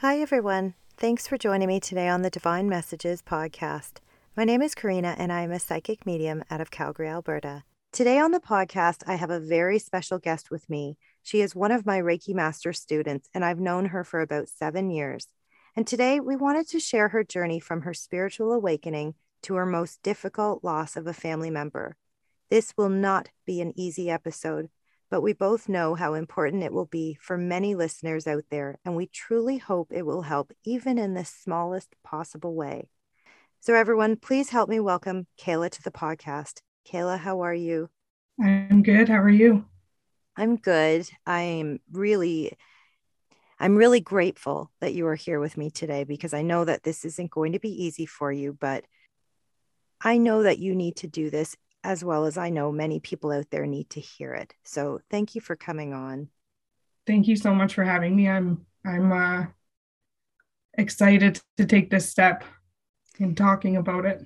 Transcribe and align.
Hi, 0.00 0.20
everyone. 0.20 0.74
Thanks 0.96 1.26
for 1.26 1.36
joining 1.36 1.66
me 1.66 1.80
today 1.80 2.06
on 2.06 2.22
the 2.22 2.30
Divine 2.30 2.68
Messages 2.68 3.20
podcast. 3.20 3.94
My 4.36 4.44
name 4.44 4.62
is 4.62 4.76
Karina, 4.76 5.16
and 5.18 5.32
I 5.32 5.40
am 5.40 5.50
a 5.50 5.58
psychic 5.58 6.06
medium 6.06 6.44
out 6.52 6.60
of 6.60 6.70
Calgary, 6.70 7.08
Alberta. 7.08 7.64
Today 7.92 8.20
on 8.20 8.30
the 8.30 8.38
podcast, 8.38 9.02
I 9.08 9.16
have 9.16 9.30
a 9.30 9.40
very 9.40 9.80
special 9.80 10.20
guest 10.20 10.52
with 10.52 10.70
me. 10.70 10.98
She 11.24 11.40
is 11.40 11.56
one 11.56 11.72
of 11.72 11.84
my 11.84 11.98
Reiki 11.98 12.32
Master 12.32 12.72
students, 12.72 13.28
and 13.34 13.44
I've 13.44 13.58
known 13.58 13.86
her 13.86 14.04
for 14.04 14.20
about 14.20 14.48
seven 14.48 14.88
years. 14.88 15.26
And 15.74 15.84
today, 15.84 16.20
we 16.20 16.36
wanted 16.36 16.68
to 16.68 16.78
share 16.78 17.08
her 17.08 17.24
journey 17.24 17.58
from 17.58 17.80
her 17.80 17.92
spiritual 17.92 18.52
awakening 18.52 19.14
to 19.42 19.56
her 19.56 19.66
most 19.66 20.00
difficult 20.04 20.62
loss 20.62 20.96
of 20.96 21.08
a 21.08 21.12
family 21.12 21.50
member. 21.50 21.96
This 22.50 22.72
will 22.76 22.88
not 22.88 23.30
be 23.44 23.60
an 23.60 23.72
easy 23.74 24.08
episode, 24.10 24.68
but 25.10 25.22
we 25.22 25.32
both 25.32 25.68
know 25.68 25.94
how 25.94 26.14
important 26.14 26.62
it 26.62 26.72
will 26.72 26.86
be 26.86 27.16
for 27.20 27.36
many 27.38 27.74
listeners 27.74 28.26
out 28.26 28.44
there, 28.50 28.78
and 28.84 28.94
we 28.94 29.06
truly 29.06 29.58
hope 29.58 29.88
it 29.90 30.06
will 30.06 30.22
help 30.22 30.52
even 30.64 30.98
in 30.98 31.14
the 31.14 31.24
smallest 31.24 31.94
possible 32.04 32.54
way. 32.54 32.88
So, 33.60 33.74
everyone, 33.74 34.16
please 34.16 34.50
help 34.50 34.68
me 34.68 34.80
welcome 34.80 35.26
Kayla 35.40 35.70
to 35.70 35.82
the 35.82 35.90
podcast. 35.90 36.60
Kayla, 36.86 37.18
how 37.18 37.40
are 37.40 37.54
you? 37.54 37.90
I'm 38.40 38.82
good. 38.82 39.08
How 39.08 39.20
are 39.20 39.28
you? 39.28 39.64
I'm 40.36 40.56
good. 40.56 41.08
I'm 41.26 41.80
really 41.90 42.56
I'm 43.60 43.76
really 43.76 44.00
grateful 44.00 44.70
that 44.80 44.94
you 44.94 45.06
are 45.08 45.16
here 45.16 45.40
with 45.40 45.56
me 45.56 45.70
today 45.70 46.04
because 46.04 46.32
I 46.32 46.42
know 46.42 46.64
that 46.64 46.84
this 46.84 47.04
isn't 47.04 47.30
going 47.30 47.52
to 47.52 47.58
be 47.58 47.84
easy 47.84 48.06
for 48.06 48.30
you, 48.30 48.56
but 48.58 48.84
I 50.00 50.18
know 50.18 50.44
that 50.44 50.60
you 50.60 50.76
need 50.76 50.96
to 50.96 51.08
do 51.08 51.28
this 51.28 51.56
as 51.88 52.04
well 52.04 52.26
as 52.26 52.36
I 52.36 52.50
know 52.50 52.70
many 52.70 53.00
people 53.00 53.32
out 53.32 53.46
there 53.50 53.64
need 53.64 53.88
to 53.90 54.00
hear 54.00 54.34
it. 54.34 54.52
So 54.62 55.00
thank 55.10 55.34
you 55.34 55.40
for 55.40 55.56
coming 55.56 55.94
on. 55.94 56.28
Thank 57.06 57.26
you 57.26 57.34
so 57.34 57.54
much 57.54 57.72
for 57.72 57.82
having 57.82 58.14
me. 58.14 58.28
I'm 58.28 58.66
I'm 58.84 59.10
uh, 59.10 59.46
excited 60.74 61.40
to 61.56 61.64
take 61.64 61.88
this 61.88 62.06
step 62.06 62.44
in 63.18 63.34
talking 63.34 63.78
about 63.78 64.04
it. 64.04 64.20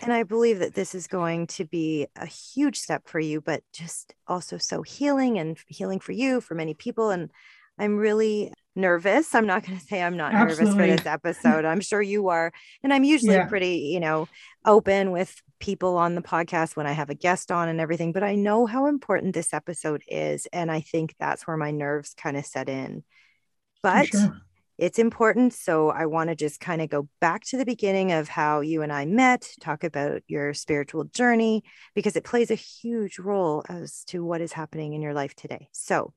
And 0.00 0.12
I 0.12 0.22
believe 0.22 0.60
that 0.60 0.74
this 0.74 0.94
is 0.94 1.08
going 1.08 1.48
to 1.48 1.64
be 1.64 2.06
a 2.14 2.26
huge 2.26 2.78
step 2.78 3.08
for 3.08 3.18
you, 3.18 3.40
but 3.40 3.64
just 3.72 4.14
also 4.28 4.56
so 4.56 4.82
healing 4.82 5.40
and 5.40 5.58
healing 5.66 5.98
for 5.98 6.12
you, 6.12 6.40
for 6.40 6.54
many 6.54 6.74
people. 6.74 7.10
And 7.10 7.32
I'm 7.78 7.96
really 7.96 8.52
nervous. 8.76 9.34
I'm 9.34 9.46
not 9.46 9.66
going 9.66 9.78
to 9.78 9.84
say 9.84 10.02
I'm 10.02 10.16
not 10.16 10.32
Absolutely. 10.32 10.64
nervous 10.64 10.74
for 10.74 10.96
this 10.96 11.06
episode. 11.06 11.64
I'm 11.64 11.80
sure 11.80 12.00
you 12.02 12.28
are. 12.28 12.52
And 12.82 12.92
I'm 12.92 13.04
usually 13.04 13.34
yeah. 13.34 13.46
pretty, 13.46 13.90
you 13.92 14.00
know, 14.00 14.28
open 14.64 15.10
with 15.10 15.40
people 15.58 15.96
on 15.96 16.14
the 16.14 16.22
podcast 16.22 16.76
when 16.76 16.86
I 16.86 16.92
have 16.92 17.10
a 17.10 17.14
guest 17.14 17.50
on 17.52 17.68
and 17.68 17.80
everything, 17.80 18.12
but 18.12 18.22
I 18.22 18.34
know 18.34 18.66
how 18.66 18.86
important 18.86 19.34
this 19.34 19.52
episode 19.52 20.02
is. 20.08 20.46
And 20.52 20.70
I 20.70 20.80
think 20.80 21.14
that's 21.18 21.46
where 21.46 21.56
my 21.56 21.70
nerves 21.70 22.14
kind 22.14 22.36
of 22.36 22.46
set 22.46 22.68
in. 22.68 23.04
But 23.82 24.08
sure. 24.08 24.40
it's 24.78 24.98
important. 24.98 25.52
So 25.52 25.90
I 25.90 26.06
want 26.06 26.30
to 26.30 26.36
just 26.36 26.60
kind 26.60 26.82
of 26.82 26.88
go 26.88 27.08
back 27.20 27.44
to 27.46 27.58
the 27.58 27.64
beginning 27.64 28.12
of 28.12 28.28
how 28.28 28.60
you 28.60 28.82
and 28.82 28.92
I 28.92 29.04
met, 29.04 29.48
talk 29.60 29.84
about 29.84 30.22
your 30.26 30.54
spiritual 30.54 31.04
journey, 31.04 31.62
because 31.94 32.16
it 32.16 32.24
plays 32.24 32.50
a 32.50 32.54
huge 32.54 33.18
role 33.18 33.64
as 33.68 34.04
to 34.08 34.24
what 34.24 34.40
is 34.40 34.52
happening 34.52 34.94
in 34.94 35.02
your 35.02 35.14
life 35.14 35.34
today. 35.34 35.68
So, 35.72 36.12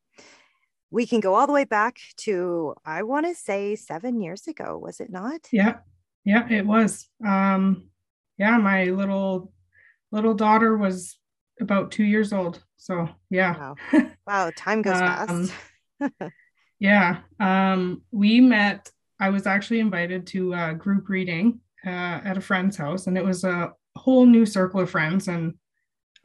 we 0.93 1.07
can 1.07 1.19
go 1.19 1.33
all 1.33 1.47
the 1.47 1.53
way 1.53 1.65
back 1.65 1.97
to 2.15 2.75
i 2.85 3.01
want 3.01 3.25
to 3.25 3.33
say 3.33 3.75
seven 3.75 4.21
years 4.21 4.47
ago 4.47 4.77
was 4.77 4.99
it 4.99 5.09
not? 5.09 5.41
Yeah. 5.51 5.77
Yeah 6.23 6.47
it 6.49 6.65
was. 6.65 7.09
Um 7.25 7.89
yeah 8.37 8.57
my 8.57 8.85
little 8.85 9.51
little 10.11 10.35
daughter 10.35 10.77
was 10.77 11.17
about 11.59 11.91
two 11.91 12.03
years 12.03 12.31
old 12.31 12.63
so 12.77 13.09
yeah. 13.29 13.57
Wow, 13.57 13.75
wow 14.27 14.51
time 14.55 14.81
goes 14.83 15.01
um, 15.01 15.47
fast. 15.99 16.31
yeah 16.79 17.19
um 17.39 18.01
we 18.11 18.39
met 18.39 18.89
i 19.19 19.29
was 19.29 19.47
actually 19.47 19.79
invited 19.79 20.27
to 20.27 20.53
a 20.53 20.73
group 20.73 21.09
reading 21.09 21.59
uh, 21.85 22.19
at 22.23 22.37
a 22.37 22.41
friend's 22.41 22.77
house 22.77 23.07
and 23.07 23.17
it 23.17 23.25
was 23.25 23.43
a 23.43 23.71
whole 23.95 24.25
new 24.25 24.45
circle 24.45 24.81
of 24.81 24.89
friends 24.89 25.27
and 25.27 25.53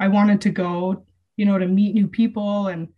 i 0.01 0.09
wanted 0.09 0.41
to 0.41 0.51
go 0.51 1.05
you 1.37 1.45
know 1.45 1.59
to 1.59 1.67
meet 1.67 1.95
new 1.95 2.09
people 2.09 2.69
and 2.69 2.89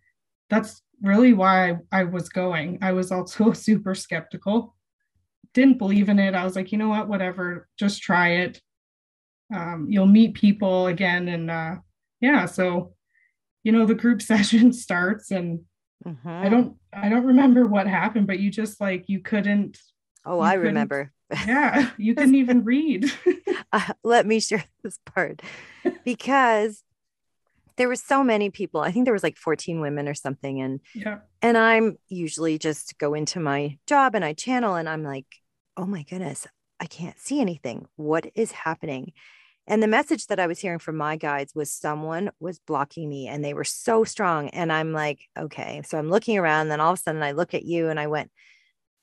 that's 0.49 0.81
really 1.01 1.33
why 1.33 1.77
I, 1.91 2.03
was 2.03 2.29
going. 2.29 2.79
I 2.81 2.93
was 2.93 3.11
also 3.11 3.51
super 3.53 3.95
skeptical, 3.95 4.75
didn't 5.53 5.77
believe 5.77 6.09
in 6.09 6.19
it. 6.19 6.35
I 6.35 6.43
was 6.43 6.55
like, 6.55 6.71
you 6.71 6.77
know 6.77 6.89
what, 6.89 7.07
whatever, 7.07 7.67
just 7.77 8.01
try 8.01 8.29
it. 8.29 8.61
Um, 9.53 9.87
you'll 9.89 10.05
meet 10.05 10.33
people 10.33 10.87
again. 10.87 11.27
And 11.27 11.51
uh, 11.51 11.75
yeah, 12.21 12.45
so, 12.45 12.93
you 13.63 13.71
know, 13.71 13.85
the 13.85 13.95
group 13.95 14.21
session 14.31 14.71
starts 14.71 15.31
and 15.31 15.61
mm-hmm. 16.05 16.27
I 16.27 16.49
don't, 16.49 16.75
I 16.93 17.09
don't 17.09 17.25
remember 17.25 17.65
what 17.65 17.87
happened, 17.87 18.27
but 18.27 18.39
you 18.39 18.49
just 18.49 18.79
like, 18.79 19.05
you 19.07 19.19
couldn't. 19.19 19.77
Oh, 20.25 20.37
you 20.37 20.41
I 20.41 20.53
remember. 20.53 21.11
yeah, 21.47 21.91
you 21.97 22.13
couldn't 22.13 22.35
even 22.35 22.63
read. 22.63 23.11
uh, 23.71 23.93
let 24.03 24.25
me 24.25 24.39
share 24.39 24.65
this 24.83 24.99
part 25.05 25.41
because 26.03 26.83
there 27.77 27.87
were 27.87 27.95
so 27.95 28.23
many 28.23 28.49
people. 28.49 28.81
I 28.81 28.91
think 28.91 29.05
there 29.05 29.13
was 29.13 29.23
like 29.23 29.37
14 29.37 29.81
women 29.81 30.07
or 30.07 30.13
something. 30.13 30.61
And 30.61 30.79
yeah. 30.93 31.19
And 31.41 31.57
I'm 31.57 31.97
usually 32.07 32.57
just 32.57 32.97
go 32.97 33.13
into 33.13 33.39
my 33.39 33.77
job 33.87 34.15
and 34.15 34.23
I 34.23 34.33
channel 34.33 34.75
and 34.75 34.87
I'm 34.87 35.03
like, 35.03 35.25
oh 35.77 35.85
my 35.85 36.03
goodness, 36.03 36.47
I 36.79 36.85
can't 36.85 37.19
see 37.19 37.41
anything. 37.41 37.87
What 37.95 38.27
is 38.35 38.51
happening? 38.51 39.13
And 39.67 39.81
the 39.81 39.87
message 39.87 40.27
that 40.27 40.39
I 40.39 40.47
was 40.47 40.59
hearing 40.59 40.79
from 40.79 40.97
my 40.97 41.15
guides 41.15 41.53
was 41.55 41.71
someone 41.71 42.31
was 42.39 42.59
blocking 42.59 43.07
me 43.07 43.27
and 43.27 43.43
they 43.43 43.53
were 43.53 43.63
so 43.63 44.03
strong. 44.03 44.49
And 44.49 44.71
I'm 44.71 44.91
like, 44.91 45.19
okay. 45.37 45.81
So 45.85 45.97
I'm 45.97 46.09
looking 46.09 46.37
around. 46.37 46.63
And 46.63 46.71
then 46.71 46.81
all 46.81 46.93
of 46.93 46.99
a 46.99 47.01
sudden 47.01 47.23
I 47.23 47.31
look 47.31 47.53
at 47.53 47.63
you 47.63 47.89
and 47.89 47.99
I 47.99 48.07
went, 48.07 48.31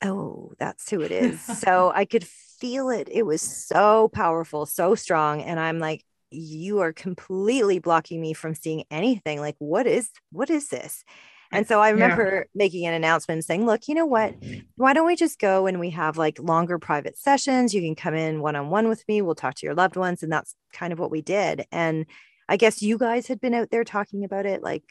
oh, 0.03 0.53
that's 0.59 0.91
who 0.91 1.01
it 1.01 1.11
is. 1.11 1.41
so 1.61 1.93
I 1.95 2.05
could 2.05 2.27
feel 2.27 2.91
it. 2.91 3.09
It 3.11 3.25
was 3.25 3.41
so 3.41 4.09
powerful, 4.09 4.67
so 4.67 4.95
strong. 4.95 5.43
And 5.43 5.59
I'm 5.59 5.79
like, 5.79 6.05
you 6.31 6.81
are 6.81 6.93
completely 6.93 7.79
blocking 7.79 8.21
me 8.21 8.33
from 8.33 8.55
seeing 8.55 8.85
anything 8.91 9.41
like 9.41 9.57
what 9.59 9.87
is 9.87 10.11
what 10.31 10.51
is 10.51 10.69
this? 10.69 11.05
And 11.51 11.67
so 11.67 11.81
i 11.81 11.89
remember 11.89 12.47
yeah. 12.47 12.59
making 12.59 12.87
an 12.87 12.93
announcement 12.93 13.45
saying 13.45 13.65
look 13.65 13.89
you 13.89 13.95
know 13.95 14.07
what? 14.07 14.39
Mm-hmm. 14.41 14.61
Why 14.77 14.93
don't 14.93 15.07
we 15.07 15.17
just 15.17 15.39
go 15.39 15.67
and 15.67 15.81
we 15.81 15.91
have 15.91 16.19
like 16.19 16.39
longer 16.39 16.79
private 16.79 17.17
sessions? 17.17 17.75
You 17.75 17.81
can 17.81 17.95
come 17.95 18.15
in 18.15 18.41
one-on-one 18.41 18.89
with 18.89 19.03
me. 19.09 19.23
We'll 19.23 19.35
talk 19.35 19.55
to 19.57 19.67
your 19.67 19.75
loved 19.75 19.97
ones. 19.97 20.23
And 20.23 20.33
that's 20.33 20.55
kind 20.73 20.93
of 20.93 20.99
what 20.99 21.11
we 21.11 21.23
did. 21.23 21.65
And 21.73 22.07
i 22.51 22.57
guess 22.57 22.83
you 22.83 22.97
guys 22.97 23.27
had 23.27 23.41
been 23.41 23.55
out 23.55 23.71
there 23.71 23.85
talking 23.85 24.25
about 24.25 24.47
it 24.47 24.63
like 24.63 24.83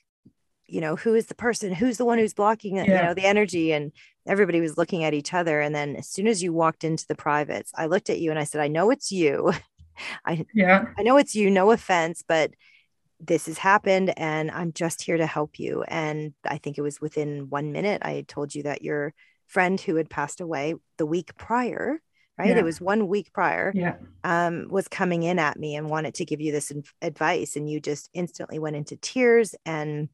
you 0.68 0.82
know 0.82 0.96
who 0.98 1.16
is 1.16 1.28
the 1.28 1.36
person? 1.36 1.74
Who's 1.74 1.98
the 1.98 2.06
one 2.06 2.18
who's 2.18 2.34
blocking 2.34 2.76
yeah. 2.76 2.84
you 2.84 3.08
know 3.08 3.14
the 3.14 3.26
energy? 3.26 3.72
And 3.72 3.92
everybody 4.26 4.60
was 4.60 4.78
looking 4.78 5.04
at 5.06 5.14
each 5.14 5.34
other. 5.34 5.62
And 5.62 5.74
then 5.74 5.96
as 5.96 6.10
soon 6.10 6.28
as 6.28 6.44
you 6.44 6.52
walked 6.52 6.84
into 6.84 7.06
the 7.08 7.16
privates 7.16 7.72
i 7.76 7.86
looked 7.86 8.10
at 8.10 8.20
you 8.20 8.32
and 8.32 8.40
i 8.40 8.44
said 8.44 8.62
i 8.62 8.68
know 8.68 8.90
it's 8.90 9.12
you 9.12 9.54
I 10.26 10.46
yeah. 10.54 10.86
I 10.98 11.04
know 11.04 11.18
it's 11.18 11.36
you, 11.36 11.50
no 11.50 11.72
offense, 11.72 12.24
but 12.28 12.52
this 13.20 13.48
has 13.48 13.58
happened 13.58 14.14
and 14.18 14.52
I'm 14.52 14.74
just 14.74 15.02
here 15.02 15.18
to 15.18 15.26
help 15.26 15.60
you. 15.60 15.84
And 15.88 16.34
I 16.46 16.58
think 16.58 16.78
it 16.78 16.82
was 16.82 17.02
within 17.02 17.50
one 17.50 17.72
minute 17.72 18.02
I 18.04 18.24
told 18.28 18.54
you 18.54 18.64
that 18.64 18.84
your 18.84 19.14
friend 19.48 19.80
who 19.80 19.96
had 19.96 20.10
passed 20.10 20.42
away 20.42 20.76
the 20.98 21.06
week 21.06 21.36
prior, 21.36 22.00
right? 22.38 22.50
Yeah. 22.50 22.58
It 22.58 22.64
was 22.64 22.80
one 22.80 23.08
week 23.08 23.34
prior, 23.34 23.72
yeah. 23.74 23.96
um, 24.24 24.68
was 24.70 24.88
coming 24.88 25.24
in 25.24 25.40
at 25.40 25.58
me 25.58 25.76
and 25.76 25.90
wanted 25.90 26.16
to 26.16 26.26
give 26.26 26.42
you 26.42 26.52
this 26.52 26.72
advice. 27.02 27.56
And 27.56 27.70
you 27.70 27.80
just 27.80 28.10
instantly 28.14 28.60
went 28.60 28.76
into 28.76 28.98
tears. 28.98 29.56
And 29.66 30.10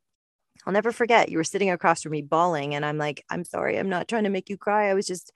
I'll 0.65 0.73
never 0.73 0.91
forget, 0.93 1.29
you 1.29 1.37
were 1.37 1.43
sitting 1.43 1.71
across 1.71 2.03
from 2.03 2.13
me 2.13 2.21
bawling. 2.21 2.73
And 2.73 2.85
I'm 2.85 2.97
like, 2.97 3.25
I'm 3.29 3.43
sorry, 3.43 3.77
I'm 3.77 3.89
not 3.89 4.07
trying 4.07 4.23
to 4.23 4.29
make 4.29 4.49
you 4.49 4.57
cry. 4.57 4.89
I 4.89 4.93
was 4.93 5.07
just 5.07 5.31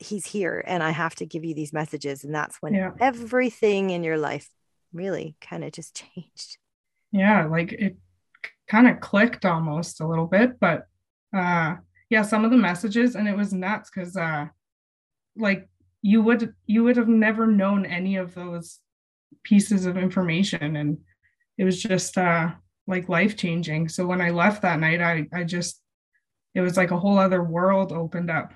he's 0.00 0.26
here 0.26 0.62
and 0.66 0.82
I 0.82 0.90
have 0.90 1.14
to 1.16 1.26
give 1.26 1.44
you 1.44 1.54
these 1.54 1.72
messages. 1.72 2.24
And 2.24 2.34
that's 2.34 2.56
when 2.60 2.74
yeah. 2.74 2.92
everything 3.00 3.90
in 3.90 4.04
your 4.04 4.18
life 4.18 4.48
really 4.92 5.36
kind 5.40 5.64
of 5.64 5.72
just 5.72 5.94
changed. 6.14 6.58
Yeah, 7.12 7.46
like 7.46 7.72
it 7.72 7.96
kind 8.68 8.88
of 8.88 9.00
clicked 9.00 9.44
almost 9.44 10.00
a 10.00 10.06
little 10.06 10.26
bit, 10.26 10.60
but 10.60 10.86
uh 11.36 11.76
yeah, 12.08 12.22
some 12.22 12.44
of 12.44 12.50
the 12.50 12.56
messages 12.56 13.14
and 13.14 13.28
it 13.28 13.36
was 13.36 13.52
nuts 13.52 13.90
because 13.90 14.16
uh 14.16 14.46
like 15.36 15.68
you 16.02 16.22
would 16.22 16.54
you 16.66 16.84
would 16.84 16.96
have 16.96 17.08
never 17.08 17.46
known 17.46 17.84
any 17.86 18.16
of 18.16 18.34
those 18.34 18.78
pieces 19.44 19.86
of 19.86 19.96
information 19.96 20.76
and 20.76 20.98
it 21.58 21.64
was 21.64 21.80
just 21.80 22.16
uh 22.16 22.50
like 22.86 23.08
life 23.08 23.36
changing. 23.36 23.88
So 23.88 24.06
when 24.06 24.20
I 24.20 24.30
left 24.30 24.62
that 24.62 24.80
night, 24.80 25.00
I 25.00 25.26
I 25.32 25.44
just 25.44 25.80
it 26.54 26.60
was 26.60 26.76
like 26.76 26.90
a 26.90 26.98
whole 26.98 27.18
other 27.18 27.42
world 27.42 27.92
opened 27.92 28.30
up 28.30 28.52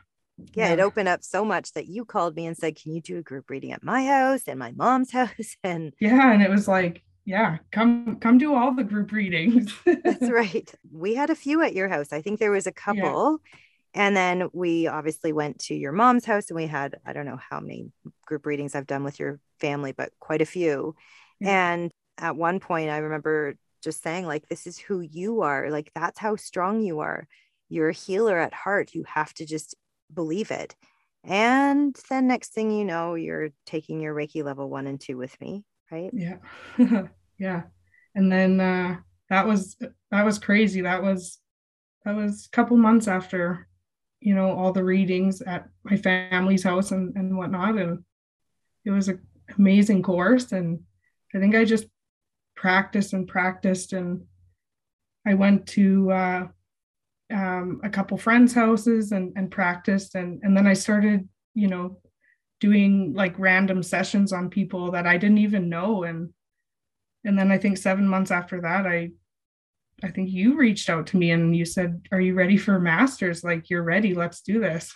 yeah, 0.55 0.69
yeah, 0.69 0.73
it 0.75 0.81
opened 0.81 1.09
up 1.09 1.23
so 1.23 1.45
much 1.45 1.73
that 1.73 1.87
you 1.87 2.05
called 2.05 2.37
me 2.37 2.47
and 2.47 2.57
said, 2.57 2.77
Can 2.77 2.93
you 2.93 3.01
do 3.01 3.19
a 3.19 3.23
group 3.23 3.51
reading 3.51 3.73
at 3.73 3.85
my 3.85 4.05
house 4.07 4.43
and 4.47 4.59
my 4.59 4.73
mom's 4.73 5.11
house? 5.13 5.57
And 5.63 5.95
yeah, 6.01 6.33
and 6.33 6.43
it 6.43 6.51
was 6.51 6.69
like, 6.69 7.03
yeah, 7.25 7.59
come 7.73 8.17
come 8.21 8.39
do 8.39 8.55
all 8.55 8.75
the 8.75 8.85
group 8.85 9.13
readings. 9.13 9.73
That's 9.87 10.31
right. 10.31 10.71
We 10.93 11.15
had 11.15 11.31
a 11.31 11.35
few 11.35 11.63
at 11.63 11.75
your 11.75 11.89
house. 11.89 12.13
I 12.13 12.21
think 12.21 12.39
there 12.39 12.51
was 12.51 12.67
a 12.67 12.73
couple. 12.73 13.39
Yeah. 13.45 13.59
And 13.97 14.17
then 14.17 14.49
we 14.53 14.89
obviously 14.89 15.33
went 15.33 15.61
to 15.61 15.75
your 15.75 15.93
mom's 15.93 16.25
house 16.25 16.51
and 16.51 16.57
we 16.57 16.67
had, 16.67 16.97
I 17.07 17.13
don't 17.13 17.27
know 17.27 17.39
how 17.39 17.61
many 17.61 17.93
group 18.27 18.45
readings 18.45 18.75
I've 18.75 18.89
done 18.89 19.05
with 19.05 19.21
your 19.21 19.39
family, 19.61 19.93
but 19.93 20.11
quite 20.19 20.43
a 20.43 20.47
few. 20.47 20.97
Yeah. 21.39 21.73
And 21.73 21.91
at 22.19 22.35
one 22.35 22.59
point, 22.59 22.91
I 22.91 22.99
remember 22.99 23.55
just 23.83 24.03
saying, 24.03 24.27
like, 24.27 24.49
this 24.49 24.67
is 24.67 24.79
who 24.79 24.99
you 25.01 25.43
are. 25.43 25.71
Like, 25.71 25.93
that's 25.95 26.19
how 26.19 26.35
strong 26.35 26.83
you 26.83 27.01
are. 27.01 27.29
You're 27.69 27.91
a 27.91 27.95
healer 27.95 28.37
at 28.37 28.53
heart. 28.53 28.95
You 28.95 29.05
have 29.07 29.33
to 29.35 29.47
just 29.47 29.77
believe 30.15 30.51
it. 30.51 30.75
And 31.25 31.99
then 32.11 32.27
next 32.27 32.53
thing 32.53 32.71
you 32.71 32.85
know, 32.85 33.15
you're 33.15 33.51
taking 33.67 34.01
your 34.01 34.15
Reiki 34.15 34.45
level 34.45 34.69
one 34.69 34.87
and 34.87 35.01
two 35.01 35.17
with 35.17 35.39
me, 35.41 35.65
right? 35.91 36.11
Yeah. 36.13 36.37
yeah. 37.39 37.63
And 38.15 38.31
then 38.31 38.61
uh 38.61 38.97
that 39.31 39.47
was 39.47 39.77
that 40.11 40.25
was 40.25 40.39
crazy. 40.39 40.83
That 40.83 41.03
was 41.03 41.39
that 42.05 42.15
was 42.15 42.47
a 42.47 42.51
couple 42.51 42.77
months 42.77 43.09
after, 43.09 43.67
you 44.21 44.35
know, 44.35 44.51
all 44.53 44.73
the 44.73 44.85
readings 44.85 45.41
at 45.41 45.67
my 45.83 45.97
family's 45.97 46.63
house 46.63 46.91
and, 46.91 47.17
and 47.17 47.37
whatnot. 47.37 47.79
And 47.79 48.05
it 48.85 48.91
was 48.91 49.09
an 49.09 49.23
amazing 49.59 50.03
course. 50.03 50.53
And 50.53 50.81
I 51.35 51.39
think 51.39 51.55
I 51.55 51.65
just 51.65 51.87
practiced 52.55 53.15
and 53.15 53.27
practiced 53.27 53.95
and 53.95 54.25
I 55.27 55.35
went 55.35 55.67
to 55.69 56.13
uh 56.13 56.47
um, 57.35 57.81
a 57.83 57.91
couple 57.91 58.17
friends' 58.17 58.55
houses 58.55 59.13
and, 59.13 59.33
and 59.37 59.51
practiced. 59.51 60.15
And, 60.15 60.41
and 60.43 60.57
then 60.57 60.67
I 60.67 60.75
started, 60.75 61.29
you 61.55 61.69
know, 61.69 61.99
doing 62.61 63.13
like 63.13 63.39
random 63.39 63.83
sessions 63.83 64.33
on 64.33 64.49
people 64.49 64.93
that 64.93 65.07
I 65.07 65.19
didn't 65.19 65.39
even 65.39 65.69
know. 65.69 66.05
And, 66.05 66.31
and 67.25 67.39
then 67.39 67.51
I 67.51 67.59
think 67.59 67.77
seven 67.77 68.07
months 68.07 68.31
after 68.31 68.61
that, 68.61 68.87
I, 68.87 69.11
I 70.03 70.11
think 70.11 70.31
you 70.31 70.57
reached 70.57 70.89
out 70.89 71.09
to 71.09 71.17
me 71.17 71.33
and 71.33 71.57
you 71.57 71.65
said, 71.65 72.07
are 72.13 72.21
you 72.21 72.35
ready 72.35 72.57
for 72.57 72.79
masters? 72.79 73.43
Like 73.43 73.69
you're 73.69 73.83
ready. 73.83 74.15
Let's 74.15 74.41
do 74.41 74.61
this. 74.61 74.95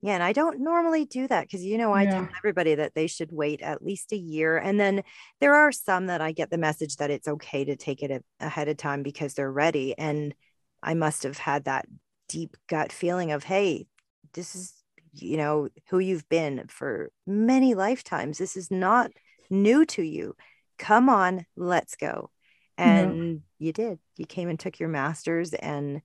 Yeah, 0.00 0.14
and 0.14 0.22
I 0.22 0.32
don't 0.32 0.60
normally 0.60 1.06
do 1.06 1.26
that 1.26 1.42
because 1.42 1.64
you 1.64 1.76
know 1.76 1.92
I 1.92 2.04
yeah. 2.04 2.10
tell 2.12 2.28
everybody 2.38 2.76
that 2.76 2.94
they 2.94 3.08
should 3.08 3.32
wait 3.32 3.62
at 3.62 3.82
least 3.82 4.12
a 4.12 4.16
year, 4.16 4.56
and 4.56 4.78
then 4.78 5.02
there 5.40 5.54
are 5.54 5.72
some 5.72 6.06
that 6.06 6.20
I 6.20 6.30
get 6.30 6.50
the 6.50 6.56
message 6.58 6.98
that 6.98 7.10
it's 7.10 7.26
okay 7.26 7.64
to 7.64 7.74
take 7.74 8.04
it 8.04 8.12
a, 8.12 8.22
ahead 8.38 8.68
of 8.68 8.76
time 8.76 9.02
because 9.02 9.34
they're 9.34 9.50
ready, 9.50 9.98
and 9.98 10.36
I 10.82 10.94
must 10.94 11.22
have 11.22 11.38
had 11.38 11.64
that 11.64 11.86
deep 12.28 12.56
gut 12.68 12.92
feeling 12.92 13.32
of, 13.32 13.44
hey, 13.44 13.86
this 14.34 14.54
is, 14.54 14.74
you 15.12 15.36
know, 15.36 15.68
who 15.90 15.98
you've 15.98 16.28
been 16.28 16.66
for 16.68 17.10
many 17.26 17.74
lifetimes. 17.74 18.38
This 18.38 18.56
is 18.56 18.70
not 18.70 19.10
new 19.50 19.84
to 19.86 20.02
you. 20.02 20.36
Come 20.78 21.08
on, 21.08 21.46
let's 21.56 21.96
go. 21.96 22.30
Mm-hmm. 22.78 22.90
And 22.90 23.28
yeah. 23.58 23.66
you 23.66 23.72
did. 23.72 23.98
You 24.16 24.26
came 24.26 24.48
and 24.48 24.58
took 24.58 24.78
your 24.78 24.88
master's, 24.88 25.52
and 25.54 26.02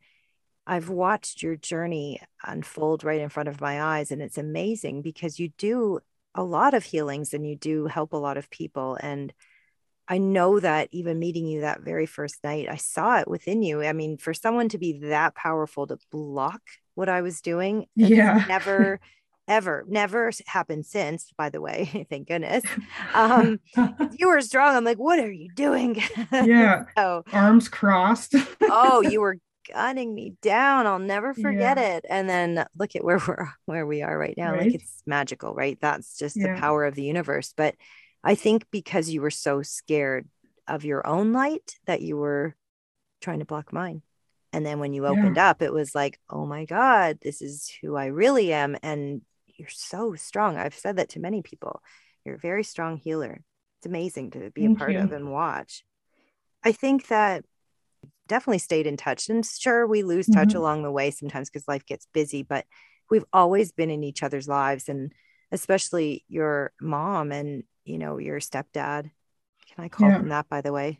I've 0.65 0.89
watched 0.89 1.43
your 1.43 1.55
journey 1.55 2.21
unfold 2.43 3.03
right 3.03 3.19
in 3.19 3.29
front 3.29 3.49
of 3.49 3.61
my 3.61 3.81
eyes. 3.81 4.11
And 4.11 4.21
it's 4.21 4.37
amazing 4.37 5.01
because 5.01 5.39
you 5.39 5.49
do 5.57 5.99
a 6.33 6.43
lot 6.43 6.73
of 6.73 6.83
healings 6.83 7.33
and 7.33 7.47
you 7.47 7.55
do 7.55 7.85
help 7.85 8.13
a 8.13 8.17
lot 8.17 8.37
of 8.37 8.49
people. 8.49 8.97
And 9.01 9.33
I 10.07 10.17
know 10.17 10.59
that 10.59 10.89
even 10.91 11.19
meeting 11.19 11.47
you 11.47 11.61
that 11.61 11.81
very 11.81 12.05
first 12.05 12.43
night, 12.43 12.67
I 12.69 12.75
saw 12.75 13.19
it 13.19 13.27
within 13.27 13.63
you. 13.63 13.83
I 13.83 13.93
mean, 13.93 14.17
for 14.17 14.33
someone 14.33 14.69
to 14.69 14.77
be 14.77 14.99
that 15.03 15.35
powerful 15.35 15.87
to 15.87 15.97
block 16.11 16.61
what 16.95 17.09
I 17.09 17.21
was 17.21 17.41
doing, 17.41 17.87
yeah, 17.95 18.43
never, 18.47 18.99
ever, 19.47 19.85
never 19.87 20.31
happened 20.45 20.85
since. 20.85 21.31
By 21.37 21.49
the 21.49 21.61
way, 21.61 22.05
thank 22.09 22.27
goodness. 22.27 22.63
Um, 23.13 23.59
you 24.17 24.27
were 24.27 24.41
strong. 24.41 24.75
I'm 24.75 24.83
like, 24.83 24.99
what 24.99 25.19
are 25.19 25.31
you 25.31 25.49
doing? 25.53 26.01
Yeah. 26.31 26.85
so, 26.97 27.23
arms 27.31 27.69
crossed. 27.69 28.35
oh, 28.61 29.01
you 29.01 29.21
were 29.21 29.37
gunning 29.71 30.13
me 30.13 30.33
down. 30.41 30.85
I'll 30.85 30.99
never 30.99 31.33
forget 31.33 31.77
yeah. 31.77 31.95
it. 31.95 32.05
And 32.09 32.29
then 32.29 32.65
look 32.77 32.95
at 32.95 33.03
where 33.03 33.21
we're 33.25 33.49
where 33.65 33.85
we 33.85 34.01
are 34.01 34.17
right 34.17 34.35
now. 34.37 34.51
Right? 34.51 34.63
Like 34.63 34.75
it's 34.75 35.01
magical, 35.05 35.53
right? 35.53 35.77
That's 35.81 36.17
just 36.17 36.35
yeah. 36.35 36.55
the 36.55 36.59
power 36.59 36.85
of 36.85 36.95
the 36.95 37.03
universe. 37.03 37.53
But 37.55 37.75
I 38.23 38.35
think 38.35 38.65
because 38.71 39.09
you 39.09 39.21
were 39.21 39.31
so 39.31 39.61
scared 39.61 40.27
of 40.67 40.85
your 40.85 41.05
own 41.05 41.33
light 41.33 41.75
that 41.85 42.01
you 42.01 42.17
were 42.17 42.55
trying 43.21 43.39
to 43.39 43.45
block 43.45 43.73
mine. 43.73 44.01
And 44.53 44.65
then 44.65 44.79
when 44.79 44.93
you 44.93 45.07
opened 45.07 45.37
yeah. 45.37 45.49
up, 45.49 45.61
it 45.61 45.73
was 45.73 45.95
like, 45.95 46.19
oh 46.29 46.45
my 46.45 46.65
God, 46.65 47.17
this 47.21 47.41
is 47.41 47.71
who 47.81 47.95
I 47.95 48.05
really 48.05 48.53
am. 48.53 48.77
And 48.83 49.21
you're 49.47 49.67
so 49.69 50.13
strong. 50.13 50.57
I've 50.57 50.75
said 50.75 50.97
that 50.97 51.09
to 51.09 51.19
many 51.19 51.41
people. 51.41 51.81
You're 52.23 52.35
a 52.35 52.39
very 52.39 52.63
strong 52.63 52.97
healer. 52.97 53.41
It's 53.79 53.87
amazing 53.87 54.31
to 54.31 54.51
be 54.51 54.61
Thank 54.61 54.77
a 54.77 54.79
part 54.79 54.91
you. 54.93 54.99
of 54.99 55.11
and 55.11 55.31
watch. 55.31 55.83
I 56.63 56.71
think 56.71 57.07
that 57.07 57.43
definitely 58.27 58.59
stayed 58.59 58.87
in 58.87 58.95
touch. 58.95 59.27
And 59.27 59.45
sure, 59.45 59.87
we 59.87 60.03
lose 60.03 60.27
touch 60.27 60.49
mm-hmm. 60.49 60.57
along 60.57 60.83
the 60.83 60.91
way 60.91 61.11
sometimes 61.11 61.49
because 61.49 61.67
life 61.67 61.85
gets 61.85 62.07
busy, 62.13 62.43
but 62.43 62.65
we've 63.09 63.25
always 63.33 63.71
been 63.71 63.89
in 63.89 64.03
each 64.03 64.23
other's 64.23 64.47
lives. 64.47 64.87
And 64.87 65.11
especially 65.51 66.23
your 66.29 66.71
mom 66.79 67.31
and 67.31 67.63
you 67.85 67.97
know, 67.97 68.17
your 68.17 68.39
stepdad. 68.39 69.11
Can 69.73 69.83
I 69.85 69.89
call 69.89 70.09
yeah. 70.09 70.19
him 70.19 70.29
that, 70.29 70.49
by 70.49 70.61
the 70.61 70.71
way? 70.71 70.99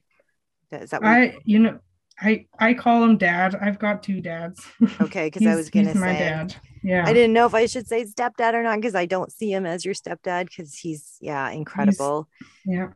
Is 0.72 0.90
that 0.90 1.04
I, 1.04 1.38
you 1.44 1.60
know, 1.60 1.80
I 2.20 2.48
I 2.58 2.74
call 2.74 3.04
him 3.04 3.18
dad. 3.18 3.56
I've 3.56 3.80
got 3.80 4.04
two 4.04 4.22
dads. 4.22 4.66
Okay, 5.02 5.28
because 5.28 5.46
I 5.46 5.56
was 5.56 5.70
gonna 5.70 5.94
say 5.94 6.00
my 6.00 6.14
dad. 6.14 6.56
Yeah. 6.84 7.04
I 7.06 7.14
didn't 7.14 7.34
know 7.34 7.46
if 7.46 7.54
I 7.54 7.66
should 7.66 7.88
say 7.88 8.04
stepdad 8.04 8.54
or 8.54 8.64
not 8.64 8.76
because 8.78 8.96
I 8.96 9.06
don't 9.06 9.32
see 9.32 9.52
him 9.52 9.66
as 9.66 9.86
your 9.86 9.94
stepdad 9.94 10.48
because 10.48 10.76
he's 10.76 11.18
yeah 11.22 11.50
incredible. 11.50 12.28
He's, 12.66 12.76
yeah. 12.76 12.88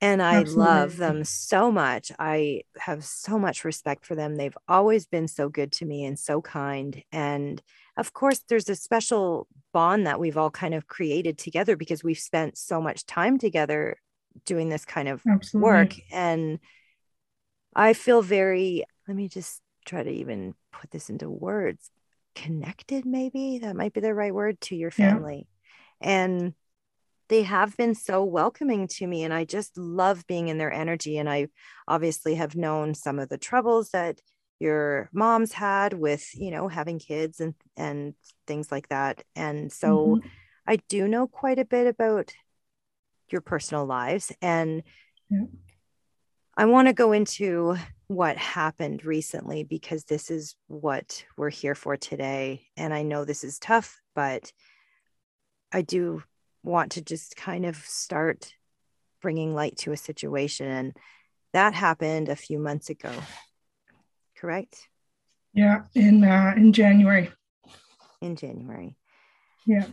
And 0.00 0.22
I 0.22 0.36
Absolutely. 0.36 0.64
love 0.64 0.96
them 0.96 1.24
so 1.24 1.72
much. 1.72 2.12
I 2.18 2.62
have 2.78 3.04
so 3.04 3.38
much 3.38 3.64
respect 3.64 4.06
for 4.06 4.14
them. 4.14 4.36
They've 4.36 4.56
always 4.68 5.06
been 5.06 5.26
so 5.26 5.48
good 5.48 5.72
to 5.72 5.86
me 5.86 6.04
and 6.04 6.16
so 6.16 6.40
kind. 6.40 7.02
And 7.10 7.60
of 7.98 8.12
course, 8.12 8.40
there's 8.48 8.68
a 8.68 8.76
special 8.76 9.48
bond 9.72 10.06
that 10.06 10.20
we've 10.20 10.36
all 10.36 10.50
kind 10.50 10.72
of 10.72 10.86
created 10.86 11.36
together 11.36 11.76
because 11.76 12.04
we've 12.04 12.18
spent 12.18 12.56
so 12.56 12.80
much 12.80 13.04
time 13.04 13.38
together 13.38 13.96
doing 14.46 14.68
this 14.68 14.84
kind 14.84 15.08
of 15.08 15.20
Absolutely. 15.28 15.68
work. 15.68 15.94
And 16.12 16.60
I 17.74 17.92
feel 17.92 18.22
very, 18.22 18.84
let 19.08 19.16
me 19.16 19.28
just 19.28 19.60
try 19.84 20.04
to 20.04 20.10
even 20.10 20.54
put 20.72 20.92
this 20.92 21.10
into 21.10 21.28
words 21.28 21.90
connected, 22.36 23.04
maybe 23.04 23.58
that 23.58 23.74
might 23.74 23.92
be 23.92 24.00
the 24.00 24.14
right 24.14 24.32
word 24.32 24.60
to 24.60 24.76
your 24.76 24.92
family. 24.92 25.48
Yeah. 26.00 26.08
And 26.10 26.54
they 27.28 27.42
have 27.42 27.76
been 27.76 27.94
so 27.94 28.24
welcoming 28.24 28.88
to 28.88 29.06
me 29.06 29.22
and 29.22 29.34
i 29.34 29.44
just 29.44 29.76
love 29.76 30.26
being 30.26 30.48
in 30.48 30.56
their 30.56 30.72
energy 30.72 31.18
and 31.18 31.28
i 31.28 31.46
obviously 31.86 32.36
have 32.36 32.56
known 32.56 32.94
some 32.94 33.18
of 33.18 33.28
the 33.28 33.36
troubles 33.36 33.90
that 33.90 34.18
your 34.60 35.08
mom's 35.12 35.52
had 35.52 35.92
with 35.92 36.34
you 36.34 36.50
know 36.50 36.68
having 36.68 36.98
kids 36.98 37.40
and 37.40 37.54
and 37.76 38.14
things 38.46 38.72
like 38.72 38.88
that 38.88 39.22
and 39.36 39.72
so 39.72 40.16
mm-hmm. 40.16 40.28
i 40.66 40.76
do 40.88 41.06
know 41.06 41.26
quite 41.26 41.58
a 41.58 41.64
bit 41.64 41.86
about 41.86 42.32
your 43.30 43.40
personal 43.40 43.86
lives 43.86 44.32
and 44.42 44.82
yeah. 45.30 45.44
i 46.56 46.64
want 46.64 46.88
to 46.88 46.94
go 46.94 47.12
into 47.12 47.76
what 48.08 48.36
happened 48.36 49.04
recently 49.04 49.64
because 49.64 50.04
this 50.04 50.30
is 50.30 50.56
what 50.66 51.24
we're 51.36 51.50
here 51.50 51.74
for 51.74 51.96
today 51.96 52.66
and 52.76 52.92
i 52.92 53.02
know 53.02 53.24
this 53.24 53.44
is 53.44 53.58
tough 53.58 54.00
but 54.14 54.52
i 55.72 55.82
do 55.82 56.22
want 56.64 56.92
to 56.92 57.02
just 57.02 57.36
kind 57.36 57.64
of 57.64 57.76
start 57.76 58.54
bringing 59.22 59.54
light 59.54 59.76
to 59.76 59.92
a 59.92 59.96
situation 59.96 60.66
and 60.66 60.96
that 61.52 61.74
happened 61.74 62.28
a 62.28 62.36
few 62.36 62.58
months 62.58 62.90
ago 62.90 63.12
correct? 64.38 64.88
Yeah, 65.54 65.82
in 65.94 66.24
uh, 66.24 66.54
in 66.56 66.72
January. 66.72 67.30
In 68.20 68.36
January. 68.36 68.96
Yeah. 69.66 69.86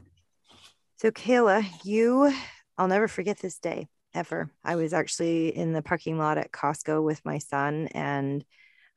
So 0.97 1.11
Kayla, 1.11 1.65
you, 1.83 2.33
I'll 2.77 2.87
never 2.87 3.07
forget 3.07 3.39
this 3.39 3.59
day 3.59 3.87
ever. 4.13 4.49
I 4.63 4.75
was 4.75 4.93
actually 4.93 5.55
in 5.55 5.73
the 5.73 5.81
parking 5.81 6.17
lot 6.17 6.37
at 6.37 6.51
Costco 6.51 7.03
with 7.03 7.23
my 7.25 7.39
son, 7.39 7.87
and 7.87 8.45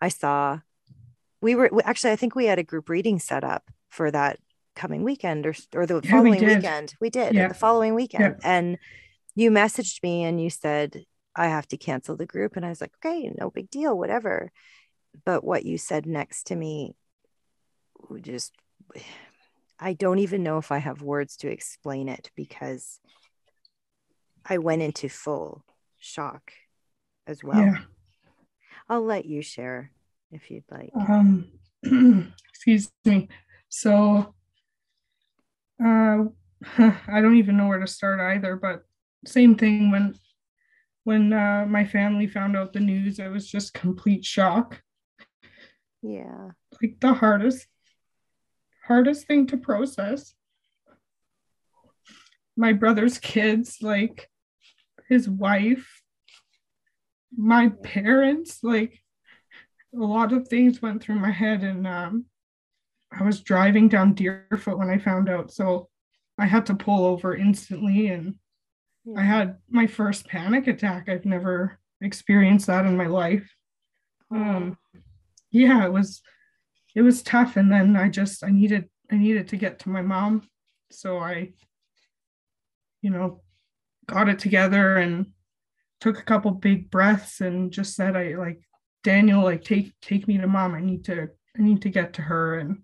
I 0.00 0.09
saw 0.09 0.61
we 1.40 1.55
were 1.55 1.71
actually 1.85 2.12
I 2.12 2.17
think 2.17 2.35
we 2.35 2.47
had 2.47 2.59
a 2.59 2.64
group 2.64 2.88
reading 2.88 3.19
set 3.19 3.45
up 3.45 3.64
for 3.88 4.11
that 4.11 4.38
coming 4.76 5.02
weekend 5.02 5.47
or 5.47 5.55
or 5.75 5.87
the 5.87 6.00
yeah, 6.02 6.11
following 6.11 6.40
we 6.40 6.55
weekend. 6.55 6.95
We 7.00 7.11
did 7.11 7.35
yeah. 7.35 7.49
the 7.49 7.55
following 7.55 7.95
weekend, 7.95 8.37
yeah. 8.40 8.49
and 8.49 8.78
you 9.35 9.50
messaged 9.50 10.02
me 10.02 10.25
and 10.25 10.40
you 10.40 10.50
said 10.50 11.05
I 11.35 11.47
have 11.47 11.69
to 11.69 11.76
cancel 11.76 12.17
the 12.17 12.26
group, 12.26 12.57
and 12.57 12.67
I 12.67 12.69
was 12.69 12.81
like, 12.81 12.93
okay, 13.05 13.33
no 13.38 13.50
big 13.50 13.71
deal, 13.71 13.97
whatever 13.97 14.52
but 15.25 15.45
what 15.45 15.65
you 15.65 15.79
said 15.79 16.07
next 16.07 16.49
to 16.49 16.57
me 16.57 16.95
just 18.21 18.53
I 19.81 19.93
don't 19.93 20.19
even 20.19 20.43
know 20.43 20.59
if 20.59 20.73
I 20.73 20.79
have 20.79 21.03
words 21.03 21.37
to 21.37 21.49
explain 21.49 22.09
it 22.09 22.33
because 22.35 22.99
I 24.45 24.59
went 24.59 24.83
into 24.83 25.09
full 25.09 25.65
shock 25.99 26.53
as 27.29 27.45
well. 27.45 27.61
Yeah. 27.61 27.79
I'll 28.89 29.05
let 29.05 29.25
you 29.25 29.41
share 29.41 29.93
if 30.33 30.51
you'd 30.51 30.65
like. 30.69 30.91
Um, 30.97 31.53
excuse 32.49 32.91
me. 33.05 33.29
So 33.69 34.35
uh, 35.81 36.25
I 36.79 37.21
don't 37.21 37.37
even 37.37 37.57
know 37.57 37.69
where 37.69 37.79
to 37.79 37.87
start 37.87 38.21
either, 38.21 38.57
but 38.57 38.83
same 39.27 39.55
thing 39.55 39.93
when 39.93 40.15
when 41.05 41.33
uh, 41.33 41.65
my 41.67 41.87
family 41.87 42.27
found 42.27 42.57
out 42.57 42.73
the 42.73 42.81
news, 42.81 43.19
it 43.19 43.29
was 43.29 43.49
just 43.49 43.73
complete 43.73 44.25
shock. 44.25 44.83
Yeah. 46.02 46.50
Like 46.81 47.00
the 47.00 47.14
hardest, 47.14 47.67
hardest 48.85 49.26
thing 49.26 49.47
to 49.49 49.57
process. 49.57 50.35
My 52.57 52.73
brother's 52.73 53.19
kids, 53.19 53.78
like 53.83 54.31
his 55.09 55.28
wife, 55.28 56.02
my 57.37 57.69
parents, 57.83 58.61
like 58.62 59.00
a 59.95 59.99
lot 59.99 60.33
of 60.33 60.49
things 60.49 60.83
went 60.83 61.02
through 61.02 61.19
my 61.19 61.31
head 61.31 61.62
and 61.62 61.87
um 61.87 62.26
I 63.11 63.23
was 63.23 63.40
driving 63.40 63.88
down 63.88 64.12
Deerfoot 64.12 64.76
when 64.76 64.90
I 64.90 64.99
found 64.99 65.31
out. 65.31 65.50
So 65.50 65.88
I 66.38 66.45
had 66.45 66.67
to 66.67 66.75
pull 66.75 67.07
over 67.07 67.35
instantly 67.35 68.09
and 68.09 68.35
yeah. 69.05 69.19
I 69.19 69.23
had 69.23 69.57
my 69.71 69.87
first 69.87 70.28
panic 70.28 70.67
attack. 70.67 71.09
I've 71.09 71.25
never 71.25 71.78
experienced 72.02 72.67
that 72.67 72.85
in 72.87 72.97
my 72.97 73.07
life. 73.07 73.49
Um 74.31 74.76
yeah, 75.50 75.85
it 75.85 75.93
was 75.93 76.23
it 76.95 77.02
was 77.02 77.23
tough 77.23 77.57
and 77.57 77.71
then 77.71 77.97
I 77.97 78.09
just 78.09 78.45
I 78.45 78.50
needed 78.50 78.88
I 79.11 79.17
needed 79.17 79.49
to 79.49 79.57
get 79.57 79.81
to 79.81 79.88
my 79.88 80.02
mom. 80.02 80.49
So 80.90 81.19
I 81.19 81.52
you 83.02 83.11
know 83.11 83.43
got 84.07 84.28
it 84.28 84.38
together 84.38 84.97
and 84.97 85.26
took 86.00 86.19
a 86.19 86.25
couple 86.25 86.50
big 86.52 86.90
breaths 86.90 87.40
and 87.40 87.73
just 87.73 87.95
said 87.95 88.17
I 88.17 88.35
like 88.35 88.61
Daniel 89.05 89.43
like 89.43 89.64
take 89.64 89.93
take 90.00 90.26
me 90.28 90.38
to 90.38 90.47
mom. 90.47 90.75
I 90.75 90.81
need 90.81 91.05
to 91.07 91.28
I 91.57 91.62
need 91.62 91.83
to 91.83 91.90
get 91.90 92.14
to 92.14 92.23
her 92.23 92.59
and 92.59 92.78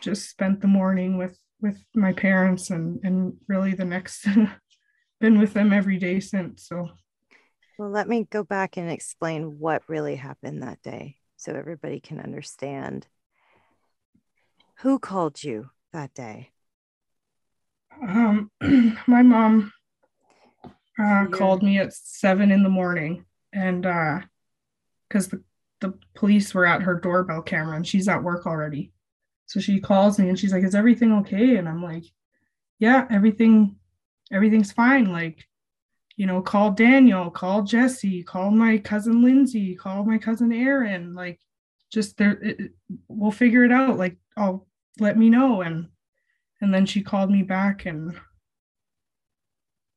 just 0.00 0.30
spent 0.30 0.60
the 0.60 0.68
morning 0.68 1.18
with 1.18 1.38
with 1.60 1.82
my 1.94 2.12
parents 2.12 2.70
and 2.70 3.00
and 3.04 3.34
really 3.48 3.74
the 3.74 3.84
next 3.84 4.26
been 5.20 5.38
with 5.38 5.52
them 5.52 5.72
every 5.72 5.98
day 5.98 6.20
since 6.20 6.66
so 6.66 6.88
well 7.78 7.90
let 7.90 8.08
me 8.08 8.26
go 8.30 8.42
back 8.42 8.76
and 8.76 8.90
explain 8.90 9.58
what 9.58 9.82
really 9.88 10.16
happened 10.16 10.62
that 10.62 10.82
day 10.82 11.16
so 11.36 11.52
everybody 11.52 12.00
can 12.00 12.20
understand 12.20 13.06
who 14.78 14.98
called 14.98 15.42
you 15.42 15.70
that 15.92 16.12
day 16.14 16.50
um 18.02 18.50
my 19.06 19.22
mom 19.22 19.72
uh, 21.02 21.26
called 21.32 21.62
me 21.62 21.78
at 21.78 21.92
seven 21.92 22.50
in 22.50 22.62
the 22.62 22.68
morning 22.68 23.24
and 23.52 23.86
uh 23.86 24.20
because 25.08 25.28
the 25.28 25.42
the 25.80 25.92
police 26.14 26.54
were 26.54 26.64
at 26.64 26.82
her 26.82 26.94
doorbell 27.00 27.42
camera 27.42 27.74
and 27.74 27.86
she's 27.86 28.06
at 28.06 28.22
work 28.22 28.46
already 28.46 28.92
so 29.52 29.60
she 29.60 29.80
calls 29.80 30.18
me 30.18 30.30
and 30.30 30.38
she's 30.38 30.50
like, 30.50 30.64
Is 30.64 30.74
everything 30.74 31.12
okay? 31.18 31.56
And 31.56 31.68
I'm 31.68 31.82
like, 31.82 32.04
Yeah, 32.78 33.06
everything, 33.10 33.76
everything's 34.32 34.72
fine. 34.72 35.12
Like, 35.12 35.46
you 36.22 36.28
know, 36.28 36.40
call 36.40 36.70
Daniel, 36.70 37.32
call 37.32 37.62
Jesse, 37.62 38.22
call 38.22 38.52
my 38.52 38.78
cousin 38.78 39.24
Lindsay, 39.24 39.74
call 39.74 40.04
my 40.04 40.18
cousin 40.18 40.52
Aaron. 40.52 41.16
Like, 41.16 41.40
just 41.92 42.16
there, 42.16 42.38
it, 42.40 42.70
we'll 43.08 43.32
figure 43.32 43.64
it 43.64 43.72
out. 43.72 43.98
Like, 43.98 44.18
I'll 44.36 44.68
let 45.00 45.18
me 45.18 45.30
know. 45.30 45.62
And 45.62 45.88
and 46.60 46.72
then 46.72 46.86
she 46.86 47.02
called 47.02 47.28
me 47.28 47.42
back 47.42 47.86
and 47.86 48.16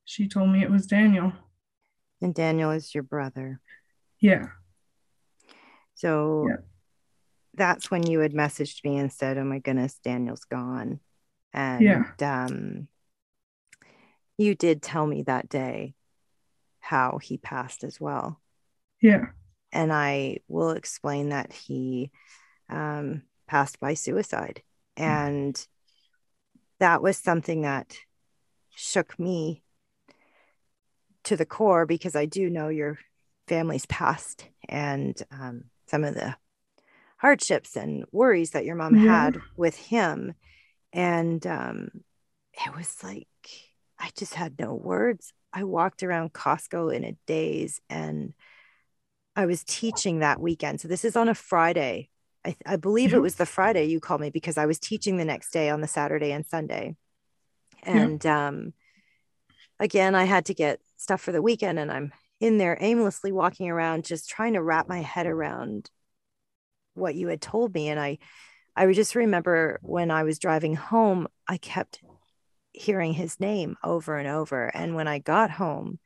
she 0.06 0.28
told 0.28 0.50
me 0.50 0.64
it 0.64 0.72
was 0.72 0.88
Daniel. 0.88 1.32
And 2.24 2.34
Daniel 2.34 2.72
is 2.72 2.96
your 2.96 3.04
brother. 3.04 3.62
Yeah. 4.20 4.48
So 5.94 6.48
yeah 6.50 6.56
that's 7.58 7.92
when 7.92 8.06
you 8.06 8.20
had 8.20 8.34
messaged 8.34 8.84
me 8.84 8.98
and 8.98 9.14
said, 9.14 9.38
"Oh 9.38 9.46
my 9.46 9.60
goodness, 9.60 9.98
Daniel's 10.04 10.44
gone," 10.44 11.00
and 11.54 11.82
yeah. 11.82 12.04
um, 12.20 12.90
you 14.38 14.56
did 14.56 14.82
tell 14.82 15.08
me 15.08 15.22
that 15.22 15.48
day 15.48 15.94
how 16.86 17.20
he 17.22 17.38
passed 17.38 17.84
as 17.84 18.00
well. 18.00 18.40
Yeah, 19.02 19.28
and 19.72 19.92
I 19.92 20.38
will 20.48 20.72
explain 20.72 21.30
that 21.30 21.52
he 21.54 22.12
um, 22.70 23.24
passed 23.48 23.80
by 23.80 23.94
suicide, 23.94 24.62
and 24.96 25.68
that 26.80 27.02
was 27.02 27.18
something 27.18 27.62
that 27.62 27.96
shook 28.76 29.18
me 29.20 29.64
to 31.24 31.36
the 31.36 31.46
core 31.46 31.86
because 31.86 32.16
I 32.16 32.26
do 32.26 32.50
know 32.50 32.70
your 32.70 32.98
family's 33.48 33.86
past 33.86 34.48
and 34.68 35.20
um, 35.32 35.66
some 35.88 36.04
of 36.04 36.14
the 36.14 36.36
hardships 37.18 37.76
and 37.76 38.06
worries 38.12 38.52
that 38.52 38.66
your 38.66 38.76
mom 38.76 38.96
yeah. 38.96 39.02
had 39.12 39.42
with 39.56 39.76
him. 39.76 40.34
And 40.94 41.46
um, 41.48 41.90
it 42.54 42.76
was 42.76 42.96
like, 43.04 43.28
I 44.00 44.10
just 44.16 44.34
had 44.34 44.60
no 44.60 44.74
words. 44.74 45.34
I 45.56 45.64
walked 45.64 46.04
around 46.04 46.34
Costco 46.34 46.94
in 46.94 47.04
a 47.04 47.18
daze 47.26 47.82
and 47.90 48.34
I 49.36 49.46
was 49.46 49.64
teaching 49.64 50.20
that 50.20 50.40
weekend. 50.40 50.82
So 50.82 50.88
this 50.88 51.06
is 51.06 51.16
on 51.16 51.30
a 51.30 51.36
Friday. 51.36 52.10
I, 52.46 52.56
I 52.66 52.76
believe 52.76 53.14
it 53.14 53.22
was 53.22 53.36
the 53.36 53.46
Friday 53.46 53.86
you 53.86 54.00
called 54.00 54.22
me 54.22 54.30
because 54.30 54.58
I 54.58 54.66
was 54.66 54.80
teaching 54.80 55.18
the 55.18 55.26
next 55.26 55.52
day 55.52 55.70
on 55.70 55.82
the 55.82 55.88
Saturday 55.88 56.32
and 56.32 56.46
Sunday. 56.46 56.96
And 57.84 58.24
yeah. 58.24 58.48
um, 58.48 58.74
again, 59.80 60.14
I 60.14 60.26
had 60.26 60.46
to 60.46 60.54
get 60.54 60.80
stuff 60.98 61.22
for 61.22 61.32
the 61.32 61.42
weekend 61.42 61.80
and 61.80 61.92
I'm 61.92 62.12
in 62.40 62.58
there 62.58 62.78
aimlessly 62.80 63.32
walking 63.32 63.70
around, 63.70 64.04
just 64.04 64.30
trying 64.30 64.54
to 64.54 64.62
wrap 64.62 64.90
my 64.90 65.02
head 65.02 65.26
around 65.26 65.90
what 66.96 67.16
you 67.16 67.28
had 67.28 67.42
told 67.42 67.74
me 67.74 67.90
and 67.90 68.00
i 68.00 68.18
i 68.76 68.92
just 68.92 69.16
remember 69.16 69.80
when 69.84 70.10
i 70.10 70.24
was 70.24 70.40
driving 70.40 70.76
home 70.76 71.28
i 71.48 71.58
kept 71.58 72.02
hearing 72.76 73.14
his 73.14 73.40
name 73.40 73.78
over 73.84 74.18
and 74.18 74.28
over. 74.28 74.68
And 74.68 74.96
when 74.96 75.08
i 75.08 75.20
got 75.20 75.52
home 75.52 76.00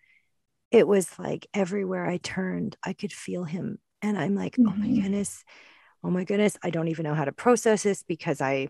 it 0.71 0.87
was 0.87 1.17
like 1.17 1.47
everywhere 1.53 2.05
i 2.05 2.17
turned 2.17 2.77
i 2.83 2.93
could 2.93 3.13
feel 3.13 3.43
him. 3.43 3.79
And 4.01 4.17
i'm 4.17 4.35
like 4.35 4.53
mm-hmm. 4.53 4.69
oh 4.69 4.75
my 4.75 4.85
mm-hmm. 4.85 5.01
goodness. 5.01 5.43
Oh 6.03 6.09
my 6.09 6.23
goodness. 6.23 6.57
I 6.63 6.69
don't 6.69 6.87
even 6.87 7.03
know 7.03 7.15
how 7.15 7.25
to 7.25 7.31
process 7.31 7.83
this 7.83 8.03
because 8.03 8.41
i 8.41 8.69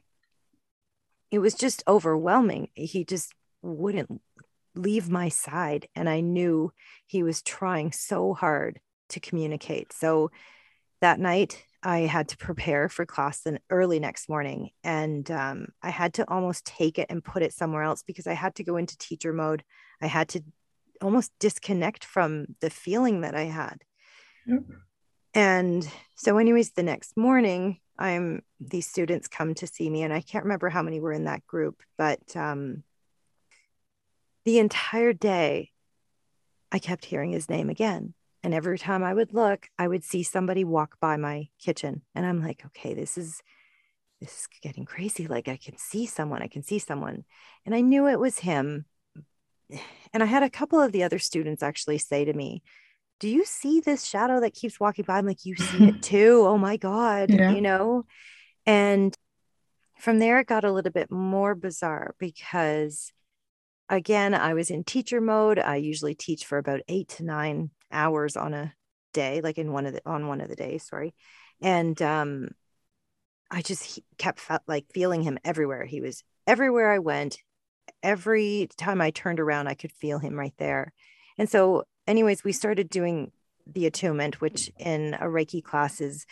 it 1.32 1.39
was 1.39 1.53
just 1.53 1.84
overwhelming. 1.88 2.70
He 2.74 3.06
just 3.06 3.34
wouldn't 3.62 4.20
leave 4.75 5.10
my 5.10 5.29
side. 5.29 5.88
And 5.96 6.10
i 6.10 6.22
knew 6.22 6.72
he 7.06 7.24
was 7.24 7.41
trying 7.41 7.91
so 7.91 8.34
hard 8.34 8.79
to 9.10 9.20
communicate. 9.20 9.94
So 9.94 10.32
that 11.01 11.20
night 11.20 11.63
I 11.81 12.00
had 12.00 12.27
to 12.29 12.38
prepare 12.38 12.89
for 12.89 13.05
class 13.05 13.41
the 13.41 13.59
early 13.69 14.00
next 14.00 14.27
morning, 14.27 14.71
and 14.83 15.29
um, 15.31 15.67
I 15.81 15.89
had 15.89 16.13
to 16.15 16.29
almost 16.29 16.65
take 16.65 17.00
it 17.00 17.07
and 17.09 17.24
put 17.24 17.41
it 17.41 17.53
somewhere 17.53 17.83
else 17.83 18.03
because 18.03 18.27
I 18.27 18.33
had 18.33 18.55
to 18.55 18.63
go 18.63 18.75
into 18.75 18.98
teacher 18.98 19.31
mode. 19.31 19.63
I 20.01 20.07
had 20.07 20.27
to 20.29 20.43
almost 21.01 21.31
disconnect 21.39 22.03
from 22.03 22.48
the 22.59 22.69
feeling 22.69 23.21
that 23.21 23.33
I 23.33 23.43
had. 23.43 23.83
Yep. 24.45 24.63
And 25.33 25.89
so, 26.15 26.38
anyways, 26.38 26.71
the 26.71 26.83
next 26.83 27.15
morning, 27.15 27.79
I'm 27.98 28.41
these 28.59 28.88
students 28.88 29.29
come 29.29 29.53
to 29.55 29.67
see 29.67 29.89
me, 29.89 30.03
and 30.03 30.13
I 30.13 30.19
can't 30.19 30.43
remember 30.43 30.67
how 30.69 30.81
many 30.81 31.00
were 31.00 31.13
in 31.13 31.25
that 31.25 31.48
group, 31.48 31.81
but 31.98 32.36
um, 32.36 32.83
the 34.43 34.59
entire 34.59 35.13
day, 35.13 35.71
I 36.71 36.79
kept 36.79 37.05
hearing 37.05 37.31
his 37.31 37.50
name 37.50 37.69
again 37.69 38.13
and 38.43 38.53
every 38.53 38.79
time 38.79 39.03
I 39.03 39.13
would 39.13 39.34
look, 39.34 39.67
I 39.77 39.88
would 39.88 40.03
see 40.03 40.24
somebody 40.24 40.63
walk 40.63 41.00
by 41.00 41.17
my 41.17 41.50
kitchen. 41.60 42.01
And 42.15 42.25
I'm 42.25 42.41
like, 42.41 42.63
okay, 42.67 42.93
this 42.93 43.17
is 43.17 43.41
this 44.22 44.31
is 44.31 44.48
getting 44.62 44.86
crazy. 44.86 45.27
Like 45.27 45.48
I 45.48 45.58
can 45.58 45.77
see 45.77 46.05
someone, 46.05 46.41
I 46.41 46.48
can 46.48 46.63
see 46.63 46.79
someone. 46.79 47.24
And 47.65 47.74
I 47.74 47.81
knew 47.81 48.08
it 48.08 48.19
was 48.19 48.39
him. 48.39 48.86
And 50.12 50.24
I 50.24 50.25
had 50.25 50.41
a 50.41 50.50
couple 50.50 50.81
of 50.81 50.91
the 50.91 51.03
other 51.03 51.19
students 51.19 51.62
actually 51.62 52.00
say 52.00 52.25
to 52.25 52.34
me, 52.34 52.63
Do 53.19 53.29
you 53.29 53.46
see 53.46 53.79
this 53.79 54.03
shadow 54.03 54.39
that 54.39 54.55
keeps 54.55 54.79
walking 54.79 55.05
by? 55.05 55.19
I'm 55.19 55.27
like, 55.27 55.46
You 55.46 55.55
see 55.55 55.89
it 55.89 56.01
too. 56.01 56.46
Oh 56.48 56.58
my 56.58 56.77
God, 56.77 57.29
yeah. 57.29 57.51
you 57.51 57.62
know? 57.62 58.05
And 58.65 59.15
from 60.00 60.17
there, 60.17 60.39
it 60.39 60.48
got 60.48 60.63
a 60.63 60.72
little 60.72 60.91
bit 60.91 61.12
more 61.12 61.53
bizarre 61.53 62.15
because 62.17 63.13
again, 63.88 64.34
I 64.34 64.55
was 64.55 64.72
in 64.72 64.84
teacher 64.84 65.22
mode. 65.22 65.60
I 65.60 65.75
usually 65.75 66.15
teach 66.15 66.46
for 66.46 66.58
about 66.58 66.81
eight 66.88 67.10
to 67.10 67.24
nine 67.24 67.69
hours 67.91 68.38
on 68.38 68.53
a 68.53 68.74
day, 69.13 69.41
like 69.41 69.58
in 69.58 69.72
one 69.72 69.86
of 69.86 69.93
the 69.93 70.01
on 70.05 70.27
one 70.27 70.41
of 70.41 70.50
the 70.50 70.55
days, 70.55 70.88
sorry. 70.88 71.13
And 71.62 72.00
um 72.01 72.50
I 73.51 73.62
just 73.62 74.00
kept 74.17 74.39
felt 74.39 74.62
like 74.67 74.86
feeling 74.93 75.24
him 75.24 75.39
everywhere. 75.43 75.86
He 75.86 76.01
was 76.01 76.24
everywhere 76.46 76.91
I 76.91 77.00
went. 77.00 77.39
Every 78.03 78.69
time 78.77 79.01
I 79.01 79.12
turned 79.12 79.39
around, 79.39 79.67
I 79.67 79.74
could 79.74 79.91
feel 79.91 80.19
him 80.19 80.36
right 80.36 80.53
there. 80.58 80.93
And 81.38 81.50
so, 81.50 81.84
anyways, 82.05 82.43
we 82.43 82.51
started 82.51 82.89
doing 82.89 83.31
the 83.65 83.88
attunement, 83.88 84.41
which 84.41 84.72
in 84.77 85.15
a 85.15 85.25
Reiki 85.25 85.63
class 85.63 86.00
is 86.01 86.25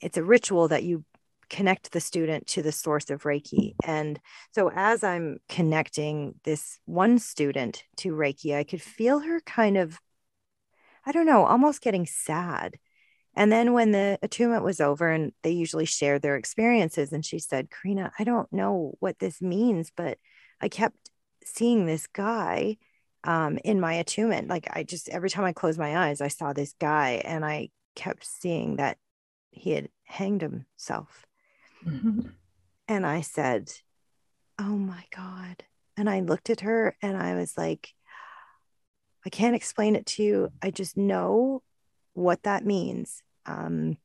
it's 0.00 0.16
a 0.16 0.24
ritual 0.24 0.68
that 0.68 0.84
you 0.84 1.04
connect 1.50 1.92
the 1.92 2.00
student 2.00 2.46
to 2.46 2.62
the 2.62 2.72
source 2.72 3.10
of 3.10 3.22
Reiki. 3.22 3.74
And 3.84 4.20
so 4.52 4.70
as 4.74 5.02
I'm 5.02 5.38
connecting 5.48 6.34
this 6.44 6.78
one 6.84 7.18
student 7.18 7.84
to 7.98 8.12
Reiki, 8.12 8.54
I 8.54 8.64
could 8.64 8.82
feel 8.82 9.20
her 9.20 9.40
kind 9.40 9.76
of 9.76 9.98
I 11.08 11.12
don't 11.12 11.24
know, 11.24 11.46
almost 11.46 11.80
getting 11.80 12.04
sad. 12.04 12.76
And 13.34 13.50
then 13.50 13.72
when 13.72 13.92
the 13.92 14.18
attunement 14.22 14.62
was 14.62 14.78
over 14.78 15.08
and 15.08 15.32
they 15.42 15.52
usually 15.52 15.86
share 15.86 16.18
their 16.18 16.36
experiences, 16.36 17.12
and 17.12 17.24
she 17.24 17.38
said, 17.38 17.70
Karina, 17.70 18.12
I 18.18 18.24
don't 18.24 18.52
know 18.52 18.94
what 19.00 19.18
this 19.18 19.40
means, 19.40 19.90
but 19.96 20.18
I 20.60 20.68
kept 20.68 20.96
seeing 21.44 21.86
this 21.86 22.06
guy 22.08 22.76
um, 23.24 23.58
in 23.64 23.80
my 23.80 23.94
attunement. 23.94 24.48
Like 24.48 24.68
I 24.70 24.82
just, 24.82 25.08
every 25.08 25.30
time 25.30 25.44
I 25.44 25.54
closed 25.54 25.78
my 25.78 26.08
eyes, 26.08 26.20
I 26.20 26.28
saw 26.28 26.52
this 26.52 26.74
guy 26.78 27.22
and 27.24 27.42
I 27.42 27.70
kept 27.94 28.26
seeing 28.26 28.76
that 28.76 28.98
he 29.50 29.70
had 29.70 29.88
hanged 30.04 30.42
himself. 30.42 31.24
Mm-hmm. 31.86 32.28
And 32.86 33.06
I 33.06 33.22
said, 33.22 33.72
Oh 34.58 34.76
my 34.76 35.04
God. 35.16 35.64
And 35.96 36.10
I 36.10 36.20
looked 36.20 36.50
at 36.50 36.60
her 36.60 36.96
and 37.00 37.16
I 37.16 37.34
was 37.34 37.56
like, 37.56 37.94
I 39.28 39.30
can't 39.30 39.54
explain 39.54 39.94
it 39.94 40.06
to 40.06 40.22
you. 40.22 40.48
I 40.62 40.70
just 40.70 40.96
know 40.96 41.62
what 42.14 42.44
that 42.44 42.64
means. 42.64 43.22
Um, 43.44 43.98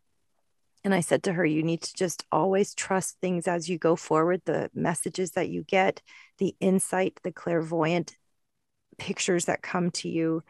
And 0.84 0.94
I 0.94 1.00
said 1.00 1.24
to 1.24 1.32
her, 1.32 1.46
you 1.46 1.64
need 1.64 1.82
to 1.84 1.94
just 1.94 2.26
always 2.30 2.76
trust 2.76 3.22
things 3.22 3.48
as 3.48 3.70
you 3.70 3.78
go 3.78 3.96
forward, 3.96 4.42
the 4.44 4.70
messages 4.74 5.32
that 5.32 5.48
you 5.48 5.64
get, 5.64 6.02
the 6.40 6.58
insight, 6.60 7.22
the 7.24 7.32
clairvoyant 7.32 8.18
pictures 8.98 9.46
that 9.46 9.62
come 9.62 9.92
to 9.92 10.10
you. 10.10 10.44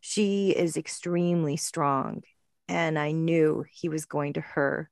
She 0.00 0.52
is 0.52 0.78
extremely 0.78 1.58
strong. 1.58 2.22
And 2.66 2.98
I 2.98 3.12
knew 3.12 3.66
he 3.70 3.90
was 3.90 4.06
going 4.06 4.32
to 4.32 4.40
her 4.40 4.88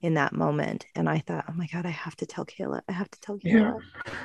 in 0.00 0.14
that 0.14 0.32
moment. 0.32 0.86
And 0.94 1.08
I 1.08 1.18
thought, 1.18 1.46
oh 1.48 1.54
my 1.54 1.66
God, 1.66 1.86
I 1.86 1.90
have 1.90 2.14
to 2.18 2.26
tell 2.26 2.46
Kayla. 2.46 2.82
I 2.88 2.92
have 2.92 3.10
to 3.10 3.20
tell 3.20 3.36
Kayla. 3.38 3.80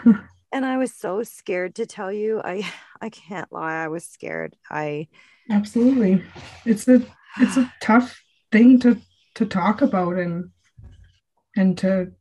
Yeah. 0.06 0.14
and 0.52 0.66
I 0.66 0.78
was 0.78 0.94
so 0.94 1.24
scared 1.24 1.76
to 1.76 1.86
tell 1.86 2.12
you. 2.12 2.42
I 2.44 2.70
I 3.02 3.10
can't 3.10 3.52
lie. 3.52 3.84
I 3.84 3.88
was 3.88 4.06
scared. 4.06 4.56
I 4.70 5.08
absolutely. 5.50 6.24
It's 6.66 6.88
a 6.88 7.02
it's 7.40 7.58
a 7.58 7.72
tough 7.82 8.22
thing 8.52 8.80
to 8.82 8.98
to 9.36 9.46
talk 9.46 9.82
about 9.82 10.18
and 10.18 10.50
and 11.56 11.78
to 11.80 12.12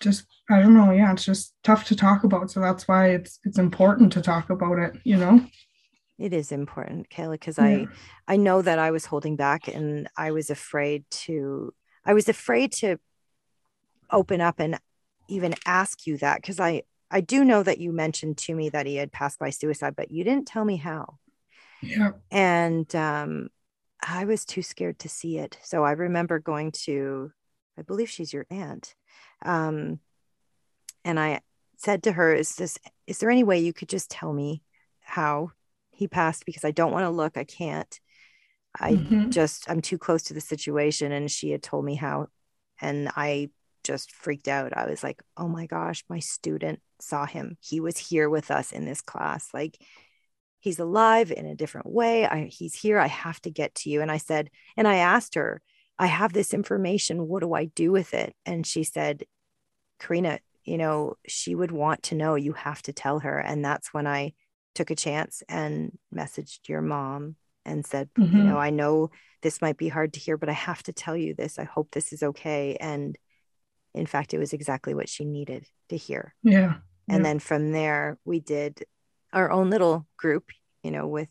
just 0.00 0.26
I 0.50 0.60
don't 0.60 0.74
know, 0.74 0.90
yeah, 0.90 1.12
it's 1.12 1.24
just 1.24 1.54
tough 1.62 1.84
to 1.86 1.96
talk 1.96 2.24
about. 2.24 2.50
So 2.50 2.60
that's 2.60 2.86
why 2.86 3.10
it's 3.10 3.38
it's 3.44 3.58
important 3.58 4.12
to 4.14 4.20
talk 4.20 4.50
about 4.50 4.78
it, 4.78 4.94
you 5.04 5.16
know. 5.16 5.46
It 6.18 6.32
is 6.32 6.52
important, 6.52 7.08
Kayla, 7.08 7.32
because 7.32 7.58
yeah. 7.58 7.64
I 7.64 7.86
I 8.28 8.36
know 8.36 8.60
that 8.62 8.78
I 8.78 8.90
was 8.90 9.06
holding 9.06 9.36
back 9.36 9.68
and 9.68 10.08
I 10.16 10.32
was 10.32 10.50
afraid 10.50 11.04
to 11.10 11.72
I 12.04 12.12
was 12.14 12.28
afraid 12.28 12.72
to 12.72 12.98
open 14.10 14.40
up 14.40 14.60
and 14.60 14.78
even 15.28 15.54
ask 15.64 16.06
you 16.06 16.18
that 16.18 16.42
because 16.42 16.60
I 16.60 16.82
I 17.12 17.20
do 17.20 17.44
know 17.44 17.62
that 17.62 17.78
you 17.78 17.92
mentioned 17.92 18.38
to 18.38 18.54
me 18.54 18.70
that 18.70 18.86
he 18.86 18.96
had 18.96 19.12
passed 19.12 19.38
by 19.38 19.50
suicide, 19.50 19.94
but 19.94 20.10
you 20.10 20.24
didn't 20.24 20.48
tell 20.48 20.64
me 20.64 20.76
how. 20.76 21.18
Yeah. 21.82 22.12
And 22.30 22.92
um, 22.96 23.50
I 24.02 24.24
was 24.24 24.46
too 24.46 24.62
scared 24.62 24.98
to 25.00 25.08
see 25.10 25.38
it. 25.38 25.58
So 25.62 25.84
I 25.84 25.92
remember 25.92 26.38
going 26.38 26.72
to, 26.84 27.30
I 27.78 27.82
believe 27.82 28.08
she's 28.08 28.32
your 28.32 28.46
aunt. 28.50 28.94
Um, 29.44 30.00
and 31.04 31.20
I 31.20 31.40
said 31.76 32.04
to 32.04 32.12
her, 32.12 32.34
Is 32.34 32.54
this, 32.54 32.78
is 33.06 33.18
there 33.18 33.30
any 33.30 33.44
way 33.44 33.60
you 33.60 33.74
could 33.74 33.90
just 33.90 34.10
tell 34.10 34.32
me 34.32 34.62
how 35.02 35.50
he 35.90 36.08
passed? 36.08 36.46
Because 36.46 36.64
I 36.64 36.70
don't 36.70 36.92
want 36.92 37.04
to 37.04 37.10
look. 37.10 37.36
I 37.36 37.44
can't. 37.44 38.00
I 38.80 38.92
mm-hmm. 38.92 39.30
just, 39.30 39.68
I'm 39.68 39.82
too 39.82 39.98
close 39.98 40.22
to 40.24 40.34
the 40.34 40.40
situation. 40.40 41.12
And 41.12 41.30
she 41.30 41.50
had 41.50 41.62
told 41.62 41.84
me 41.84 41.94
how. 41.94 42.28
And 42.80 43.10
I 43.14 43.50
just 43.84 44.12
freaked 44.12 44.48
out. 44.48 44.76
I 44.76 44.88
was 44.88 45.02
like, 45.02 45.22
oh 45.36 45.48
my 45.48 45.66
gosh, 45.66 46.04
my 46.08 46.18
student 46.18 46.80
saw 47.00 47.26
him. 47.26 47.56
He 47.60 47.80
was 47.80 47.98
here 47.98 48.28
with 48.28 48.50
us 48.50 48.72
in 48.72 48.84
this 48.84 49.00
class. 49.00 49.48
Like, 49.52 49.78
he's 50.60 50.78
alive 50.78 51.32
in 51.32 51.46
a 51.46 51.56
different 51.56 51.88
way. 51.88 52.24
I, 52.26 52.44
he's 52.44 52.74
here. 52.74 52.98
I 52.98 53.08
have 53.08 53.40
to 53.42 53.50
get 53.50 53.74
to 53.76 53.90
you. 53.90 54.00
And 54.00 54.10
I 54.10 54.18
said, 54.18 54.50
and 54.76 54.86
I 54.86 54.96
asked 54.96 55.34
her, 55.34 55.60
I 55.98 56.06
have 56.06 56.32
this 56.32 56.54
information. 56.54 57.26
What 57.26 57.40
do 57.40 57.52
I 57.52 57.66
do 57.66 57.90
with 57.90 58.14
it? 58.14 58.34
And 58.46 58.66
she 58.66 58.84
said, 58.84 59.24
Karina, 59.98 60.38
you 60.64 60.78
know, 60.78 61.14
she 61.26 61.54
would 61.54 61.72
want 61.72 62.04
to 62.04 62.14
know. 62.14 62.36
You 62.36 62.52
have 62.52 62.82
to 62.82 62.92
tell 62.92 63.18
her. 63.20 63.38
And 63.38 63.64
that's 63.64 63.92
when 63.92 64.06
I 64.06 64.34
took 64.74 64.90
a 64.90 64.96
chance 64.96 65.42
and 65.48 65.98
messaged 66.14 66.68
your 66.68 66.80
mom 66.80 67.36
and 67.64 67.84
said, 67.84 68.08
mm-hmm. 68.18 68.36
you 68.36 68.42
know, 68.44 68.56
I 68.58 68.70
know 68.70 69.10
this 69.42 69.60
might 69.60 69.76
be 69.76 69.88
hard 69.88 70.14
to 70.14 70.20
hear, 70.20 70.36
but 70.36 70.48
I 70.48 70.52
have 70.52 70.82
to 70.84 70.92
tell 70.92 71.16
you 71.16 71.34
this. 71.34 71.58
I 71.58 71.64
hope 71.64 71.90
this 71.90 72.12
is 72.12 72.22
okay. 72.22 72.76
And 72.80 73.18
in 73.94 74.06
fact, 74.06 74.32
it 74.34 74.38
was 74.38 74.52
exactly 74.52 74.94
what 74.94 75.08
she 75.08 75.24
needed 75.24 75.66
to 75.88 75.96
hear. 75.96 76.34
Yeah. 76.42 76.74
And 77.08 77.18
yeah. 77.18 77.22
then 77.22 77.38
from 77.38 77.72
there, 77.72 78.18
we 78.24 78.40
did 78.40 78.84
our 79.32 79.50
own 79.50 79.70
little 79.70 80.06
group, 80.16 80.50
you 80.82 80.90
know, 80.90 81.06
with 81.06 81.28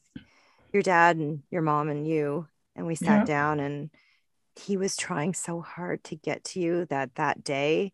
your 0.74 0.84
dad 0.84 1.18
and 1.18 1.44
your 1.50 1.62
mom 1.62 1.90
and 1.90 2.08
you. 2.08 2.48
And 2.76 2.88
we 2.88 2.96
sat 2.96 3.20
yeah. 3.20 3.26
down 3.26 3.60
and 3.60 3.90
he 4.56 4.78
was 4.78 4.96
trying 4.96 5.34
so 5.34 5.62
hard 5.62 6.04
to 6.06 6.16
get 6.16 6.44
to 6.44 6.60
you 6.60 6.86
that 6.86 7.16
that 7.16 7.44
day, 7.44 7.94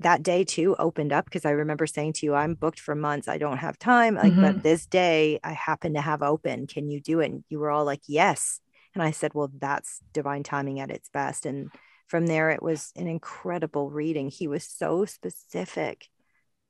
that 0.00 0.22
day 0.22 0.44
too 0.44 0.76
opened 0.78 1.12
up 1.12 1.24
because 1.24 1.44
I 1.44 1.50
remember 1.50 1.86
saying 1.86 2.14
to 2.14 2.26
you, 2.26 2.34
I'm 2.34 2.54
booked 2.54 2.80
for 2.80 2.94
months. 2.94 3.26
I 3.28 3.38
don't 3.38 3.58
have 3.58 3.78
time. 3.78 4.14
Like, 4.14 4.32
mm-hmm. 4.32 4.42
but 4.42 4.62
this 4.62 4.86
day 4.86 5.40
I 5.42 5.52
happen 5.52 5.94
to 5.94 6.00
have 6.00 6.22
open. 6.22 6.66
Can 6.66 6.88
you 6.88 7.00
do 7.00 7.20
it? 7.20 7.30
And 7.30 7.44
you 7.48 7.58
were 7.58 7.70
all 7.70 7.84
like, 7.84 8.02
yes. 8.06 8.60
And 8.94 9.02
I 9.02 9.12
said, 9.12 9.34
well, 9.34 9.50
that's 9.58 10.00
divine 10.12 10.42
timing 10.42 10.80
at 10.80 10.90
its 10.90 11.08
best. 11.08 11.46
And 11.46 11.70
from 12.08 12.26
there, 12.26 12.50
it 12.50 12.62
was 12.62 12.92
an 12.96 13.06
incredible 13.06 13.90
reading. 13.90 14.28
He 14.30 14.48
was 14.48 14.64
so 14.64 15.04
specific, 15.04 16.08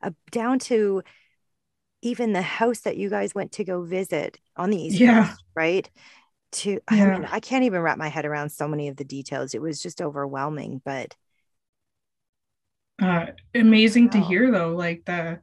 uh, 0.02 0.10
down 0.30 0.58
to 0.60 1.02
even 2.02 2.32
the 2.32 2.42
house 2.42 2.80
that 2.80 2.96
you 2.96 3.08
guys 3.08 3.34
went 3.34 3.52
to 3.52 3.64
go 3.64 3.82
visit 3.82 4.38
on 4.56 4.70
the 4.70 4.80
East 4.80 5.00
yeah. 5.00 5.28
Coast, 5.28 5.44
right? 5.54 5.90
To, 6.52 6.70
yeah. 6.70 6.80
I 6.90 7.18
mean, 7.18 7.28
I 7.30 7.40
can't 7.40 7.64
even 7.64 7.80
wrap 7.80 7.98
my 7.98 8.08
head 8.08 8.24
around 8.24 8.50
so 8.50 8.68
many 8.68 8.88
of 8.88 8.96
the 8.96 9.04
details. 9.04 9.54
It 9.54 9.62
was 9.62 9.80
just 9.80 10.02
overwhelming, 10.02 10.82
but. 10.84 11.14
Uh, 13.00 13.26
amazing 13.54 14.06
wow. 14.06 14.10
to 14.10 14.20
hear 14.20 14.50
though, 14.50 14.74
like 14.74 15.04
the, 15.04 15.38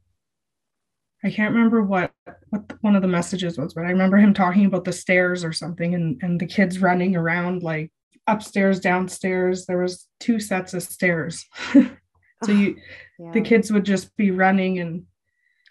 I 1.24 1.32
can't 1.32 1.56
remember 1.56 1.82
what 1.82 2.12
what 2.50 2.72
one 2.82 2.96
of 2.96 3.02
the 3.02 3.08
messages 3.08 3.58
was, 3.58 3.74
but 3.74 3.86
I 3.86 3.90
remember 3.90 4.18
him 4.18 4.34
talking 4.34 4.66
about 4.66 4.84
the 4.84 4.92
stairs 4.92 5.44
or 5.44 5.54
something, 5.54 5.96
and 5.96 6.20
and 6.22 6.40
the 6.40 6.46
kids 6.46 6.80
running 6.80 7.16
around 7.16 7.64
like 7.64 7.92
upstairs, 8.28 8.80
downstairs. 8.80 9.66
There 9.66 9.82
was 9.82 10.08
two 10.20 10.40
sets 10.40 10.74
of 10.74 10.84
stairs. 10.84 11.46
so 12.44 12.52
you 12.52 12.78
yeah. 13.20 13.32
the 13.32 13.42
kids 13.42 13.72
would 13.72 13.86
just 13.86 14.16
be 14.18 14.32
running 14.32 14.80
and 14.80 15.04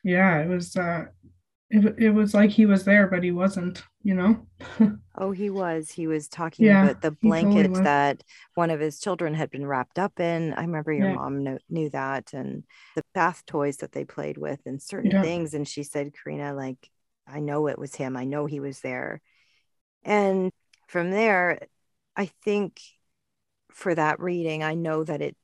yeah, 0.03 0.41
it 0.41 0.49
was 0.49 0.77
uh 0.77 1.07
it, 1.75 1.95
it 1.99 2.11
was 2.11 2.35
like 2.35 2.51
he 2.51 2.67
was 2.67 2.85
there, 2.85 3.09
but 3.09 3.25
he 3.25 3.33
wasn't, 3.33 3.83
you 4.03 4.15
know. 4.15 4.47
oh, 5.19 5.33
he 5.33 5.51
was. 5.51 5.91
He 5.91 6.07
was 6.07 6.29
talking 6.29 6.67
yeah, 6.67 6.85
about 6.85 7.03
the 7.03 7.11
blanket 7.11 7.65
totally 7.65 7.83
that 7.85 8.23
one 8.55 8.71
of 8.71 8.79
his 8.79 9.01
children 9.01 9.35
had 9.35 9.51
been 9.51 9.67
wrapped 9.67 9.99
up 9.99 10.21
in. 10.21 10.53
I 10.53 10.63
remember 10.63 10.93
your 10.93 11.09
yeah. 11.09 11.15
mom 11.15 11.43
knew, 11.43 11.59
knew 11.69 11.91
that, 11.91 12.33
and 12.33 12.63
the 12.95 13.03
bath 13.13 13.43
toys 13.47 13.79
that 13.79 13.91
they 13.91 14.05
played 14.05 14.39
with, 14.39 14.61
and 14.67 14.81
certain 14.81 15.11
yeah. 15.11 15.23
things. 15.23 15.55
And 15.55 15.67
she 15.67 15.83
said, 15.83 16.13
Karina, 16.15 16.55
like, 16.55 16.89
I 17.27 17.41
know 17.41 17.67
it 17.67 17.79
was 17.79 17.95
him. 17.95 18.17
I 18.17 18.25
know 18.25 18.47
he 18.47 18.61
was 18.61 18.81
there. 18.81 19.21
And 20.05 20.53
from 20.87 21.11
there, 21.11 21.67
I 22.17 22.27
think 22.45 22.81
for 23.71 23.95
that 23.95 24.21
reading, 24.21 24.63
I 24.63 24.75
know 24.75 25.05
that 25.05 25.21
it, 25.21 25.37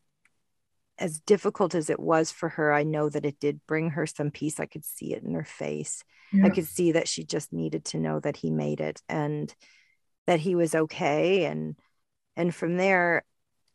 as 0.98 1.20
difficult 1.20 1.74
as 1.74 1.90
it 1.90 1.98
was 1.98 2.30
for 2.30 2.50
her, 2.50 2.72
I 2.72 2.82
know 2.82 3.08
that 3.08 3.24
it 3.24 3.40
did 3.40 3.66
bring 3.66 3.90
her 3.90 4.06
some 4.06 4.30
peace. 4.30 4.60
I 4.60 4.66
could 4.66 4.84
see 4.84 5.14
it 5.14 5.22
in 5.22 5.34
her 5.34 5.44
face. 5.44 6.04
Yeah. 6.32 6.46
I 6.46 6.50
could 6.50 6.66
see 6.66 6.92
that 6.92 7.08
she 7.08 7.24
just 7.24 7.52
needed 7.52 7.86
to 7.86 7.98
know 7.98 8.20
that 8.20 8.36
he 8.36 8.50
made 8.50 8.80
it 8.80 9.02
and 9.08 9.52
that 10.26 10.40
he 10.40 10.54
was 10.54 10.74
okay. 10.74 11.46
And 11.46 11.76
and 12.36 12.54
from 12.54 12.76
there, 12.76 13.24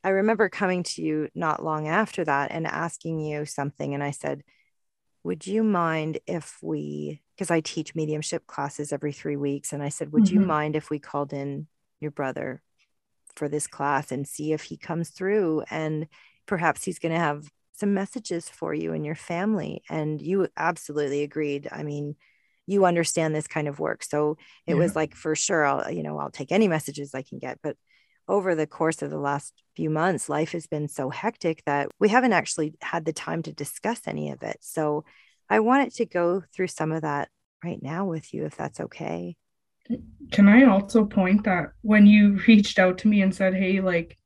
I 0.03 0.10
remember 0.10 0.49
coming 0.49 0.84
to 0.84 1.01
you 1.01 1.29
not 1.34 1.63
long 1.63 1.88
after 1.88 2.23
that 2.23 2.51
and 2.51 2.67
asking 2.67 3.19
you 3.19 3.45
something. 3.45 3.93
And 3.95 4.03
I 4.03 4.12
said, 4.12 4.43
Would 5.23 5.47
you 5.47 5.63
mind 5.63 6.19
if 6.27 6.60
we, 6.62 7.21
because 7.36 7.49
I 7.49 7.62
teach 7.62 7.95
mediumship 7.95 8.45
classes 8.45 8.93
every 8.93 9.12
three 9.12 9.36
weeks, 9.36 9.73
and 9.73 9.81
I 9.81 9.89
said, 9.89 10.12
Would 10.12 10.25
mm-hmm. 10.25 10.41
you 10.41 10.45
mind 10.45 10.75
if 10.75 10.91
we 10.91 10.99
called 10.99 11.34
in 11.34 11.67
your 11.99 12.12
brother 12.12 12.62
for 13.35 13.49
this 13.49 13.67
class 13.67 14.11
and 14.11 14.27
see 14.27 14.53
if 14.53 14.63
he 14.63 14.77
comes 14.77 15.09
through 15.09 15.63
and 15.69 16.07
perhaps 16.45 16.83
he's 16.83 16.99
going 16.99 17.13
to 17.13 17.19
have 17.19 17.49
some 17.73 17.93
messages 17.93 18.47
for 18.47 18.73
you 18.73 18.93
and 18.93 19.05
your 19.05 19.15
family 19.15 19.83
and 19.89 20.21
you 20.21 20.47
absolutely 20.57 21.23
agreed 21.23 21.67
i 21.71 21.83
mean 21.83 22.15
you 22.67 22.85
understand 22.85 23.35
this 23.35 23.47
kind 23.47 23.67
of 23.67 23.79
work 23.79 24.03
so 24.03 24.37
it 24.65 24.73
yeah. 24.73 24.79
was 24.79 24.95
like 24.95 25.13
for 25.13 25.35
sure 25.35 25.65
i'll 25.65 25.91
you 25.91 26.03
know 26.03 26.17
i'll 26.17 26.31
take 26.31 26.51
any 26.51 26.67
messages 26.67 27.13
i 27.13 27.21
can 27.21 27.37
get 27.37 27.59
but 27.61 27.75
over 28.27 28.55
the 28.55 28.65
course 28.65 29.01
of 29.01 29.11
the 29.11 29.19
last 29.19 29.53
few 29.75 29.89
months 29.89 30.29
life 30.29 30.53
has 30.53 30.67
been 30.67 30.87
so 30.87 31.09
hectic 31.09 31.61
that 31.65 31.89
we 31.99 32.09
haven't 32.09 32.33
actually 32.33 32.73
had 32.81 33.05
the 33.05 33.13
time 33.13 33.43
to 33.43 33.53
discuss 33.53 34.01
any 34.07 34.31
of 34.31 34.41
it 34.41 34.57
so 34.61 35.03
i 35.49 35.59
wanted 35.59 35.93
to 35.93 36.05
go 36.05 36.41
through 36.53 36.67
some 36.67 36.91
of 36.91 37.01
that 37.01 37.29
right 37.63 37.83
now 37.83 38.05
with 38.05 38.33
you 38.33 38.45
if 38.45 38.55
that's 38.55 38.79
okay 38.79 39.35
can 40.31 40.47
I 40.47 40.63
also 40.65 41.05
point 41.05 41.43
that 41.43 41.71
when 41.81 42.07
you 42.07 42.39
reached 42.47 42.79
out 42.79 42.97
to 42.99 43.07
me 43.07 43.21
and 43.21 43.33
said, 43.33 43.53
hey, 43.53 43.81
like, 43.81 44.17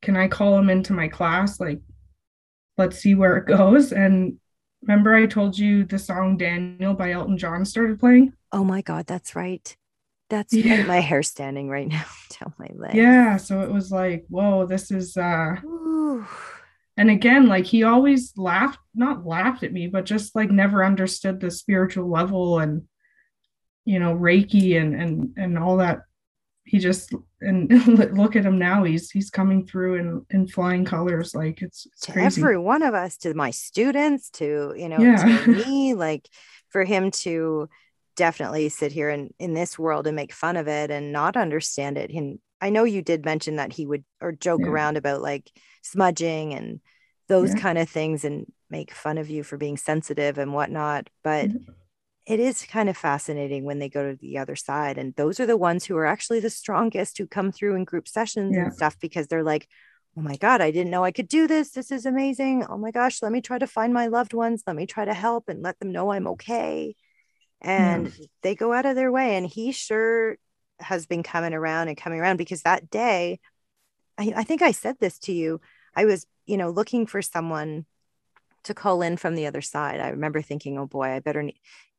can 0.00 0.16
I 0.16 0.28
call 0.28 0.58
him 0.58 0.70
into 0.70 0.92
my 0.92 1.08
class? 1.08 1.60
Like, 1.60 1.80
let's 2.78 2.98
see 2.98 3.14
where 3.14 3.36
it 3.36 3.46
goes. 3.46 3.92
And 3.92 4.38
remember, 4.82 5.14
I 5.14 5.26
told 5.26 5.58
you 5.58 5.84
the 5.84 5.98
song 5.98 6.36
Daniel 6.36 6.94
by 6.94 7.12
Elton 7.12 7.38
John 7.38 7.64
started 7.64 8.00
playing? 8.00 8.32
Oh 8.50 8.64
my 8.64 8.82
God, 8.82 9.06
that's 9.06 9.34
right. 9.34 9.76
That's 10.30 10.54
yeah. 10.54 10.84
my 10.84 11.00
hair 11.00 11.22
standing 11.22 11.68
right 11.68 11.88
now 11.88 12.04
down 12.40 12.54
my 12.58 12.68
leg. 12.74 12.94
Yeah. 12.94 13.36
So 13.36 13.60
it 13.60 13.70
was 13.70 13.90
like, 13.90 14.24
whoa, 14.28 14.66
this 14.66 14.90
is 14.90 15.16
uh 15.16 15.56
Ooh. 15.64 16.26
and 16.96 17.10
again, 17.10 17.48
like 17.48 17.66
he 17.66 17.82
always 17.82 18.32
laughed, 18.36 18.80
not 18.94 19.26
laughed 19.26 19.62
at 19.62 19.72
me, 19.72 19.88
but 19.88 20.06
just 20.06 20.34
like 20.34 20.50
never 20.50 20.84
understood 20.84 21.38
the 21.40 21.50
spiritual 21.50 22.10
level 22.10 22.58
and 22.60 22.82
you 23.84 23.98
know 23.98 24.14
reiki 24.14 24.80
and 24.80 24.94
and 24.94 25.34
and 25.36 25.58
all 25.58 25.76
that 25.76 26.02
he 26.64 26.78
just 26.78 27.12
and 27.40 27.70
look 28.16 28.36
at 28.36 28.44
him 28.44 28.58
now 28.58 28.84
he's 28.84 29.10
he's 29.10 29.30
coming 29.30 29.66
through 29.66 29.96
in 29.96 30.26
in 30.30 30.46
flying 30.46 30.84
colors 30.84 31.34
like 31.34 31.60
it's, 31.62 31.86
it's 31.86 32.02
to 32.02 32.12
crazy. 32.12 32.40
every 32.40 32.58
one 32.58 32.82
of 32.82 32.94
us 32.94 33.16
to 33.16 33.34
my 33.34 33.50
students 33.50 34.30
to 34.30 34.72
you 34.76 34.88
know 34.88 34.98
yeah. 34.98 35.16
to 35.44 35.50
me 35.66 35.94
like 35.94 36.28
for 36.68 36.84
him 36.84 37.10
to 37.10 37.68
definitely 38.14 38.68
sit 38.68 38.92
here 38.92 39.10
in 39.10 39.32
in 39.38 39.54
this 39.54 39.78
world 39.78 40.06
and 40.06 40.14
make 40.14 40.32
fun 40.32 40.56
of 40.56 40.68
it 40.68 40.90
and 40.90 41.12
not 41.12 41.36
understand 41.36 41.98
it 41.98 42.10
and 42.10 42.38
I 42.62 42.70
know 42.70 42.84
you 42.84 43.02
did 43.02 43.24
mention 43.24 43.56
that 43.56 43.72
he 43.72 43.84
would 43.86 44.04
or 44.20 44.30
joke 44.30 44.60
yeah. 44.62 44.68
around 44.68 44.96
about 44.96 45.20
like 45.20 45.50
smudging 45.82 46.54
and 46.54 46.80
those 47.26 47.52
yeah. 47.54 47.60
kind 47.60 47.76
of 47.76 47.88
things 47.88 48.24
and 48.24 48.46
make 48.70 48.94
fun 48.94 49.18
of 49.18 49.28
you 49.28 49.42
for 49.42 49.56
being 49.56 49.76
sensitive 49.76 50.38
and 50.38 50.54
whatnot. 50.54 51.10
But 51.24 51.48
mm-hmm. 51.48 51.72
It 52.24 52.38
is 52.38 52.64
kind 52.64 52.88
of 52.88 52.96
fascinating 52.96 53.64
when 53.64 53.78
they 53.78 53.88
go 53.88 54.10
to 54.10 54.16
the 54.16 54.38
other 54.38 54.54
side. 54.54 54.96
And 54.96 55.14
those 55.16 55.40
are 55.40 55.46
the 55.46 55.56
ones 55.56 55.84
who 55.84 55.96
are 55.96 56.06
actually 56.06 56.40
the 56.40 56.50
strongest 56.50 57.18
who 57.18 57.26
come 57.26 57.50
through 57.50 57.74
in 57.74 57.84
group 57.84 58.06
sessions 58.06 58.54
yeah. 58.54 58.64
and 58.64 58.74
stuff 58.74 58.96
because 59.00 59.26
they're 59.26 59.42
like, 59.42 59.66
oh 60.16 60.20
my 60.20 60.36
God, 60.36 60.60
I 60.60 60.70
didn't 60.70 60.90
know 60.90 61.04
I 61.04 61.10
could 61.10 61.26
do 61.26 61.48
this. 61.48 61.70
This 61.70 61.90
is 61.90 62.06
amazing. 62.06 62.64
Oh 62.68 62.76
my 62.76 62.90
gosh, 62.90 63.22
let 63.22 63.32
me 63.32 63.40
try 63.40 63.58
to 63.58 63.66
find 63.66 63.92
my 63.92 64.06
loved 64.06 64.34
ones. 64.34 64.62
Let 64.66 64.76
me 64.76 64.86
try 64.86 65.04
to 65.04 65.14
help 65.14 65.48
and 65.48 65.62
let 65.62 65.78
them 65.78 65.90
know 65.90 66.12
I'm 66.12 66.28
okay. 66.28 66.94
And 67.60 68.06
yeah. 68.06 68.26
they 68.42 68.54
go 68.54 68.72
out 68.72 68.86
of 68.86 68.94
their 68.94 69.10
way. 69.10 69.36
And 69.36 69.46
he 69.46 69.72
sure 69.72 70.36
has 70.78 71.06
been 71.06 71.22
coming 71.22 71.54
around 71.54 71.88
and 71.88 71.96
coming 71.96 72.20
around 72.20 72.36
because 72.36 72.62
that 72.62 72.88
day, 72.88 73.40
I, 74.18 74.32
I 74.36 74.44
think 74.44 74.62
I 74.62 74.72
said 74.72 74.96
this 75.00 75.18
to 75.20 75.32
you. 75.32 75.60
I 75.94 76.04
was, 76.04 76.26
you 76.46 76.56
know, 76.56 76.70
looking 76.70 77.06
for 77.06 77.22
someone 77.22 77.86
to 78.64 78.74
call 78.74 79.02
in 79.02 79.16
from 79.16 79.34
the 79.34 79.46
other 79.46 79.60
side. 79.60 79.98
I 79.98 80.10
remember 80.10 80.40
thinking, 80.40 80.78
oh 80.78 80.86
boy, 80.86 81.08
I 81.08 81.18
better 81.20 81.50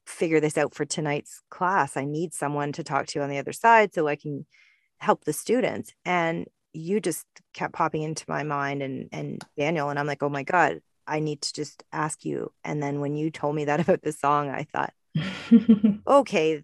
figure 0.05 0.39
this 0.39 0.57
out 0.57 0.73
for 0.73 0.85
tonight's 0.85 1.41
class. 1.49 1.95
I 1.97 2.05
need 2.05 2.33
someone 2.33 2.71
to 2.73 2.83
talk 2.83 3.07
to 3.07 3.21
on 3.21 3.29
the 3.29 3.37
other 3.37 3.53
side 3.53 3.93
so 3.93 4.07
I 4.07 4.15
can 4.15 4.45
help 4.99 5.25
the 5.25 5.33
students. 5.33 5.93
And 6.05 6.47
you 6.73 6.99
just 6.99 7.25
kept 7.53 7.73
popping 7.73 8.01
into 8.01 8.25
my 8.27 8.43
mind 8.43 8.81
and 8.81 9.07
and 9.11 9.43
Daniel 9.57 9.89
and 9.89 9.99
I'm 9.99 10.07
like, 10.07 10.23
"Oh 10.23 10.29
my 10.29 10.43
god, 10.43 10.79
I 11.07 11.19
need 11.19 11.41
to 11.41 11.53
just 11.53 11.83
ask 11.91 12.25
you." 12.25 12.51
And 12.63 12.81
then 12.81 12.99
when 12.99 13.15
you 13.15 13.29
told 13.31 13.55
me 13.55 13.65
that 13.65 13.79
about 13.87 14.01
the 14.01 14.11
song, 14.11 14.49
I 14.49 14.63
thought, 14.63 14.93
"Okay, 16.07 16.63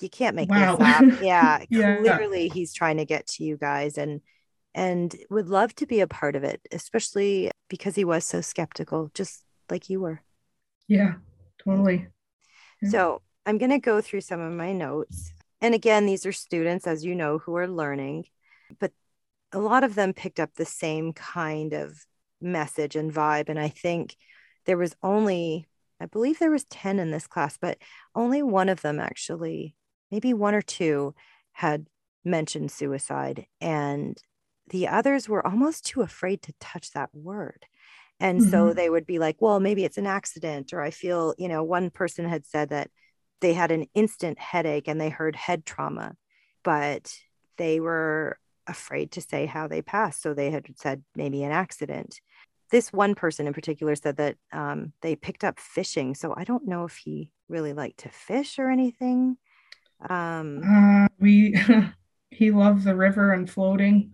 you 0.00 0.08
can't 0.08 0.36
make 0.36 0.48
wow. 0.48 0.76
this 0.76 0.86
up." 0.86 1.04
Yeah, 1.22 1.64
yeah, 1.70 1.98
clearly 2.00 2.48
he's 2.48 2.72
trying 2.72 2.96
to 2.96 3.04
get 3.04 3.26
to 3.28 3.44
you 3.44 3.56
guys 3.56 3.98
and 3.98 4.20
and 4.74 5.14
would 5.30 5.48
love 5.48 5.74
to 5.76 5.86
be 5.86 6.00
a 6.00 6.06
part 6.06 6.36
of 6.36 6.44
it, 6.44 6.60
especially 6.72 7.50
because 7.68 7.96
he 7.96 8.04
was 8.04 8.24
so 8.24 8.40
skeptical 8.40 9.10
just 9.14 9.44
like 9.68 9.90
you 9.90 10.00
were. 10.00 10.22
Yeah, 10.88 11.14
totally. 11.62 12.08
Yeah. 12.82 12.88
So, 12.90 13.22
I'm 13.46 13.58
going 13.58 13.70
to 13.70 13.78
go 13.78 14.00
through 14.00 14.20
some 14.20 14.40
of 14.40 14.52
my 14.52 14.72
notes. 14.72 15.32
And 15.60 15.74
again, 15.74 16.06
these 16.06 16.26
are 16.26 16.32
students, 16.32 16.86
as 16.86 17.04
you 17.04 17.14
know, 17.14 17.38
who 17.38 17.56
are 17.56 17.66
learning, 17.66 18.26
but 18.78 18.92
a 19.52 19.58
lot 19.58 19.82
of 19.82 19.94
them 19.94 20.12
picked 20.12 20.38
up 20.38 20.54
the 20.54 20.64
same 20.64 21.12
kind 21.12 21.72
of 21.72 22.04
message 22.40 22.96
and 22.96 23.12
vibe 23.12 23.48
and 23.48 23.58
i 23.58 23.68
think 23.68 24.16
there 24.66 24.78
was 24.78 24.94
only 25.02 25.68
i 26.00 26.06
believe 26.06 26.38
there 26.38 26.50
was 26.50 26.64
10 26.64 26.98
in 26.98 27.10
this 27.10 27.26
class 27.26 27.58
but 27.60 27.78
only 28.14 28.42
one 28.42 28.68
of 28.68 28.80
them 28.82 28.98
actually 28.98 29.74
maybe 30.10 30.32
one 30.32 30.54
or 30.54 30.62
two 30.62 31.14
had 31.52 31.86
mentioned 32.24 32.70
suicide 32.70 33.46
and 33.60 34.18
the 34.68 34.88
others 34.88 35.28
were 35.28 35.46
almost 35.46 35.84
too 35.84 36.00
afraid 36.00 36.42
to 36.42 36.54
touch 36.60 36.92
that 36.92 37.10
word 37.12 37.66
and 38.20 38.40
mm-hmm. 38.40 38.50
so 38.50 38.72
they 38.72 38.90
would 38.90 39.06
be 39.06 39.18
like 39.18 39.36
well 39.40 39.58
maybe 39.58 39.84
it's 39.84 39.98
an 39.98 40.06
accident 40.06 40.72
or 40.72 40.80
i 40.80 40.90
feel 40.90 41.34
you 41.38 41.48
know 41.48 41.62
one 41.62 41.90
person 41.90 42.28
had 42.28 42.46
said 42.46 42.70
that 42.70 42.90
they 43.40 43.54
had 43.54 43.70
an 43.70 43.86
instant 43.94 44.38
headache 44.38 44.86
and 44.86 45.00
they 45.00 45.08
heard 45.08 45.34
head 45.34 45.64
trauma 45.64 46.14
but 46.62 47.12
they 47.56 47.80
were 47.80 48.38
afraid 48.70 49.12
to 49.12 49.20
say 49.20 49.44
how 49.46 49.68
they 49.68 49.82
passed. 49.82 50.22
So 50.22 50.32
they 50.32 50.50
had 50.50 50.66
said 50.76 51.02
maybe 51.14 51.42
an 51.42 51.52
accident. 51.52 52.20
This 52.70 52.92
one 52.92 53.14
person 53.14 53.46
in 53.46 53.52
particular 53.52 53.96
said 53.96 54.16
that 54.16 54.36
um, 54.52 54.92
they 55.02 55.16
picked 55.16 55.44
up 55.44 55.58
fishing. 55.58 56.14
So 56.14 56.32
I 56.36 56.44
don't 56.44 56.68
know 56.68 56.84
if 56.84 56.96
he 56.96 57.32
really 57.48 57.72
liked 57.72 57.98
to 58.00 58.08
fish 58.08 58.58
or 58.58 58.70
anything. 58.70 59.36
Um, 60.08 60.62
uh, 60.64 61.08
we 61.18 61.60
he 62.30 62.50
loved 62.50 62.84
the 62.84 62.96
river 62.96 63.32
and 63.32 63.50
floating. 63.50 64.12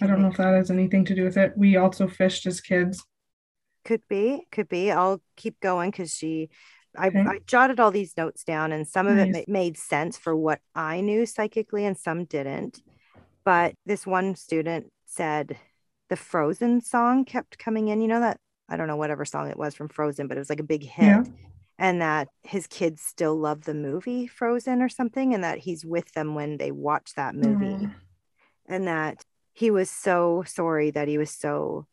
I 0.00 0.06
don't 0.06 0.22
know 0.22 0.28
if 0.28 0.38
that 0.38 0.54
has 0.54 0.70
anything 0.70 1.04
to 1.06 1.14
do 1.14 1.24
with 1.24 1.36
it. 1.36 1.52
We 1.56 1.76
also 1.76 2.08
fished 2.08 2.46
as 2.46 2.62
kids. 2.62 3.04
Could 3.86 4.02
be, 4.08 4.44
could 4.50 4.68
be. 4.68 4.90
I'll 4.90 5.22
keep 5.36 5.60
going 5.60 5.92
because 5.92 6.12
she 6.12 6.50
I, 6.98 7.08
okay. 7.08 7.20
I, 7.20 7.38
jotted 7.46 7.78
all 7.78 7.90
these 7.90 8.16
notes 8.16 8.42
down 8.42 8.72
and 8.72 8.86
some 8.86 9.06
of 9.06 9.16
nice. 9.16 9.36
it 9.36 9.48
made 9.48 9.78
sense 9.78 10.18
for 10.18 10.34
what 10.34 10.60
I 10.74 11.00
knew 11.00 11.24
psychically 11.24 11.84
and 11.84 11.96
some 11.96 12.24
didn't. 12.24 12.82
But 13.44 13.74
this 13.84 14.04
one 14.04 14.34
student 14.34 14.90
said 15.04 15.56
the 16.08 16.16
Frozen 16.16 16.80
song 16.80 17.24
kept 17.24 17.58
coming 17.58 17.88
in. 17.88 18.00
You 18.00 18.08
know 18.08 18.20
that 18.20 18.40
I 18.68 18.76
don't 18.76 18.88
know 18.88 18.96
whatever 18.96 19.24
song 19.24 19.48
it 19.48 19.56
was 19.56 19.76
from 19.76 19.88
Frozen, 19.88 20.26
but 20.26 20.36
it 20.36 20.40
was 20.40 20.50
like 20.50 20.60
a 20.60 20.64
big 20.64 20.82
hit. 20.82 21.04
Yeah. 21.04 21.24
And 21.78 22.00
that 22.00 22.28
his 22.42 22.66
kids 22.66 23.02
still 23.02 23.36
love 23.38 23.62
the 23.62 23.74
movie 23.74 24.26
Frozen 24.26 24.82
or 24.82 24.88
something, 24.88 25.32
and 25.32 25.44
that 25.44 25.58
he's 25.58 25.84
with 25.84 26.10
them 26.12 26.34
when 26.34 26.56
they 26.56 26.72
watch 26.72 27.12
that 27.14 27.36
movie. 27.36 27.84
Mm. 27.86 27.94
And 28.66 28.88
that 28.88 29.24
he 29.52 29.70
was 29.70 29.90
so 29.90 30.42
sorry 30.44 30.90
that 30.90 31.06
he 31.06 31.18
was 31.18 31.30
so 31.30 31.86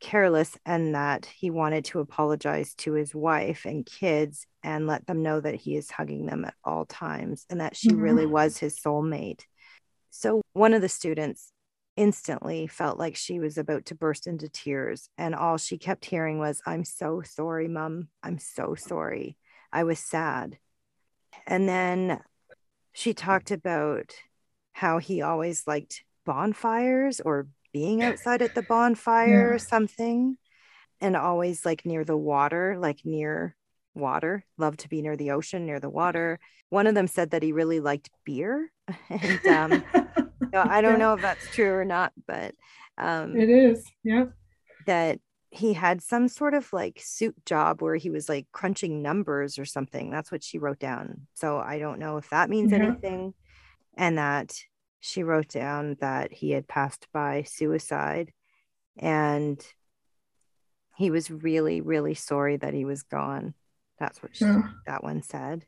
careless 0.00 0.56
and 0.64 0.94
that 0.94 1.26
he 1.26 1.50
wanted 1.50 1.84
to 1.86 2.00
apologize 2.00 2.74
to 2.74 2.94
his 2.94 3.14
wife 3.14 3.64
and 3.64 3.86
kids 3.86 4.46
and 4.62 4.86
let 4.86 5.06
them 5.06 5.22
know 5.22 5.40
that 5.40 5.54
he 5.54 5.76
is 5.76 5.90
hugging 5.90 6.26
them 6.26 6.44
at 6.44 6.54
all 6.64 6.86
times 6.86 7.46
and 7.50 7.60
that 7.60 7.76
she 7.76 7.88
mm-hmm. 7.90 8.00
really 8.00 8.26
was 8.26 8.58
his 8.58 8.78
soulmate. 8.78 9.42
So 10.10 10.42
one 10.52 10.74
of 10.74 10.82
the 10.82 10.88
students 10.88 11.52
instantly 11.96 12.66
felt 12.66 12.98
like 12.98 13.14
she 13.14 13.38
was 13.38 13.58
about 13.58 13.86
to 13.86 13.94
burst 13.94 14.26
into 14.26 14.48
tears. 14.48 15.08
And 15.18 15.34
all 15.34 15.58
she 15.58 15.76
kept 15.76 16.04
hearing 16.04 16.38
was, 16.38 16.62
I'm 16.66 16.84
so 16.84 17.22
sorry, 17.24 17.68
mom. 17.68 18.08
I'm 18.22 18.38
so 18.38 18.74
sorry. 18.74 19.36
I 19.72 19.84
was 19.84 19.98
sad. 19.98 20.58
And 21.46 21.68
then 21.68 22.20
she 22.92 23.12
talked 23.14 23.50
about 23.50 24.14
how 24.72 24.98
he 24.98 25.22
always 25.22 25.66
liked 25.66 26.04
bonfires 26.24 27.20
or 27.20 27.48
being 27.72 28.02
outside 28.02 28.42
at 28.42 28.54
the 28.54 28.62
bonfire 28.62 29.48
yeah. 29.48 29.54
or 29.54 29.58
something, 29.58 30.36
and 31.00 31.16
always 31.16 31.64
like 31.64 31.86
near 31.86 32.04
the 32.04 32.16
water, 32.16 32.76
like 32.78 33.00
near 33.04 33.56
water, 33.94 34.44
love 34.58 34.76
to 34.78 34.88
be 34.88 35.02
near 35.02 35.16
the 35.16 35.30
ocean, 35.32 35.66
near 35.66 35.80
the 35.80 35.90
water. 35.90 36.38
One 36.68 36.86
of 36.86 36.94
them 36.94 37.06
said 37.06 37.30
that 37.30 37.42
he 37.42 37.52
really 37.52 37.80
liked 37.80 38.10
beer 38.24 38.70
and 39.10 39.46
um, 39.46 39.84
I 40.54 40.80
don't 40.80 40.92
yeah. 40.92 40.96
know 40.96 41.14
if 41.14 41.22
that's 41.22 41.48
true 41.54 41.72
or 41.72 41.84
not, 41.84 42.12
but 42.26 42.54
um, 42.98 43.36
it 43.36 43.48
is. 43.48 43.84
Yeah. 44.02 44.26
That 44.86 45.20
he 45.50 45.72
had 45.72 46.00
some 46.00 46.28
sort 46.28 46.54
of 46.54 46.72
like 46.72 47.00
suit 47.02 47.34
job 47.44 47.82
where 47.82 47.96
he 47.96 48.10
was 48.10 48.28
like 48.28 48.46
crunching 48.52 49.02
numbers 49.02 49.58
or 49.58 49.64
something. 49.64 50.10
That's 50.10 50.30
what 50.30 50.44
she 50.44 50.58
wrote 50.58 50.78
down. 50.78 51.26
So 51.34 51.58
I 51.58 51.78
don't 51.78 51.98
know 51.98 52.18
if 52.18 52.30
that 52.30 52.50
means 52.50 52.72
yeah. 52.72 52.78
anything. 52.78 53.34
And 53.96 54.18
that 54.18 54.54
she 55.00 55.22
wrote 55.22 55.48
down 55.48 55.96
that 56.00 56.32
he 56.32 56.50
had 56.50 56.68
passed 56.68 57.08
by 57.12 57.42
suicide 57.42 58.32
and 58.98 59.64
he 60.96 61.10
was 61.10 61.30
really, 61.30 61.80
really 61.80 62.14
sorry 62.14 62.58
that 62.58 62.74
he 62.74 62.84
was 62.84 63.02
gone. 63.02 63.54
That's 63.98 64.22
what 64.22 64.36
she, 64.36 64.44
yeah. 64.44 64.62
that 64.86 65.02
one 65.02 65.22
said. 65.22 65.64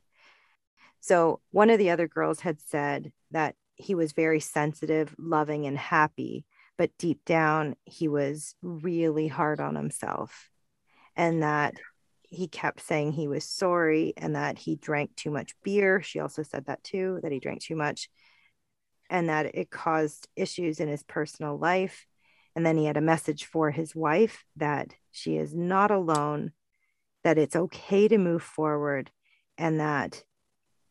So 1.00 1.40
one 1.50 1.70
of 1.70 1.78
the 1.78 1.90
other 1.90 2.06
girls 2.06 2.40
had 2.40 2.60
said 2.60 3.12
that 3.30 3.54
he 3.74 3.94
was 3.94 4.12
very 4.12 4.40
sensitive, 4.40 5.14
loving, 5.18 5.66
and 5.66 5.76
happy, 5.76 6.44
but 6.76 6.96
deep 6.98 7.24
down, 7.24 7.76
he 7.84 8.08
was 8.08 8.54
really 8.62 9.26
hard 9.26 9.60
on 9.60 9.74
himself. 9.74 10.50
And 11.16 11.42
that 11.42 11.74
he 12.22 12.48
kept 12.48 12.80
saying 12.80 13.12
he 13.12 13.28
was 13.28 13.44
sorry 13.44 14.14
and 14.16 14.36
that 14.36 14.58
he 14.58 14.76
drank 14.76 15.14
too 15.16 15.30
much 15.30 15.54
beer. 15.62 16.00
She 16.02 16.20
also 16.20 16.42
said 16.42 16.66
that 16.66 16.82
too, 16.82 17.20
that 17.22 17.32
he 17.32 17.40
drank 17.40 17.62
too 17.62 17.76
much 17.76 18.08
and 19.12 19.28
that 19.28 19.54
it 19.54 19.70
caused 19.70 20.26
issues 20.36 20.80
in 20.80 20.88
his 20.88 21.02
personal 21.02 21.58
life. 21.58 22.06
And 22.56 22.64
then 22.64 22.78
he 22.78 22.86
had 22.86 22.96
a 22.96 23.02
message 23.02 23.44
for 23.44 23.70
his 23.70 23.94
wife 23.94 24.42
that 24.56 24.94
she 25.10 25.36
is 25.36 25.54
not 25.54 25.90
alone, 25.90 26.52
that 27.22 27.36
it's 27.36 27.54
okay 27.54 28.08
to 28.08 28.16
move 28.16 28.42
forward, 28.42 29.10
and 29.58 29.80
that 29.80 30.24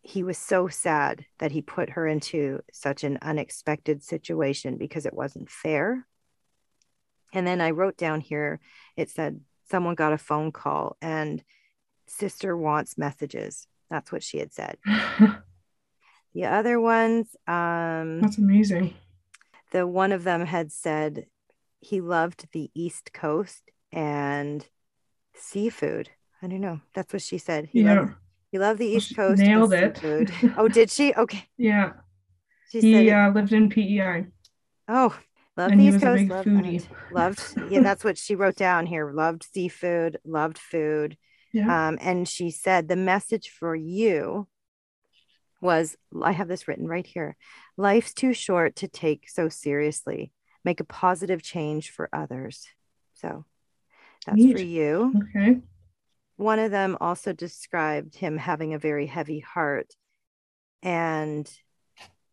he 0.03 0.21
was 0.21 0.37
so 0.37 0.67
sad 0.67 1.25
that 1.39 1.51
he 1.51 1.63
put 1.63 1.91
her 1.91 2.05
into 2.05 2.61
such 2.71 3.03
an 3.03 3.17
unexpected 3.23 4.03
situation 4.03 4.77
because 4.77 5.07
it 5.07 5.15
wasn't 5.15 5.49
fair. 5.49 6.05
And 7.33 7.47
then 7.47 7.59
I 7.59 7.71
wrote 7.71 7.97
down 7.97 8.21
here, 8.21 8.59
it 8.95 9.09
said, 9.09 9.41
someone 9.69 9.95
got 9.95 10.13
a 10.13 10.17
phone 10.17 10.51
call 10.51 10.95
and 11.01 11.43
sister 12.05 12.55
wants 12.55 12.99
messages. 12.99 13.67
That's 13.89 14.11
what 14.11 14.21
she 14.21 14.37
had 14.37 14.53
said. 14.53 14.77
the 16.33 16.45
other 16.45 16.79
ones, 16.79 17.27
um, 17.47 18.21
that's 18.21 18.37
amazing. 18.37 18.93
The 19.71 19.87
one 19.87 20.11
of 20.11 20.23
them 20.23 20.45
had 20.45 20.71
said 20.71 21.25
he 21.79 22.01
loved 22.01 22.47
the 22.51 22.69
East 22.73 23.13
Coast 23.13 23.63
and 23.91 24.65
seafood. 25.35 26.09
I 26.41 26.47
don't 26.47 26.61
know. 26.61 26.81
That's 26.93 27.13
what 27.13 27.21
she 27.21 27.37
said. 27.37 27.69
Yeah. 27.71 27.71
He 27.71 27.81
yeah. 27.81 27.99
loved 27.99 28.13
you 28.51 28.59
love 28.59 28.77
the 28.77 28.87
East 28.87 29.15
Coast. 29.15 29.41
Nailed 29.41 29.73
it. 29.73 29.97
Food. 29.97 30.31
oh, 30.57 30.67
did 30.67 30.91
she? 30.91 31.13
Okay. 31.13 31.45
Yeah. 31.57 31.93
She 32.69 32.81
he 32.81 32.93
said, 33.07 33.13
uh, 33.13 33.31
lived 33.33 33.53
in 33.53 33.69
PEI. 33.69 34.27
Oh, 34.87 35.17
love 35.55 35.71
the 35.71 35.83
East 35.83 36.01
Coast. 36.01 36.29
Loved, 36.29 36.47
foodie. 36.47 36.85
loved. 37.11 37.41
Yeah, 37.69 37.79
that's 37.83 38.03
what 38.03 38.17
she 38.17 38.35
wrote 38.35 38.55
down 38.55 38.85
here. 38.85 39.11
Loved 39.11 39.45
seafood. 39.53 40.17
Loved 40.25 40.57
food. 40.57 41.17
Yeah. 41.53 41.87
Um, 41.87 41.97
and 42.01 42.27
she 42.27 42.51
said 42.51 42.87
the 42.87 42.95
message 42.95 43.49
for 43.49 43.73
you 43.73 44.47
was 45.61 45.95
I 46.21 46.31
have 46.31 46.47
this 46.47 46.67
written 46.67 46.87
right 46.87 47.05
here. 47.05 47.37
Life's 47.77 48.13
too 48.13 48.33
short 48.33 48.75
to 48.77 48.87
take 48.87 49.29
so 49.29 49.47
seriously. 49.47 50.33
Make 50.65 50.79
a 50.79 50.85
positive 50.85 51.41
change 51.41 51.91
for 51.91 52.09
others. 52.11 52.67
So 53.13 53.45
that's 54.25 54.37
Neat. 54.37 54.57
for 54.57 54.63
you. 54.63 55.13
Okay. 55.35 55.59
One 56.37 56.59
of 56.59 56.71
them 56.71 56.97
also 56.99 57.33
described 57.33 58.15
him 58.15 58.37
having 58.37 58.73
a 58.73 58.79
very 58.79 59.05
heavy 59.05 59.39
heart. 59.39 59.93
And 60.81 61.51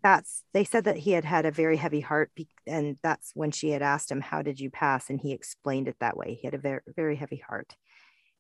that's, 0.03 0.45
they 0.55 0.65
said 0.65 0.85
that 0.85 0.97
he 0.97 1.13
had 1.13 1.25
had 1.25 1.45
a 1.45 1.51
very 1.51 1.77
heavy 1.77 2.01
heart. 2.01 2.31
And 2.67 2.97
that's 3.03 3.33
when 3.35 3.51
she 3.51 3.71
had 3.71 3.83
asked 3.83 4.11
him, 4.11 4.21
How 4.21 4.43
did 4.43 4.61
you 4.61 4.71
pass? 4.71 5.11
And 5.11 5.21
he 5.21 5.33
explained 5.33 5.89
it 5.89 5.97
that 6.01 6.17
way. 6.17 6.39
He 6.41 6.47
had 6.47 6.55
a 6.55 6.59
very, 6.59 6.81
very 6.97 7.17
heavy 7.17 7.43
heart. 7.47 7.75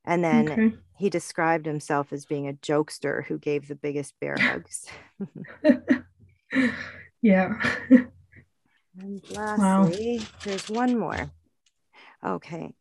And 0.09 0.25
then 0.25 0.51
okay. 0.51 0.73
he 0.97 1.11
described 1.11 1.67
himself 1.67 2.15
as 2.15 2.25
being 2.25 2.49
a 2.49 2.55
jokester 2.55 3.27
who 3.27 3.37
gave 3.37 3.69
the 3.69 3.75
biggest 3.75 4.15
bear 4.19 4.37
hugs. 4.39 4.87
yeah. 7.21 7.61
and 8.99 9.21
lastly, 9.31 10.19
wow. 10.19 10.27
there's 10.45 10.71
one 10.71 10.99
more. 10.99 11.31
Okay. 12.25 12.73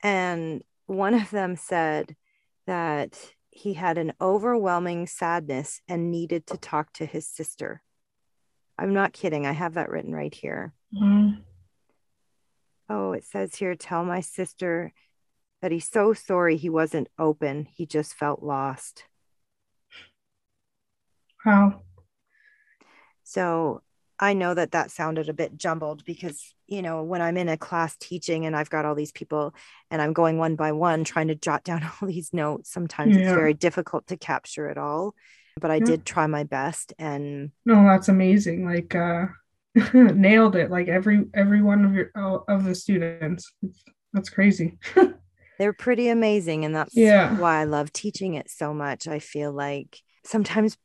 And 0.00 0.62
one 0.86 1.14
of 1.14 1.28
them 1.30 1.56
said 1.56 2.14
that 2.68 3.18
he 3.50 3.74
had 3.74 3.98
an 3.98 4.12
overwhelming 4.20 5.08
sadness 5.08 5.80
and 5.88 6.12
needed 6.12 6.46
to 6.46 6.56
talk 6.56 6.92
to 6.92 7.04
his 7.04 7.26
sister. 7.26 7.82
I'm 8.78 8.94
not 8.94 9.12
kidding. 9.12 9.44
I 9.44 9.52
have 9.52 9.74
that 9.74 9.90
written 9.90 10.14
right 10.14 10.32
here. 10.32 10.72
Mm. 10.94 11.38
Oh, 12.88 13.10
it 13.10 13.24
says 13.24 13.56
here 13.56 13.74
tell 13.74 14.04
my 14.04 14.20
sister 14.20 14.92
that 15.62 15.72
he's 15.72 15.88
so 15.88 16.12
sorry 16.12 16.56
he 16.56 16.68
wasn't 16.68 17.08
open. 17.18 17.66
He 17.74 17.86
just 17.86 18.14
felt 18.14 18.42
lost. 18.42 19.04
Wow. 21.44 21.82
So 23.22 23.82
I 24.18 24.32
know 24.32 24.54
that 24.54 24.72
that 24.72 24.90
sounded 24.90 25.28
a 25.28 25.34
bit 25.34 25.56
jumbled 25.56 26.04
because, 26.04 26.54
you 26.66 26.82
know, 26.82 27.02
when 27.02 27.20
I'm 27.20 27.36
in 27.36 27.48
a 27.48 27.56
class 27.56 27.96
teaching 27.98 28.46
and 28.46 28.56
I've 28.56 28.70
got 28.70 28.84
all 28.84 28.94
these 28.94 29.12
people 29.12 29.54
and 29.90 30.00
I'm 30.00 30.12
going 30.12 30.38
one 30.38 30.56
by 30.56 30.72
one 30.72 31.04
trying 31.04 31.28
to 31.28 31.34
jot 31.34 31.64
down 31.64 31.82
all 32.02 32.08
these 32.08 32.32
notes, 32.32 32.70
sometimes 32.70 33.16
yeah. 33.16 33.22
it's 33.22 33.32
very 33.32 33.54
difficult 33.54 34.06
to 34.08 34.16
capture 34.16 34.68
it 34.68 34.78
all. 34.78 35.14
But 35.60 35.70
I 35.70 35.76
yeah. 35.76 35.84
did 35.86 36.04
try 36.04 36.26
my 36.26 36.44
best 36.44 36.92
and 36.98 37.50
No, 37.64 37.84
that's 37.84 38.08
amazing. 38.08 38.66
Like 38.66 38.94
uh 38.94 39.26
nailed 39.94 40.56
it 40.56 40.70
like 40.70 40.88
every 40.88 41.24
every 41.34 41.62
one 41.62 41.84
of 41.84 41.94
your 41.94 42.10
of 42.48 42.64
the 42.64 42.74
students. 42.74 43.52
That's 44.12 44.30
crazy. 44.30 44.78
they're 45.58 45.72
pretty 45.72 46.08
amazing 46.08 46.64
and 46.64 46.74
that's 46.74 46.96
yeah. 46.96 47.38
why 47.38 47.60
I 47.60 47.64
love 47.64 47.92
teaching 47.92 48.34
it 48.34 48.50
so 48.50 48.74
much. 48.74 49.08
I 49.08 49.18
feel 49.18 49.52
like 49.52 50.00
sometimes 50.24 50.76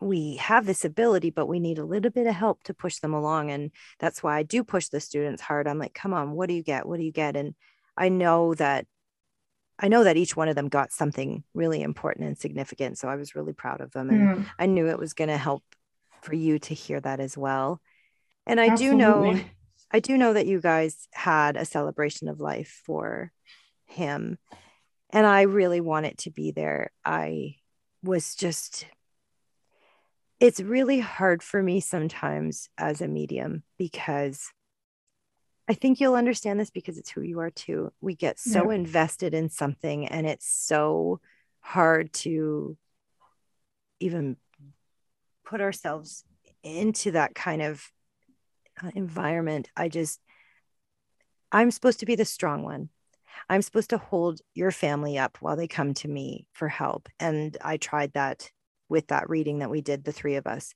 we 0.00 0.36
have 0.36 0.66
this 0.66 0.84
ability 0.84 1.30
but 1.30 1.46
we 1.46 1.60
need 1.60 1.78
a 1.78 1.84
little 1.84 2.10
bit 2.10 2.26
of 2.26 2.34
help 2.34 2.62
to 2.64 2.74
push 2.74 2.98
them 2.98 3.14
along 3.14 3.50
and 3.50 3.70
that's 3.98 4.22
why 4.22 4.36
I 4.36 4.42
do 4.42 4.64
push 4.64 4.88
the 4.88 5.00
students 5.00 5.42
hard. 5.42 5.66
I'm 5.66 5.78
like, 5.78 5.94
"Come 5.94 6.12
on, 6.12 6.32
what 6.32 6.48
do 6.48 6.54
you 6.54 6.62
get? 6.62 6.86
What 6.86 6.98
do 6.98 7.04
you 7.04 7.12
get?" 7.12 7.36
And 7.36 7.54
I 7.96 8.08
know 8.08 8.54
that 8.54 8.86
I 9.78 9.88
know 9.88 10.04
that 10.04 10.16
each 10.16 10.36
one 10.36 10.48
of 10.48 10.54
them 10.54 10.68
got 10.68 10.92
something 10.92 11.42
really 11.52 11.82
important 11.82 12.26
and 12.26 12.38
significant, 12.38 12.98
so 12.98 13.08
I 13.08 13.16
was 13.16 13.34
really 13.34 13.52
proud 13.52 13.80
of 13.80 13.92
them 13.92 14.10
and 14.10 14.20
yeah. 14.20 14.44
I 14.58 14.66
knew 14.66 14.88
it 14.88 14.98
was 14.98 15.14
going 15.14 15.30
to 15.30 15.36
help 15.36 15.62
for 16.22 16.34
you 16.34 16.58
to 16.58 16.74
hear 16.74 17.00
that 17.00 17.20
as 17.20 17.36
well. 17.36 17.80
And 18.46 18.60
I 18.60 18.68
Absolutely. 18.68 18.96
do 18.96 18.98
know 18.98 19.44
I 19.90 20.00
do 20.00 20.18
know 20.18 20.32
that 20.32 20.46
you 20.46 20.60
guys 20.60 21.06
had 21.12 21.56
a 21.56 21.64
celebration 21.64 22.28
of 22.28 22.40
life 22.40 22.82
for 22.84 23.30
him. 23.86 24.38
And 25.10 25.26
I 25.26 25.42
really 25.42 25.80
want 25.80 26.06
it 26.06 26.18
to 26.18 26.30
be 26.30 26.50
there. 26.50 26.90
I 27.04 27.56
was 28.02 28.34
just, 28.34 28.86
it's 30.40 30.60
really 30.60 31.00
hard 31.00 31.42
for 31.42 31.62
me 31.62 31.80
sometimes 31.80 32.68
as 32.76 33.00
a 33.00 33.08
medium 33.08 33.62
because 33.78 34.50
I 35.68 35.74
think 35.74 36.00
you'll 36.00 36.14
understand 36.14 36.60
this 36.60 36.70
because 36.70 36.98
it's 36.98 37.10
who 37.10 37.22
you 37.22 37.40
are 37.40 37.50
too. 37.50 37.92
We 38.00 38.14
get 38.14 38.38
so 38.38 38.70
yeah. 38.70 38.76
invested 38.76 39.32
in 39.32 39.48
something 39.48 40.06
and 40.06 40.26
it's 40.26 40.46
so 40.46 41.20
hard 41.60 42.12
to 42.12 42.76
even 44.00 44.36
put 45.46 45.60
ourselves 45.60 46.24
into 46.62 47.12
that 47.12 47.34
kind 47.34 47.62
of 47.62 47.90
uh, 48.82 48.90
environment. 48.94 49.70
I 49.76 49.88
just, 49.88 50.20
I'm 51.52 51.70
supposed 51.70 52.00
to 52.00 52.06
be 52.06 52.16
the 52.16 52.24
strong 52.24 52.62
one. 52.62 52.90
I'm 53.48 53.62
supposed 53.62 53.90
to 53.90 53.98
hold 53.98 54.40
your 54.54 54.70
family 54.70 55.18
up 55.18 55.38
while 55.40 55.56
they 55.56 55.68
come 55.68 55.94
to 55.94 56.08
me 56.08 56.46
for 56.52 56.68
help. 56.68 57.08
And 57.20 57.56
I 57.62 57.76
tried 57.76 58.12
that 58.14 58.50
with 58.88 59.08
that 59.08 59.28
reading 59.28 59.58
that 59.58 59.70
we 59.70 59.80
did, 59.80 60.04
the 60.04 60.12
three 60.12 60.36
of 60.36 60.46
us. 60.46 60.74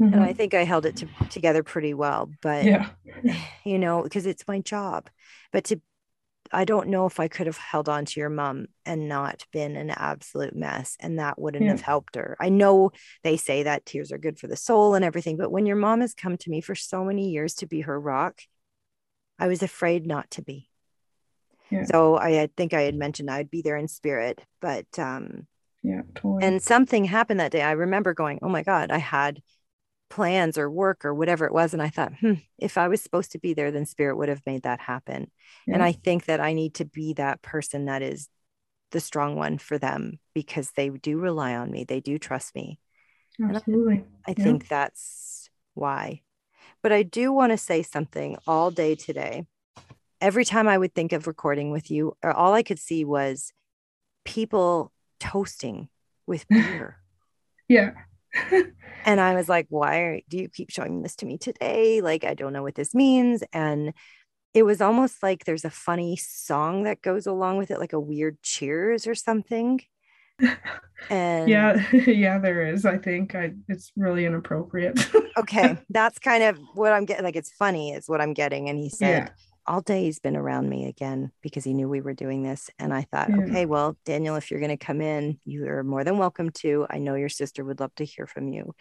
Mm-hmm. 0.00 0.14
And 0.14 0.22
I 0.22 0.28
mm-hmm. 0.28 0.36
think 0.36 0.54
I 0.54 0.64
held 0.64 0.86
it 0.86 0.96
to, 0.96 1.08
together 1.28 1.62
pretty 1.62 1.94
well. 1.94 2.30
But, 2.40 2.64
yeah. 2.64 2.88
you 3.64 3.78
know, 3.78 4.02
because 4.02 4.26
it's 4.26 4.48
my 4.48 4.60
job. 4.60 5.10
But 5.52 5.64
to, 5.64 5.80
I 6.52 6.64
don't 6.64 6.88
know 6.88 7.06
if 7.06 7.20
I 7.20 7.28
could 7.28 7.46
have 7.46 7.58
held 7.58 7.88
on 7.88 8.06
to 8.06 8.20
your 8.20 8.30
mom 8.30 8.66
and 8.84 9.08
not 9.08 9.44
been 9.52 9.76
an 9.76 9.90
absolute 9.90 10.56
mess. 10.56 10.96
And 11.00 11.18
that 11.18 11.38
wouldn't 11.38 11.64
yeah. 11.64 11.72
have 11.72 11.82
helped 11.82 12.16
her. 12.16 12.36
I 12.40 12.48
know 12.48 12.92
they 13.22 13.36
say 13.36 13.64
that 13.64 13.84
tears 13.84 14.10
are 14.10 14.18
good 14.18 14.38
for 14.38 14.46
the 14.46 14.56
soul 14.56 14.94
and 14.94 15.04
everything. 15.04 15.36
But 15.36 15.52
when 15.52 15.66
your 15.66 15.76
mom 15.76 16.00
has 16.00 16.14
come 16.14 16.36
to 16.38 16.50
me 16.50 16.60
for 16.60 16.74
so 16.74 17.04
many 17.04 17.28
years 17.30 17.54
to 17.56 17.66
be 17.66 17.82
her 17.82 18.00
rock, 18.00 18.40
I 19.38 19.48
was 19.48 19.62
afraid 19.62 20.06
not 20.06 20.30
to 20.32 20.42
be. 20.42 20.69
So 21.84 22.16
I, 22.16 22.42
I 22.42 22.48
think 22.56 22.74
I 22.74 22.82
had 22.82 22.94
mentioned 22.94 23.30
I'd 23.30 23.50
be 23.50 23.62
there 23.62 23.76
in 23.76 23.88
spirit, 23.88 24.42
but 24.60 24.86
um, 24.98 25.46
yeah, 25.82 26.02
totally. 26.14 26.44
And 26.44 26.62
something 26.62 27.04
happened 27.04 27.40
that 27.40 27.52
day. 27.52 27.62
I 27.62 27.72
remember 27.72 28.14
going, 28.14 28.38
"Oh 28.42 28.48
my 28.48 28.62
God!" 28.62 28.90
I 28.90 28.98
had 28.98 29.42
plans 30.10 30.58
or 30.58 30.68
work 30.70 31.04
or 31.04 31.14
whatever 31.14 31.46
it 31.46 31.52
was, 31.52 31.72
and 31.72 31.82
I 31.82 31.88
thought, 31.88 32.12
hmm, 32.20 32.34
if 32.58 32.76
I 32.76 32.88
was 32.88 33.00
supposed 33.00 33.32
to 33.32 33.38
be 33.38 33.54
there, 33.54 33.70
then 33.70 33.86
spirit 33.86 34.16
would 34.16 34.28
have 34.28 34.42
made 34.44 34.64
that 34.64 34.80
happen. 34.80 35.30
Yeah. 35.66 35.74
And 35.74 35.82
I 35.82 35.92
think 35.92 36.26
that 36.26 36.40
I 36.40 36.52
need 36.52 36.74
to 36.74 36.84
be 36.84 37.14
that 37.14 37.40
person 37.40 37.86
that 37.86 38.02
is 38.02 38.28
the 38.90 39.00
strong 39.00 39.36
one 39.36 39.56
for 39.56 39.78
them 39.78 40.18
because 40.34 40.72
they 40.72 40.88
do 40.90 41.18
rely 41.18 41.54
on 41.54 41.70
me. 41.70 41.84
They 41.84 42.00
do 42.00 42.18
trust 42.18 42.54
me. 42.54 42.80
Absolutely. 43.42 44.04
I, 44.26 44.32
I 44.32 44.34
yeah. 44.36 44.44
think 44.44 44.68
that's 44.68 45.48
why. 45.74 46.22
But 46.82 46.92
I 46.92 47.04
do 47.04 47.32
want 47.32 47.52
to 47.52 47.56
say 47.56 47.82
something 47.82 48.36
all 48.46 48.70
day 48.70 48.96
today 48.96 49.46
every 50.20 50.44
time 50.44 50.68
I 50.68 50.78
would 50.78 50.94
think 50.94 51.12
of 51.12 51.26
recording 51.26 51.70
with 51.70 51.90
you, 51.90 52.16
uh, 52.24 52.32
all 52.32 52.52
I 52.52 52.62
could 52.62 52.78
see 52.78 53.04
was 53.04 53.52
people 54.24 54.92
toasting 55.18 55.88
with 56.26 56.46
beer. 56.48 56.96
yeah. 57.68 57.92
and 59.04 59.20
I 59.20 59.34
was 59.34 59.48
like, 59.48 59.66
why 59.70 60.22
do 60.28 60.38
you 60.38 60.48
keep 60.48 60.70
showing 60.70 61.02
this 61.02 61.16
to 61.16 61.26
me 61.26 61.38
today? 61.38 62.00
Like, 62.00 62.24
I 62.24 62.34
don't 62.34 62.52
know 62.52 62.62
what 62.62 62.76
this 62.76 62.94
means. 62.94 63.42
And 63.52 63.92
it 64.54 64.62
was 64.62 64.80
almost 64.80 65.22
like 65.22 65.44
there's 65.44 65.64
a 65.64 65.70
funny 65.70 66.16
song 66.16 66.84
that 66.84 67.02
goes 67.02 67.26
along 67.26 67.58
with 67.58 67.70
it, 67.70 67.80
like 67.80 67.92
a 67.92 68.00
weird 68.00 68.40
cheers 68.42 69.06
or 69.06 69.14
something. 69.14 69.80
And 71.08 71.48
yeah, 71.48 71.82
yeah, 71.92 72.38
there 72.38 72.66
is. 72.66 72.84
I 72.84 72.98
think 72.98 73.34
I, 73.34 73.54
it's 73.68 73.90
really 73.96 74.26
inappropriate. 74.26 75.08
okay. 75.38 75.78
That's 75.88 76.18
kind 76.18 76.42
of 76.42 76.58
what 76.74 76.92
I'm 76.92 77.06
getting. 77.06 77.24
Like, 77.24 77.36
it's 77.36 77.50
funny, 77.52 77.92
is 77.92 78.06
what 78.06 78.20
I'm 78.20 78.34
getting. 78.34 78.68
And 78.68 78.78
he 78.78 78.90
said, 78.90 79.28
yeah 79.28 79.34
all 79.70 79.80
day 79.80 80.02
he's 80.02 80.18
been 80.18 80.36
around 80.36 80.68
me 80.68 80.88
again 80.88 81.30
because 81.42 81.62
he 81.62 81.74
knew 81.74 81.88
we 81.88 82.00
were 82.00 82.12
doing 82.12 82.42
this. 82.42 82.70
And 82.80 82.92
I 82.92 83.02
thought, 83.02 83.30
yeah. 83.30 83.44
okay, 83.44 83.66
well, 83.66 83.96
Daniel, 84.04 84.34
if 84.34 84.50
you're 84.50 84.58
going 84.58 84.76
to 84.76 84.84
come 84.84 85.00
in, 85.00 85.38
you 85.44 85.64
are 85.68 85.84
more 85.84 86.02
than 86.02 86.18
welcome 86.18 86.50
to. 86.50 86.88
I 86.90 86.98
know 86.98 87.14
your 87.14 87.28
sister 87.28 87.64
would 87.64 87.78
love 87.78 87.94
to 87.94 88.04
hear 88.04 88.26
from 88.26 88.48
you. 88.48 88.74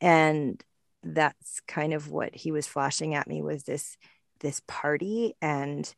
And 0.00 0.62
that's 1.02 1.58
kind 1.66 1.92
of 1.92 2.08
what 2.08 2.36
he 2.36 2.52
was 2.52 2.68
flashing 2.68 3.16
at 3.16 3.26
me 3.26 3.42
was 3.42 3.64
this 3.64 3.96
this 4.38 4.62
party 4.68 5.34
and 5.42 5.92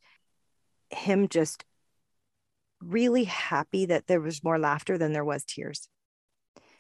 him 0.89 1.29
just 1.29 1.63
really 2.83 3.25
happy 3.25 3.85
that 3.87 4.07
there 4.07 4.23
was 4.23 4.43
more 4.43 4.59
laughter 4.59 4.97
than 4.97 5.13
there 5.13 5.25
was 5.25 5.45
tears. 5.45 5.87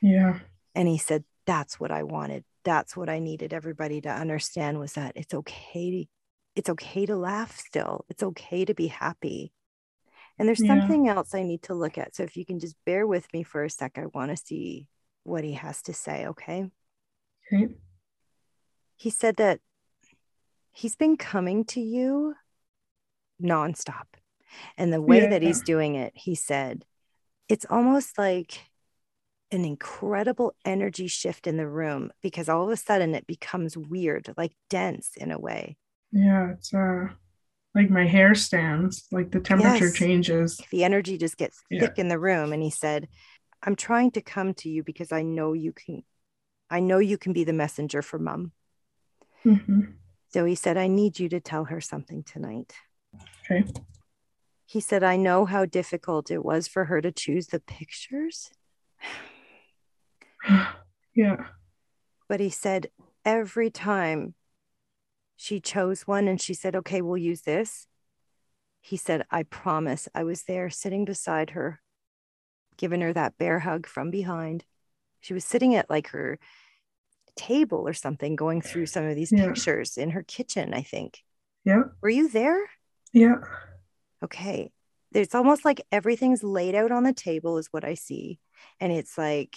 Yeah. 0.00 0.38
And 0.74 0.88
he 0.88 0.96
said, 0.96 1.24
that's 1.44 1.78
what 1.78 1.90
I 1.90 2.04
wanted. 2.04 2.42
That's 2.64 2.96
what 2.96 3.10
I 3.10 3.18
needed 3.18 3.52
everybody 3.52 4.00
to 4.00 4.08
understand 4.08 4.78
was 4.78 4.94
that 4.94 5.12
it's 5.16 5.34
okay 5.34 6.08
it's 6.60 6.68
okay 6.68 7.06
to 7.06 7.16
laugh 7.16 7.56
still. 7.56 8.04
It's 8.10 8.22
okay 8.22 8.66
to 8.66 8.74
be 8.74 8.88
happy. 8.88 9.50
And 10.38 10.46
there's 10.46 10.62
yeah. 10.62 10.78
something 10.78 11.08
else 11.08 11.34
I 11.34 11.42
need 11.42 11.62
to 11.62 11.74
look 11.74 11.96
at. 11.96 12.14
So 12.14 12.22
if 12.22 12.36
you 12.36 12.44
can 12.44 12.58
just 12.58 12.76
bear 12.84 13.06
with 13.06 13.26
me 13.32 13.42
for 13.44 13.64
a 13.64 13.70
sec, 13.70 13.96
I 13.96 14.04
want 14.12 14.30
to 14.30 14.36
see 14.36 14.86
what 15.24 15.42
he 15.42 15.54
has 15.54 15.80
to 15.84 15.94
say. 15.94 16.26
Okay. 16.26 16.70
Okay. 17.50 17.72
He 18.96 19.08
said 19.08 19.36
that 19.36 19.60
he's 20.70 20.96
been 20.96 21.16
coming 21.16 21.64
to 21.66 21.80
you 21.80 22.34
nonstop. 23.42 24.04
And 24.76 24.92
the 24.92 25.00
way 25.00 25.22
yeah. 25.22 25.30
that 25.30 25.42
he's 25.42 25.62
doing 25.62 25.94
it, 25.94 26.12
he 26.14 26.34
said, 26.34 26.84
it's 27.48 27.64
almost 27.70 28.18
like 28.18 28.60
an 29.50 29.64
incredible 29.64 30.54
energy 30.66 31.06
shift 31.06 31.46
in 31.46 31.56
the 31.56 31.66
room 31.66 32.12
because 32.20 32.50
all 32.50 32.64
of 32.64 32.70
a 32.70 32.76
sudden 32.76 33.14
it 33.14 33.26
becomes 33.26 33.78
weird, 33.78 34.34
like 34.36 34.52
dense 34.68 35.12
in 35.16 35.30
a 35.30 35.38
way. 35.38 35.78
Yeah, 36.12 36.52
it's 36.52 36.74
uh 36.74 37.08
like 37.74 37.90
my 37.90 38.06
hair 38.06 38.34
stands, 38.34 39.06
like 39.12 39.30
the 39.30 39.40
temperature 39.40 39.86
yes. 39.86 39.94
changes. 39.94 40.60
The 40.70 40.84
energy 40.84 41.16
just 41.16 41.36
gets 41.36 41.62
yeah. 41.70 41.80
thick 41.80 41.98
in 41.98 42.08
the 42.08 42.18
room. 42.18 42.52
And 42.52 42.62
he 42.62 42.70
said, 42.70 43.08
I'm 43.62 43.76
trying 43.76 44.10
to 44.12 44.20
come 44.20 44.54
to 44.54 44.68
you 44.68 44.82
because 44.82 45.12
I 45.12 45.22
know 45.22 45.52
you 45.52 45.72
can 45.72 46.02
I 46.70 46.80
know 46.80 46.98
you 46.98 47.18
can 47.18 47.32
be 47.32 47.44
the 47.44 47.52
messenger 47.52 48.02
for 48.02 48.18
mom. 48.18 48.52
Mm-hmm. 49.44 49.80
So 50.28 50.44
he 50.44 50.54
said, 50.54 50.76
I 50.76 50.86
need 50.86 51.18
you 51.18 51.28
to 51.30 51.40
tell 51.40 51.64
her 51.64 51.80
something 51.80 52.22
tonight. 52.22 52.72
Okay. 53.44 53.64
He 54.66 54.78
said, 54.78 55.02
I 55.02 55.16
know 55.16 55.44
how 55.44 55.64
difficult 55.64 56.30
it 56.30 56.44
was 56.44 56.68
for 56.68 56.84
her 56.84 57.00
to 57.00 57.10
choose 57.10 57.48
the 57.48 57.58
pictures. 57.58 58.50
yeah. 61.14 61.46
But 62.28 62.38
he 62.38 62.50
said, 62.50 62.90
every 63.24 63.70
time 63.70 64.34
she 65.40 65.58
chose 65.58 66.02
one 66.02 66.28
and 66.28 66.38
she 66.38 66.52
said, 66.52 66.76
okay, 66.76 67.00
we'll 67.00 67.16
use 67.16 67.40
this. 67.40 67.86
He 68.82 68.98
said, 68.98 69.24
I 69.30 69.44
promise 69.44 70.06
I 70.14 70.22
was 70.22 70.42
there 70.42 70.68
sitting 70.68 71.06
beside 71.06 71.50
her, 71.50 71.80
giving 72.76 73.00
her 73.00 73.14
that 73.14 73.38
bear 73.38 73.58
hug 73.58 73.86
from 73.86 74.10
behind. 74.10 74.66
She 75.20 75.32
was 75.32 75.42
sitting 75.42 75.74
at 75.74 75.88
like 75.88 76.08
her 76.08 76.38
table 77.36 77.88
or 77.88 77.94
something, 77.94 78.36
going 78.36 78.60
through 78.60 78.84
some 78.84 79.06
of 79.06 79.16
these 79.16 79.32
yeah. 79.32 79.46
pictures 79.46 79.96
in 79.96 80.10
her 80.10 80.22
kitchen, 80.22 80.74
I 80.74 80.82
think. 80.82 81.20
Yeah. 81.64 81.84
Were 82.02 82.10
you 82.10 82.28
there? 82.28 82.60
Yeah. 83.14 83.36
Okay. 84.22 84.70
It's 85.14 85.34
almost 85.34 85.64
like 85.64 85.86
everything's 85.90 86.42
laid 86.42 86.74
out 86.74 86.92
on 86.92 87.02
the 87.02 87.14
table, 87.14 87.56
is 87.56 87.68
what 87.70 87.86
I 87.86 87.94
see. 87.94 88.40
And 88.78 88.92
it's 88.92 89.16
like, 89.16 89.56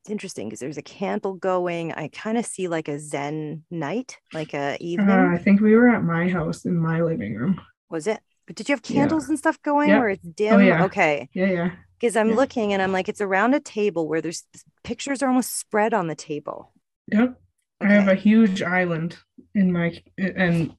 it's 0.00 0.10
interesting 0.10 0.48
because 0.48 0.60
there's 0.60 0.78
a 0.78 0.82
candle 0.82 1.34
going. 1.34 1.92
I 1.92 2.08
kind 2.08 2.38
of 2.38 2.46
see 2.46 2.68
like 2.68 2.88
a 2.88 2.98
Zen 2.98 3.64
night, 3.70 4.18
like 4.32 4.54
a 4.54 4.78
evening. 4.80 5.10
Uh, 5.10 5.30
I 5.34 5.38
think 5.38 5.60
we 5.60 5.76
were 5.76 5.88
at 5.88 6.02
my 6.02 6.28
house 6.28 6.64
in 6.64 6.78
my 6.78 7.02
living 7.02 7.34
room. 7.34 7.60
Was 7.90 8.06
it? 8.06 8.20
But 8.46 8.56
did 8.56 8.68
you 8.68 8.72
have 8.72 8.82
candles 8.82 9.24
yeah. 9.24 9.30
and 9.30 9.38
stuff 9.38 9.60
going 9.62 9.90
or 9.92 10.08
it's 10.08 10.26
oh, 10.26 10.32
dim? 10.34 10.54
Oh, 10.54 10.58
yeah. 10.58 10.84
Okay. 10.84 11.28
Yeah, 11.34 11.50
yeah. 11.50 11.70
Because 11.98 12.16
I'm 12.16 12.30
yeah. 12.30 12.36
looking 12.36 12.72
and 12.72 12.80
I'm 12.80 12.92
like, 12.92 13.10
it's 13.10 13.20
around 13.20 13.54
a 13.54 13.60
table 13.60 14.08
where 14.08 14.22
there's 14.22 14.44
pictures 14.84 15.22
are 15.22 15.28
almost 15.28 15.58
spread 15.58 15.92
on 15.92 16.06
the 16.06 16.14
table. 16.14 16.72
Yep. 17.12 17.38
Okay. 17.82 17.92
I 17.92 17.94
have 17.94 18.08
a 18.08 18.14
huge 18.14 18.62
island 18.62 19.18
in 19.54 19.70
my 19.72 20.02
and 20.18 20.74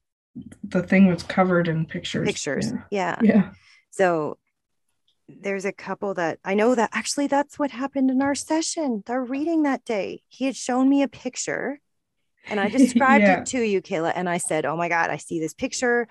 the 0.64 0.82
thing 0.82 1.08
was 1.08 1.24
covered 1.24 1.68
in 1.68 1.86
pictures. 1.86 2.28
Pictures. 2.28 2.72
Yeah. 2.90 3.18
Yeah. 3.22 3.34
yeah. 3.36 3.50
So 3.92 4.38
there's 5.40 5.66
a 5.66 5.72
couple 5.72 6.14
that 6.16 6.40
I 6.44 6.54
know 6.54 6.76
that 6.76 6.90
actually 6.94 7.28
that's 7.28 7.58
what 7.58 7.72
happened 7.72 8.10
in 8.10 8.22
our 8.22 8.36
session, 8.36 9.04
our 9.08 9.24
reading 9.24 9.64
that 9.64 9.86
day. 9.86 10.24
He 10.30 10.46
had 10.46 10.56
shown 10.56 10.90
me 10.90 11.02
a 11.04 11.08
picture 11.08 11.80
and 12.48 12.60
I 12.60 12.70
described 12.70 13.24
yeah. 13.24 13.40
it 13.40 13.46
to 13.48 13.62
you, 13.62 13.82
Kayla. 13.82 14.14
And 14.16 14.30
I 14.30 14.38
said, 14.38 14.66
Oh 14.66 14.76
my 14.76 14.90
God, 14.90 15.10
I 15.10 15.18
see 15.18 15.40
this 15.40 15.54
picture. 15.54 16.08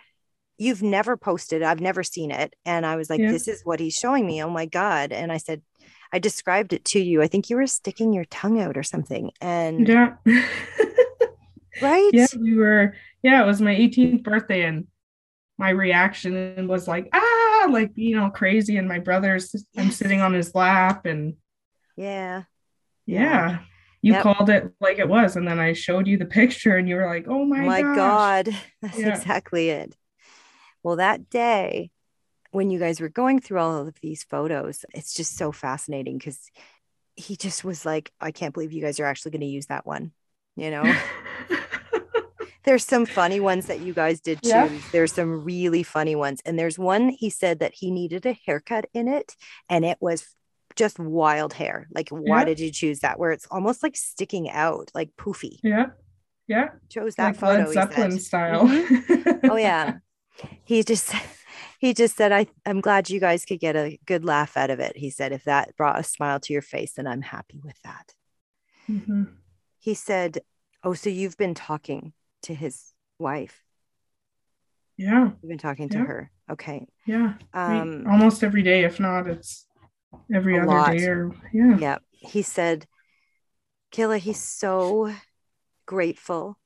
You've 0.58 0.82
never 0.82 1.16
posted, 1.16 1.62
I've 1.62 1.80
never 1.80 2.02
seen 2.02 2.30
it. 2.30 2.54
And 2.66 2.84
I 2.84 2.96
was 2.96 3.08
like, 3.08 3.20
yeah. 3.20 3.32
This 3.32 3.48
is 3.48 3.62
what 3.64 3.80
he's 3.80 3.94
showing 3.94 4.26
me. 4.26 4.42
Oh 4.42 4.50
my 4.50 4.66
God. 4.66 5.10
And 5.10 5.32
I 5.32 5.38
said, 5.38 5.62
I 6.12 6.18
described 6.18 6.72
it 6.72 6.84
to 6.86 7.00
you. 7.00 7.22
I 7.22 7.28
think 7.28 7.48
you 7.48 7.56
were 7.56 7.66
sticking 7.66 8.12
your 8.12 8.26
tongue 8.26 8.60
out 8.60 8.76
or 8.76 8.82
something. 8.82 9.30
And 9.40 9.88
yeah. 9.88 10.16
right? 11.80 12.10
Yeah, 12.12 12.26
we 12.38 12.56
were, 12.56 12.94
yeah, 13.22 13.42
it 13.42 13.46
was 13.46 13.60
my 13.62 13.74
18th 13.74 14.22
birthday. 14.22 14.64
And 14.64 14.86
my 15.56 15.70
reaction 15.70 16.66
was 16.68 16.88
like, 16.88 17.08
ah, 17.12 17.29
Ah, 17.60 17.66
like, 17.70 17.92
you 17.94 18.16
know, 18.16 18.30
crazy. 18.30 18.76
And 18.76 18.88
my 18.88 18.98
brother's, 18.98 19.50
yes. 19.52 19.64
I'm 19.76 19.90
sitting 19.90 20.20
on 20.20 20.32
his 20.32 20.54
lap 20.54 21.06
and 21.06 21.34
yeah. 21.96 22.44
Yeah. 23.06 23.20
yeah. 23.20 23.58
You 24.02 24.14
yep. 24.14 24.22
called 24.22 24.48
it 24.48 24.72
like 24.80 24.98
it 24.98 25.08
was. 25.08 25.36
And 25.36 25.46
then 25.46 25.58
I 25.58 25.74
showed 25.74 26.06
you 26.06 26.16
the 26.16 26.24
picture 26.24 26.76
and 26.76 26.88
you 26.88 26.96
were 26.96 27.06
like, 27.06 27.26
oh 27.28 27.44
my, 27.44 27.60
my 27.60 27.82
gosh. 27.82 27.96
God. 27.96 28.56
That's 28.82 28.98
yeah. 28.98 29.08
exactly 29.08 29.70
it. 29.70 29.94
Well, 30.82 30.96
that 30.96 31.28
day, 31.28 31.90
when 32.50 32.70
you 32.70 32.78
guys 32.78 33.00
were 33.00 33.08
going 33.08 33.40
through 33.40 33.60
all 33.60 33.86
of 33.86 34.00
these 34.00 34.24
photos, 34.24 34.84
it's 34.94 35.14
just 35.14 35.36
so 35.36 35.52
fascinating 35.52 36.18
because 36.18 36.50
he 37.14 37.36
just 37.36 37.64
was 37.64 37.84
like, 37.84 38.10
I 38.20 38.30
can't 38.30 38.54
believe 38.54 38.72
you 38.72 38.82
guys 38.82 38.98
are 38.98 39.04
actually 39.04 39.32
going 39.32 39.40
to 39.42 39.46
use 39.46 39.66
that 39.66 39.86
one. 39.86 40.12
You 40.56 40.70
know, 40.70 40.82
there's 42.64 42.84
some 42.84 43.06
funny 43.06 43.40
ones 43.40 43.66
that 43.66 43.80
you 43.80 43.94
guys 43.94 44.20
did 44.20 44.42
too. 44.42 44.50
Yeah. 44.50 44.68
There's 44.92 45.12
some 45.12 45.44
really 45.44 45.82
funny 45.82 46.14
ones. 46.14 46.40
And 46.44 46.58
there's 46.58 46.78
one 46.78 47.08
he 47.08 47.30
said 47.30 47.60
that 47.60 47.74
he 47.74 47.90
needed 47.90 48.26
a 48.26 48.38
haircut 48.46 48.86
in 48.92 49.08
it, 49.08 49.34
and 49.68 49.84
it 49.84 49.98
was 50.00 50.26
just 50.76 50.98
wild 50.98 51.52
hair. 51.52 51.88
Like, 51.94 52.10
why 52.10 52.40
yeah. 52.40 52.44
did 52.44 52.60
you 52.60 52.70
choose 52.70 53.00
that? 53.00 53.18
Where 53.18 53.32
it's 53.32 53.46
almost 53.50 53.82
like 53.82 53.96
sticking 53.96 54.50
out, 54.50 54.90
like 54.94 55.10
poofy. 55.16 55.58
Yeah. 55.62 55.86
Yeah. 56.46 56.68
Chose 56.88 57.14
that 57.14 57.26
like 57.26 57.36
photo. 57.36 57.64
Led 57.64 57.72
Zeppelin 57.72 58.18
style. 58.18 58.66
Mm-hmm. 58.66 59.50
oh, 59.50 59.56
yeah. 59.56 59.98
He 60.64 60.82
just 60.82 61.12
he 61.80 61.92
just 61.92 62.16
said, 62.16 62.32
I, 62.32 62.46
I'm 62.64 62.80
glad 62.80 63.10
you 63.10 63.20
guys 63.20 63.44
could 63.44 63.60
get 63.60 63.76
a 63.76 63.98
good 64.06 64.24
laugh 64.24 64.56
out 64.56 64.70
of 64.70 64.80
it. 64.80 64.96
He 64.96 65.10
said, 65.10 65.32
if 65.32 65.44
that 65.44 65.76
brought 65.76 66.00
a 66.00 66.02
smile 66.02 66.40
to 66.40 66.52
your 66.54 66.62
face, 66.62 66.94
then 66.94 67.06
I'm 67.06 67.20
happy 67.20 67.60
with 67.62 67.76
that. 67.84 68.14
Mm-hmm. 68.88 69.24
He 69.78 69.92
said, 69.92 70.38
Oh, 70.82 70.94
so 70.94 71.10
you've 71.10 71.36
been 71.36 71.54
talking 71.54 72.14
to 72.42 72.54
his 72.54 72.92
wife? 73.18 73.62
Yeah. 74.96 75.30
You've 75.42 75.48
been 75.48 75.58
talking 75.58 75.88
to 75.90 75.98
yeah. 75.98 76.04
her. 76.04 76.30
Okay. 76.50 76.86
Yeah. 77.06 77.34
Um, 77.54 78.06
almost 78.08 78.44
every 78.44 78.62
day. 78.62 78.84
If 78.84 79.00
not, 79.00 79.26
it's 79.26 79.66
every 80.34 80.58
other 80.58 80.66
lot. 80.66 80.92
day 80.92 81.06
or 81.06 81.32
yeah. 81.52 81.78
Yeah. 81.78 81.98
He 82.10 82.42
said, 82.42 82.86
Kayla, 83.92 84.18
he's 84.18 84.42
so 84.42 85.12
grateful 85.86 86.58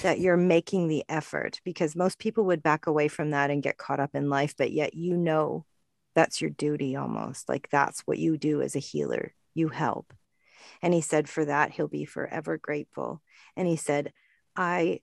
that 0.00 0.20
you're 0.20 0.36
making 0.36 0.88
the 0.88 1.04
effort 1.08 1.60
because 1.64 1.94
most 1.94 2.18
people 2.18 2.44
would 2.44 2.62
back 2.62 2.86
away 2.86 3.08
from 3.08 3.30
that 3.30 3.50
and 3.50 3.62
get 3.62 3.76
caught 3.76 4.00
up 4.00 4.14
in 4.14 4.30
life 4.30 4.54
but 4.56 4.72
yet 4.72 4.94
you 4.94 5.16
know 5.16 5.66
that's 6.14 6.40
your 6.40 6.50
duty 6.50 6.96
almost 6.96 7.48
like 7.48 7.68
that's 7.70 8.00
what 8.06 8.18
you 8.18 8.38
do 8.38 8.62
as 8.62 8.74
a 8.74 8.80
healer 8.80 9.34
you 9.54 9.68
help 9.68 10.14
and 10.80 10.94
he 10.94 11.00
said 11.00 11.28
for 11.28 11.44
that 11.44 11.72
he'll 11.72 11.88
be 11.88 12.06
forever 12.06 12.56
grateful 12.56 13.20
and 13.56 13.68
he 13.68 13.76
said 13.76 14.12
i 14.56 14.98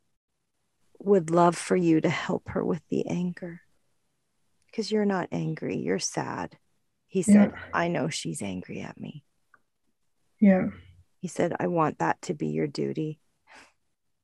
would 1.00 1.30
love 1.30 1.56
for 1.58 1.76
you 1.76 2.02
to 2.02 2.10
help 2.10 2.50
her 2.50 2.64
with 2.64 2.82
the 2.90 3.08
anger 3.08 3.62
because 4.68 4.92
you're 4.92 5.06
not 5.06 5.30
angry 5.32 5.78
you're 5.78 6.00
sad 6.00 6.58
he 7.08 7.22
said 7.22 7.52
yeah. 7.54 7.62
i 7.74 7.88
know 7.88 8.10
she's 8.10 8.42
angry 8.42 8.82
at 8.82 9.00
me 9.00 9.24
yeah 10.40 10.68
he 11.20 11.28
said 11.28 11.54
i 11.60 11.68
want 11.68 12.00
that 12.00 12.22
to 12.22 12.34
be 12.34 12.48
your 12.48 12.68
duty 12.68 13.20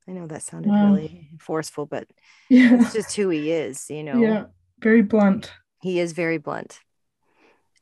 I 0.08 0.12
know 0.12 0.28
that 0.28 0.44
sounded 0.44 0.70
wow. 0.70 0.94
really 0.94 1.30
forceful, 1.40 1.86
but 1.86 2.08
yeah. 2.50 2.76
it's 2.76 2.94
just 2.94 3.16
who 3.16 3.30
he 3.30 3.52
is, 3.52 3.90
you 3.90 4.04
know. 4.04 4.20
Yeah, 4.20 4.46
very 4.80 5.02
blunt. 5.02 5.52
He 5.82 6.00
is 6.00 6.14
very 6.14 6.38
blunt. 6.38 6.80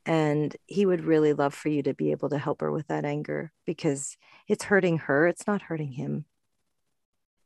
And 0.06 0.56
he 0.66 0.86
would 0.86 1.04
really 1.04 1.34
love 1.34 1.54
for 1.54 1.70
you 1.70 1.84
to 1.84 1.94
be 1.94 2.12
able 2.12 2.30
to 2.30 2.38
help 2.38 2.62
her 2.62 2.72
with 2.72 2.88
that 2.88 3.06
anger 3.06 3.52
because 3.66 4.18
it's 4.48 4.66
hurting 4.66 5.00
her, 5.00 5.28
it's 5.28 5.48
not 5.48 5.62
hurting 5.62 5.94
him. 5.94 6.26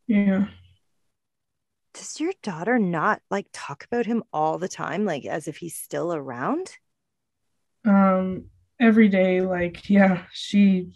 Yeah. 0.08 0.48
Does 1.98 2.20
your 2.20 2.34
daughter 2.44 2.78
not 2.78 3.22
like 3.32 3.48
talk 3.54 3.84
about 3.86 4.06
him 4.06 4.24
all 4.32 4.60
the 4.60 4.68
time, 4.68 5.04
like 5.04 5.26
as 5.26 5.48
if 5.48 5.58
he's 5.58 5.76
still 5.76 6.14
around? 6.14 6.78
Um, 7.86 8.46
every 8.80 9.10
day, 9.10 9.42
like, 9.42 9.90
yeah, 9.90 10.26
she 10.32 10.94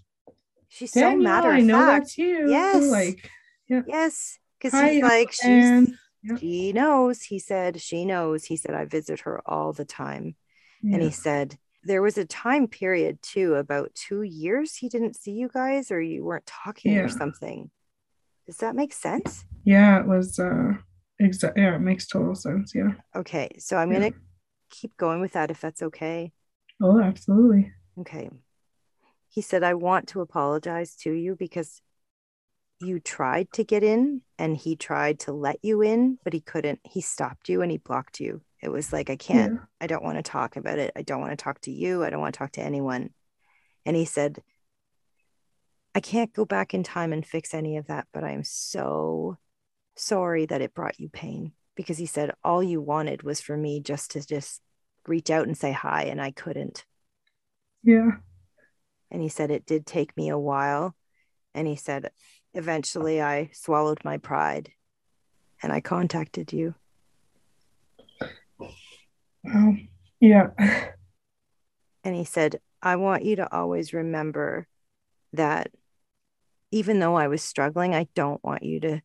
she's 0.68 0.94
so 0.94 1.16
matter 1.16 1.50
I 1.50 1.62
know 1.62 1.80
fact. 1.80 2.04
that's 2.04 2.18
you. 2.20 2.52
Yes. 2.52 2.88
Like 2.88 3.30
yeah. 3.68 3.82
Yes. 3.88 4.38
Because 4.60 4.80
he's 4.80 5.02
like, 5.02 5.32
she's, 5.32 5.90
yeah. 6.22 6.38
she 6.40 6.72
knows. 6.72 7.24
He 7.24 7.40
said, 7.40 7.82
she 7.82 8.06
knows. 8.06 8.46
He 8.46 8.56
said, 8.56 8.76
I 8.76 8.86
visit 8.86 9.22
her 9.22 9.42
all 9.44 9.74
the 9.74 9.86
time. 9.86 10.36
Yeah. 10.84 10.96
And 10.96 11.04
he 11.04 11.10
said, 11.10 11.58
there 11.84 12.04
was 12.04 12.20
a 12.20 12.26
time 12.26 12.68
period 12.68 13.24
too, 13.24 13.56
about 13.56 13.96
two 13.96 14.22
years 14.22 14.76
he 14.76 14.88
didn't 14.88 15.16
see 15.16 15.32
you 15.32 15.50
guys 15.52 15.90
or 15.90 16.00
you 16.00 16.24
weren't 16.24 16.46
talking 16.46 16.96
or 17.00 17.10
something. 17.10 17.72
Does 18.46 18.58
that 18.58 18.76
make 18.76 18.94
sense? 18.94 19.46
Yeah, 19.64 20.00
it 20.00 20.08
was 20.08 20.38
uh 20.38 20.74
exact 21.26 21.58
yeah, 21.58 21.76
it 21.76 21.80
makes 21.80 22.08
total 22.08 22.36
sense. 22.36 22.74
Yeah. 22.76 22.92
Okay. 23.16 23.50
So 23.60 23.78
I'm 23.78 23.92
gonna 23.92 24.14
keep 24.70 24.96
going 24.98 25.22
with 25.22 25.34
that 25.34 25.52
if 25.52 25.62
that's 25.62 25.82
okay. 25.82 26.32
Oh, 26.82 27.00
absolutely. 27.02 27.72
Okay. 28.00 28.30
He 29.30 29.42
said, 29.42 29.64
I 29.64 29.76
want 29.76 30.10
to 30.10 30.22
apologize 30.22 30.96
to 30.98 31.12
you 31.12 31.36
because 31.36 31.82
you 32.82 33.00
tried 33.00 33.52
to 33.54 33.64
get 33.64 33.84
in 33.84 34.22
and 34.38 34.58
he 34.58 34.76
tried 34.76 35.20
to 35.20 35.32
let 35.32 35.58
you 35.62 35.82
in, 35.82 36.18
but 36.24 36.34
he 36.34 36.42
couldn't. 36.42 36.80
He 36.84 37.02
stopped 37.02 37.48
you 37.48 37.62
and 37.62 37.72
he 37.72 37.78
blocked 37.78 38.20
you. 38.20 38.42
It 38.62 38.70
was 38.70 38.92
like, 38.92 39.10
I 39.10 39.16
can't, 39.16 39.54
yeah. 39.54 39.60
I 39.80 39.88
don't 39.88 40.04
want 40.04 40.18
to 40.18 40.24
talk 40.24 40.56
about 40.56 40.80
it. 40.80 40.92
I 40.96 41.02
don't 41.02 41.22
want 41.22 41.32
to 41.32 41.42
talk 41.42 41.62
to 41.62 41.72
you. 41.72 42.04
I 42.04 42.10
don't 42.10 42.20
want 42.20 42.34
to 42.34 42.38
talk 42.38 42.52
to 42.54 42.62
anyone. 42.62 43.12
And 43.86 43.96
he 43.96 44.06
said, 44.06 44.42
I 45.94 46.00
can't 46.00 46.34
go 46.34 46.46
back 46.46 46.74
in 46.74 46.84
time 46.84 47.14
and 47.14 47.26
fix 47.26 47.54
any 47.54 47.78
of 47.78 47.88
that, 47.88 48.08
but 48.14 48.24
I'm 48.24 48.44
so 48.44 49.38
sorry 50.02 50.48
that 50.48 50.62
it 50.62 50.74
brought 50.74 51.00
you 51.00 51.08
pain 51.10 51.52
because 51.76 51.98
he 51.98 52.06
said 52.08 52.32
all 52.44 52.64
you 52.64 52.82
wanted 52.82 53.22
was 53.22 53.40
for 53.40 53.56
me 53.56 53.80
just 53.80 54.12
to 54.12 54.26
just 54.26 54.62
reach 55.08 55.30
out 55.30 55.46
and 55.46 55.58
say 55.58 55.72
hi 55.72 56.04
and 56.04 56.20
I 56.20 56.32
couldn't. 56.32 56.86
Yeah. 57.84 58.12
And 59.12 59.22
he 59.22 59.30
said 59.30 59.52
it 59.52 59.66
did 59.66 59.86
take 59.86 60.18
me 60.18 60.30
a 60.30 60.40
while 60.40 60.96
and 61.54 61.68
he 61.68 61.76
said 61.76 62.12
eventually 62.54 63.22
I 63.22 63.52
swallowed 63.54 64.00
my 64.04 64.18
pride 64.18 64.72
and 65.62 65.72
I 65.72 65.82
contacted 65.82 66.52
you. 66.52 66.74
Well, 69.44 69.78
yeah. 70.20 70.48
And 72.04 72.16
he 72.16 72.24
said, 72.24 72.60
I 72.82 72.96
want 72.96 73.24
you 73.24 73.36
to 73.36 73.56
always 73.56 73.94
remember 73.94 74.68
that 75.34 75.72
even 76.72 77.00
though 77.00 77.16
I 77.16 77.28
was 77.28 77.44
struggling, 77.44 77.94
I 77.94 78.08
don't 78.16 78.44
want 78.44 78.64
you 78.64 78.80
to 78.80 79.02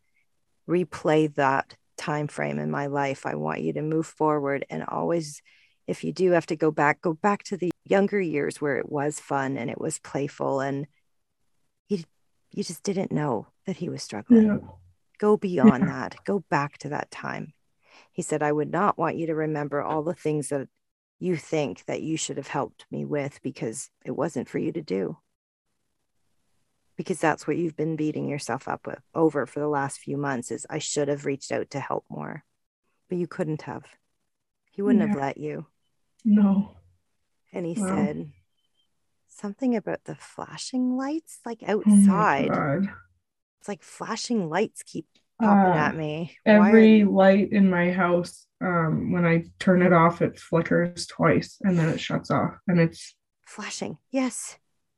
replay 0.68 1.32
that 1.34 1.76
time 1.96 2.28
frame 2.28 2.58
in 2.58 2.70
my 2.70 2.86
life. 2.86 3.26
I 3.26 3.34
want 3.34 3.62
you 3.62 3.72
to 3.74 3.82
move 3.82 4.06
forward 4.06 4.64
and 4.70 4.84
always 4.84 5.42
if 5.86 6.02
you 6.02 6.12
do 6.12 6.32
have 6.32 6.46
to 6.46 6.56
go 6.56 6.70
back, 6.70 7.00
go 7.00 7.12
back 7.14 7.44
to 7.44 7.56
the 7.56 7.70
younger 7.84 8.20
years 8.20 8.60
where 8.60 8.76
it 8.76 8.90
was 8.90 9.20
fun 9.20 9.56
and 9.56 9.70
it 9.70 9.80
was 9.80 10.00
playful 10.00 10.60
and 10.60 10.86
you 11.88 12.02
you 12.50 12.64
just 12.64 12.82
didn't 12.82 13.12
know 13.12 13.46
that 13.66 13.76
he 13.76 13.88
was 13.88 14.02
struggling. 14.02 14.46
Yeah. 14.46 14.58
Go 15.18 15.36
beyond 15.36 15.84
yeah. 15.84 15.90
that. 15.90 16.16
Go 16.24 16.44
back 16.50 16.78
to 16.78 16.88
that 16.90 17.10
time. 17.10 17.52
He 18.12 18.22
said, 18.22 18.42
I 18.42 18.52
would 18.52 18.70
not 18.70 18.98
want 18.98 19.16
you 19.16 19.26
to 19.26 19.34
remember 19.34 19.82
all 19.82 20.02
the 20.02 20.14
things 20.14 20.48
that 20.48 20.68
you 21.18 21.36
think 21.36 21.84
that 21.86 22.02
you 22.02 22.16
should 22.16 22.36
have 22.36 22.48
helped 22.48 22.86
me 22.90 23.04
with 23.04 23.40
because 23.42 23.90
it 24.04 24.10
wasn't 24.10 24.48
for 24.48 24.58
you 24.58 24.72
to 24.72 24.82
do. 24.82 25.18
Because 26.96 27.20
that's 27.20 27.46
what 27.46 27.56
you've 27.56 27.76
been 27.76 27.96
beating 27.96 28.28
yourself 28.28 28.68
up 28.68 28.86
with, 28.86 29.00
over 29.14 29.44
for 29.46 29.60
the 29.60 29.68
last 29.68 29.98
few 29.98 30.16
months 30.16 30.50
is 30.50 30.66
I 30.70 30.78
should 30.78 31.08
have 31.08 31.26
reached 31.26 31.52
out 31.52 31.70
to 31.70 31.80
help 31.80 32.04
more. 32.08 32.44
But 33.08 33.18
you 33.18 33.26
couldn't 33.26 33.62
have. 33.62 33.84
He 34.70 34.82
wouldn't 34.82 35.02
yeah. 35.02 35.08
have 35.08 35.16
let 35.16 35.36
you. 35.36 35.66
No. 36.24 36.76
And 37.52 37.66
he 37.66 37.80
wow. 37.80 37.86
said 37.88 38.32
something 39.28 39.76
about 39.76 40.04
the 40.04 40.14
flashing 40.14 40.96
lights 40.96 41.40
like 41.44 41.62
oh 41.68 41.82
outside. 41.86 42.50
Oh 42.50 42.86
it's 43.60 43.68
like 43.68 43.82
flashing 43.82 44.48
lights 44.48 44.82
keep 44.84 45.06
popping 45.40 45.72
uh, 45.72 45.84
at 45.84 45.96
me. 45.96 46.36
Every 46.46 47.04
light 47.04 47.52
in 47.52 47.68
my 47.68 47.90
house, 47.90 48.46
um, 48.60 49.12
when 49.12 49.24
I 49.24 49.46
turn 49.58 49.82
it 49.82 49.92
off, 49.92 50.22
it 50.22 50.38
flickers 50.38 51.06
twice 51.06 51.58
and 51.62 51.78
then 51.78 51.88
it 51.88 52.00
shuts 52.00 52.30
off. 52.30 52.52
And 52.68 52.80
it's 52.80 53.14
flashing. 53.44 53.98
Yes. 54.10 54.56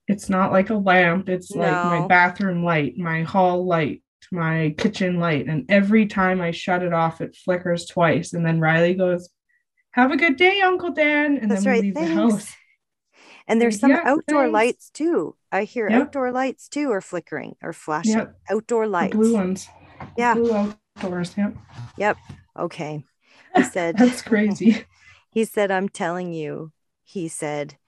It's 0.08 0.28
not 0.28 0.52
like 0.52 0.70
a 0.70 0.74
lamp, 0.74 1.28
it's 1.28 1.54
no. 1.54 1.62
like 1.62 1.84
my 2.00 2.06
bathroom 2.06 2.64
light, 2.64 2.96
my 2.96 3.22
hall 3.22 3.66
light, 3.66 4.02
my 4.32 4.74
kitchen 4.78 5.20
light. 5.20 5.46
And 5.46 5.70
every 5.70 6.06
time 6.06 6.40
I 6.40 6.50
shut 6.50 6.82
it 6.82 6.94
off, 6.94 7.20
it 7.20 7.36
flickers 7.36 7.86
twice. 7.86 8.32
And 8.32 8.44
then 8.44 8.58
Riley 8.58 8.94
goes, 8.94 9.28
have 9.92 10.10
a 10.10 10.16
good 10.16 10.36
day, 10.36 10.60
Uncle 10.60 10.92
Dan. 10.92 11.36
And 11.36 11.50
That's 11.50 11.64
then 11.64 11.72
we 11.72 11.76
right. 11.76 11.82
leave 11.82 11.94
Thanks. 11.94 12.08
the 12.08 12.14
house. 12.14 12.56
And 13.46 13.60
there's 13.60 13.80
some 13.80 13.90
yeah, 13.90 14.02
outdoor 14.04 14.44
thanks. 14.44 14.52
lights 14.52 14.90
too. 14.90 15.34
I 15.50 15.64
hear 15.64 15.88
yep. 15.88 16.02
outdoor 16.02 16.32
lights 16.32 16.68
too 16.68 16.92
are 16.92 17.00
flickering 17.00 17.56
or 17.62 17.72
flashing. 17.72 18.18
Yep. 18.18 18.34
Outdoor 18.50 18.86
lights. 18.86 19.12
The 19.12 19.18
blue 19.18 19.34
ones. 19.34 19.68
Yeah. 20.18 20.34
Blue 20.34 20.74
outdoors. 20.96 21.34
Yep. 21.36 21.56
Yep. 21.96 22.16
Okay. 22.58 23.04
He 23.56 23.62
said 23.74 23.96
That's 23.96 24.20
crazy. 24.20 24.84
he 25.30 25.44
said, 25.44 25.70
I'm 25.70 25.88
telling 25.88 26.32
you, 26.32 26.72
he 27.04 27.28
said, 27.28 27.78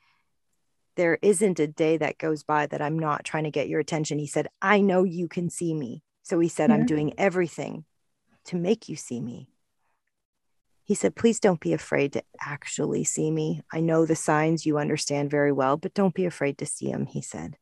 there 1.01 1.19
isn't 1.23 1.59
a 1.59 1.67
day 1.67 1.97
that 1.97 2.19
goes 2.19 2.43
by 2.43 2.67
that 2.67 2.83
I'm 2.83 2.99
not 2.99 3.25
trying 3.25 3.45
to 3.45 3.51
get 3.51 3.71
your 3.71 3.81
attention. 3.81 4.19
He 4.19 4.27
said, 4.27 4.49
I 4.61 4.83
know 4.83 5.05
you 5.05 5.29
can 5.29 5.49
see 5.49 5.73
me. 5.73 6.03
So 6.23 6.39
he 6.39 6.49
said, 6.51 6.69
yeah. 6.69 6.75
I'm 6.75 6.81
mm-hmm. 6.81 6.95
doing 6.95 7.15
everything 7.17 7.87
to 8.45 8.57
make 8.57 8.87
you 8.87 8.97
see 8.97 9.19
me. 9.19 9.49
He 10.85 10.95
said, 10.95 11.17
Please 11.17 11.41
don't 11.41 11.59
be 11.61 11.73
afraid 11.73 12.13
to 12.13 12.23
actually 12.39 13.05
see 13.05 13.31
me. 13.31 13.63
I 13.73 13.81
know 13.81 14.05
the 14.05 14.15
signs 14.15 14.67
you 14.67 14.77
understand 14.77 15.31
very 15.31 15.53
well, 15.53 15.79
but 15.79 15.95
don't 15.95 16.13
be 16.15 16.27
afraid 16.27 16.59
to 16.59 16.67
see 16.67 16.93
them, 16.93 17.07
he 17.07 17.23
said. 17.23 17.57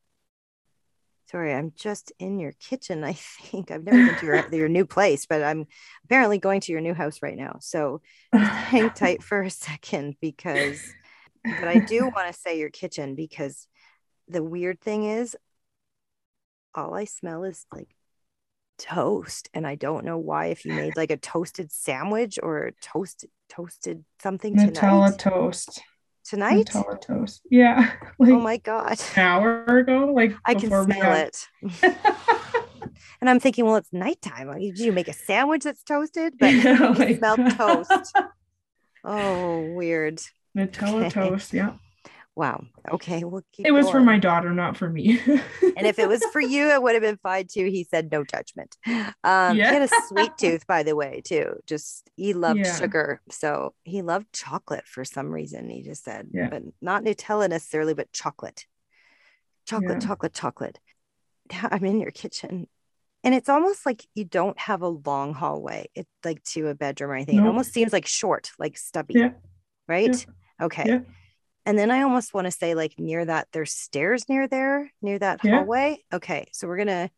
Sorry, 1.31 1.55
I'm 1.55 1.73
just 1.77 2.11
in 2.19 2.41
your 2.41 2.53
kitchen. 2.59 3.05
I 3.13 3.13
think 3.13 3.71
I've 3.71 3.85
never 3.85 4.05
been 4.05 4.19
to 4.19 4.27
your, 4.27 4.49
your 4.53 4.69
new 4.69 4.85
place, 4.85 5.27
but 5.27 5.45
I'm 5.45 5.69
apparently 6.07 6.39
going 6.39 6.61
to 6.63 6.73
your 6.73 6.81
new 6.81 6.95
house 6.95 7.21
right 7.23 7.37
now. 7.37 7.59
So 7.61 8.01
hang 8.33 8.91
tight 8.91 9.23
for 9.23 9.43
a 9.43 9.51
second 9.51 10.17
because, 10.21 10.83
but 11.45 11.69
I 11.69 11.79
do 11.79 12.03
want 12.15 12.33
to 12.33 12.39
say 12.39 12.59
your 12.59 12.71
kitchen 12.71 13.15
because 13.15 13.67
the 14.29 14.43
weird 14.43 14.81
thing 14.81 15.05
is, 15.05 15.37
all 16.75 16.95
I 16.95 17.05
smell 17.05 17.45
is 17.45 17.65
like 17.73 17.89
toast 18.79 19.51
and 19.53 19.67
i 19.67 19.75
don't 19.75 20.05
know 20.05 20.17
why 20.17 20.47
if 20.47 20.65
you 20.65 20.73
made 20.73 20.97
like 20.97 21.11
a 21.11 21.17
toasted 21.17 21.71
sandwich 21.71 22.39
or 22.43 22.71
toasted 22.81 23.29
toasted 23.49 24.05
something 24.23 24.55
nutella 24.55 25.07
tonight. 25.07 25.19
toast. 25.19 25.83
Tonight? 26.25 26.67
Nutella 26.67 27.01
toast. 27.01 27.41
Yeah 27.51 27.91
oh 28.03 28.07
like 28.19 28.33
oh 28.33 28.41
my 28.41 28.57
god. 28.59 29.01
an 29.17 29.23
hour 29.23 29.79
ago 29.79 30.13
like 30.15 30.35
i 30.45 30.55
can 30.55 30.69
smell 30.69 30.87
got... 30.87 31.19
it. 31.19 31.97
And 33.21 33.29
i'm 33.29 33.41
thinking 33.41 33.65
well 33.65 33.77
it's 33.77 33.93
nighttime. 33.93 34.57
Did 34.61 34.79
you 34.79 34.93
make 34.93 35.09
a 35.09 35.13
sandwich 35.13 35.65
that's 35.65 35.83
toasted? 35.83 36.35
But 36.39 36.55
yeah, 36.55 36.95
like... 36.97 37.19
smell 37.19 37.37
toast. 37.37 38.17
Oh 39.05 39.73
weird 39.73 40.21
nutella 40.59 41.11
toast 41.11 41.53
yeah 41.53 41.75
Wow. 42.39 42.67
Okay. 42.89 43.25
Well, 43.25 43.43
it 43.59 43.73
was 43.73 43.87
going. 43.87 43.95
for 43.95 44.01
my 44.01 44.17
daughter, 44.17 44.55
not 44.55 44.77
for 44.77 44.89
me. 44.89 45.19
and 45.27 45.87
if 45.89 45.99
it 45.99 46.09
was 46.09 46.23
for 46.33 46.41
you, 46.41 46.69
it 46.69 46.81
would 46.81 46.95
have 46.95 47.03
been 47.03 47.19
fine 47.21 47.49
too. 47.49 47.65
He 47.65 47.83
said 47.83 48.13
no 48.13 48.23
judgment. 48.23 48.77
Um, 48.87 49.57
yeah. 49.57 49.71
He 49.71 49.75
had 49.75 49.83
a 49.83 49.89
sweet 50.07 50.39
tooth, 50.39 50.65
by 50.65 50.85
the 50.85 50.95
way, 50.95 51.21
too. 51.25 51.57
Just 51.67 52.09
he 52.15 52.35
loved 52.35 52.61
yeah. 52.61 52.77
sugar, 52.77 53.21
so 53.29 53.75
he 53.83 54.03
loved 54.03 54.33
chocolate 54.33 54.87
for 54.87 55.05
some 55.05 55.33
reason. 55.33 55.69
He 55.69 55.83
just 55.83 56.05
said, 56.05 56.29
yeah. 56.33 56.49
but 56.49 56.63
not 56.81 57.03
Nutella 57.03 57.49
necessarily, 57.51 57.95
but 57.95 58.13
chocolate, 58.13 58.67
chocolate, 59.67 60.01
chocolate, 60.01 60.33
chocolate. 60.33 60.79
I'm 61.51 61.85
in 61.85 62.01
your 62.01 62.13
kitchen, 62.13 62.69
and 63.25 63.35
it's 63.35 63.49
almost 63.49 63.85
like 63.85 64.07
you 64.15 64.25
don't 64.25 64.59
have 64.61 64.83
a 64.83 64.89
long 64.89 65.35
hallway. 65.35 65.91
It's 65.97 66.09
like 66.25 66.45
to 66.51 66.69
a 66.69 66.75
bedroom 66.77 67.11
or 67.11 67.15
anything. 67.17 67.37
Nope. 67.39 67.47
It 67.47 67.49
almost 67.49 67.73
seems 67.73 67.93
like 67.93 68.07
short, 68.07 68.53
like 68.61 68.79
stubby. 68.79 69.15
Yeah. 69.15 69.31
Right. 69.89 70.25
Okay 70.61 71.03
and 71.69 71.79
then 71.79 71.91
I 71.91 72.01
almost 72.01 72.33
want 72.33 72.47
to 72.47 72.51
say, 72.51 72.75
like, 72.75 72.95
near 72.99 73.27
that, 73.27 73.49
there's 73.53 73.73
stairs 73.73 74.27
near 74.27 74.49
there, 74.49 74.91
near 75.03 75.19
that 75.19 75.41
yeah. 75.45 75.57
hallway. 75.57 76.03
Okay. 76.11 76.49
So 76.55 76.67
we're 76.67 76.79
going 76.79 76.89
to, 76.89 77.11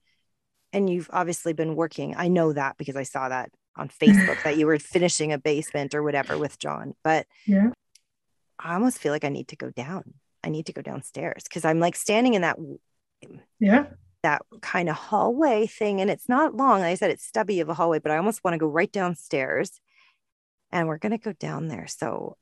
and 0.72 0.90
you've 0.90 1.08
obviously 1.12 1.52
been 1.52 1.76
working. 1.76 2.16
I 2.16 2.26
know 2.26 2.52
that 2.52 2.76
because 2.76 2.96
I 2.96 3.04
saw 3.04 3.28
that 3.28 3.52
on 3.76 3.88
Facebook 4.00 4.42
that 4.42 4.56
you 4.56 4.66
were 4.66 4.80
finishing 4.80 5.32
a 5.32 5.38
basement 5.38 5.94
or 5.94 6.02
whatever 6.02 6.36
with 6.36 6.58
John. 6.58 6.94
But 7.04 7.28
yeah, 7.46 7.70
I 8.58 8.74
almost 8.74 8.98
feel 8.98 9.12
like 9.12 9.24
I 9.24 9.28
need 9.28 9.46
to 9.48 9.56
go 9.56 9.70
down. 9.70 10.14
I 10.42 10.48
need 10.48 10.66
to 10.66 10.72
go 10.72 10.82
downstairs 10.82 11.44
because 11.44 11.64
I'm 11.64 11.78
like 11.78 11.94
standing 11.94 12.34
in 12.34 12.42
that, 12.42 12.58
yeah, 13.60 13.84
that 14.24 14.42
kind 14.62 14.88
of 14.88 14.96
hallway 14.96 15.68
thing. 15.68 16.00
And 16.00 16.10
it's 16.10 16.28
not 16.28 16.56
long. 16.56 16.80
Like 16.80 16.90
I 16.90 16.94
said, 16.96 17.12
it's 17.12 17.24
stubby 17.24 17.60
of 17.60 17.68
a 17.68 17.74
hallway, 17.74 18.00
but 18.00 18.10
I 18.10 18.16
almost 18.16 18.42
want 18.42 18.54
to 18.54 18.58
go 18.58 18.66
right 18.66 18.90
downstairs 18.90 19.80
and 20.72 20.88
we're 20.88 20.98
going 20.98 21.12
to 21.12 21.18
go 21.18 21.34
down 21.34 21.68
there. 21.68 21.86
So 21.86 22.36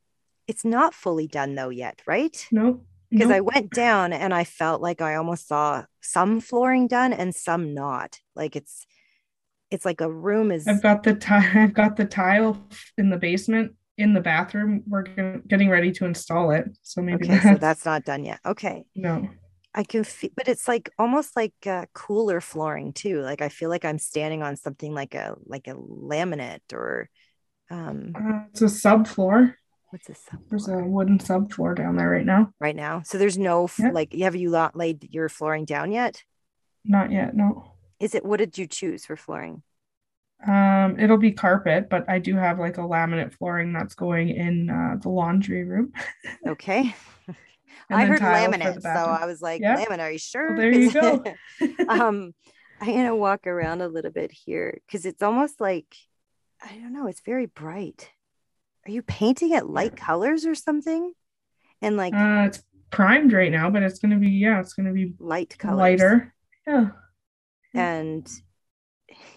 it's 0.49 0.65
not 0.65 0.95
fully 0.95 1.29
done 1.29 1.55
though 1.55 1.69
yet, 1.69 2.01
right? 2.07 2.47
No. 2.51 2.81
Because 3.11 3.31
I 3.31 3.41
went 3.41 3.71
down 3.71 4.13
and 4.13 4.35
I 4.35 4.45
felt 4.45 4.83
like 4.83 5.01
I 5.01 5.15
almost 5.15 5.49
saw 5.49 5.85
some 6.01 6.41
flooring 6.41 6.89
done 6.89 7.13
and 7.13 7.35
some 7.35 7.75
not. 7.75 8.19
Like 8.35 8.57
it's 8.57 8.87
it's 9.71 9.85
like 9.85 10.01
a 10.01 10.11
room 10.11 10.51
is 10.51 10.67
I've 10.67 10.83
got 10.83 11.03
the 11.03 11.15
tile 11.15 11.51
I've 11.55 11.75
got 11.75 11.97
the 11.97 12.05
tile 12.05 12.67
in 12.97 13.11
the 13.11 13.17
basement 13.17 13.73
in 13.97 14.15
the 14.15 14.21
bathroom. 14.21 14.83
We're 14.87 15.05
getting 15.49 15.69
ready 15.69 15.91
to 15.93 16.05
install 16.05 16.51
it. 16.51 16.67
So 16.83 17.03
maybe 17.03 17.25
okay, 17.25 17.35
that's... 17.35 17.45
so 17.45 17.55
that's 17.55 17.85
not 17.85 18.05
done 18.05 18.25
yet. 18.25 18.41
Okay. 18.45 18.85
No. 18.95 19.29
I 19.75 19.85
can 19.85 20.03
feel, 20.05 20.31
but 20.37 20.49
it's 20.49 20.67
like 20.67 20.91
almost 20.99 21.37
like 21.37 21.55
uh, 21.67 21.87
cooler 21.95 22.41
flooring 22.41 22.93
too. 22.93 23.21
Like 23.21 23.43
I 23.43 23.49
feel 23.49 23.69
like 23.69 23.85
I'm 23.85 23.99
standing 23.99 24.43
on 24.43 24.57
something 24.57 24.95
like 24.95 25.15
a 25.15 25.37
like 25.47 25.69
a 25.69 25.75
laminate 25.75 26.73
or 26.73 27.09
um 27.71 28.13
uh, 28.15 28.41
it's 28.51 28.63
a 28.63 28.65
subfloor. 28.65 29.55
What's 29.91 30.07
this? 30.07 30.23
There's 30.51 30.69
a 30.69 30.77
wooden 30.77 31.19
subfloor 31.19 31.75
down 31.75 31.97
there 31.97 32.11
right 32.11 32.27
now. 32.27 32.53
Right 32.61 32.77
now. 32.77 33.03
So 33.05 33.17
there's 33.17 33.39
no 33.39 33.69
yep. 33.79 33.95
like 33.95 34.13
have 34.15 34.37
you 34.37 34.51
lot 34.51 34.77
laid 34.77 35.09
your 35.11 35.29
flooring 35.29 35.65
down 35.65 35.93
yet? 35.93 36.23
Not 36.85 37.11
yet, 37.11 37.35
no. 37.35 37.73
Is 37.99 38.15
it 38.15 38.25
what 38.25 38.39
did 38.39 38.59
you 38.59 38.67
choose 38.67 39.07
for 39.07 39.17
flooring? 39.17 39.63
Um, 40.47 41.01
it'll 41.01 41.17
be 41.17 41.33
carpet, 41.33 41.89
but 41.89 42.09
I 42.09 42.19
do 42.19 42.37
have 42.37 42.59
like 42.59 42.79
a 42.79 42.83
laminate 42.83 43.33
flooring 43.33 43.73
that's 43.73 43.95
going 43.95 44.29
in 44.29 44.71
uh, 44.71 44.97
the 45.01 45.09
laundry 45.09 45.65
room. 45.65 45.93
okay. 46.47 46.95
I 47.91 48.05
heard 48.05 48.21
laminate, 48.21 48.83
so 48.83 48.89
I 48.89 49.25
was 49.25 49.41
like, 49.41 49.63
laminate, 49.63 49.99
are 50.01 50.11
you 50.13 50.19
sure? 50.19 50.49
Well, 50.49 50.57
there 50.59 50.73
you 50.73 50.93
go. 50.93 51.25
um, 51.89 52.35
I'm 52.81 52.87
gonna 52.87 53.17
walk 53.17 53.47
around 53.47 53.81
a 53.81 53.89
little 53.89 54.11
bit 54.11 54.31
here 54.31 54.81
because 54.87 55.07
it's 55.07 55.23
almost 55.23 55.61
like 55.61 55.97
I 56.63 56.75
don't 56.75 56.93
know, 56.93 57.07
it's 57.07 57.23
very 57.23 57.47
bright 57.47 58.11
are 58.89 58.93
you 58.93 59.03
painting 59.03 59.53
it 59.53 59.67
light 59.67 59.97
colors 59.97 60.47
or 60.47 60.55
something? 60.55 61.13
And 61.83 61.97
like 61.97 62.15
uh 62.15 62.45
it's 62.47 62.63
primed 62.91 63.33
right 63.33 63.53
now, 63.53 63.71
but 63.71 63.83
it's 63.83 63.99
gonna 63.99 64.19
be 64.19 64.31
yeah, 64.31 64.61
it's 64.61 64.73
gonna 64.73 64.93
be 64.93 65.15
light 65.19 65.57
colors. 65.59 65.79
Lighter. 65.79 66.35
Yeah. 66.67 66.89
And 67.75 68.29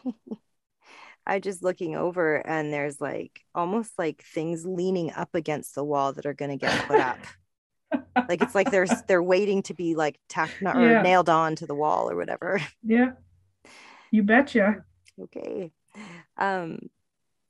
I 1.27 1.39
just 1.39 1.61
looking 1.61 1.95
over 1.95 2.35
and 2.35 2.73
there's 2.73 2.99
like 2.99 3.41
almost 3.53 3.91
like 3.99 4.23
things 4.23 4.65
leaning 4.65 5.11
up 5.11 5.35
against 5.35 5.75
the 5.75 5.83
wall 5.83 6.13
that 6.13 6.25
are 6.25 6.33
gonna 6.33 6.57
get 6.57 6.87
put 6.87 6.99
up. 6.99 7.19
like 8.29 8.41
it's 8.41 8.55
like 8.55 8.71
they're 8.71 8.87
they're 9.07 9.21
waiting 9.21 9.63
to 9.63 9.73
be 9.73 9.95
like 9.95 10.19
tacked 10.29 10.61
or 10.61 10.81
yeah. 10.81 11.01
nailed 11.01 11.29
on 11.29 11.55
to 11.57 11.67
the 11.67 11.75
wall 11.75 12.09
or 12.09 12.15
whatever. 12.15 12.61
Yeah. 12.83 13.11
You 14.11 14.23
betcha. 14.23 14.85
Okay. 15.21 15.71
Um 16.37 16.89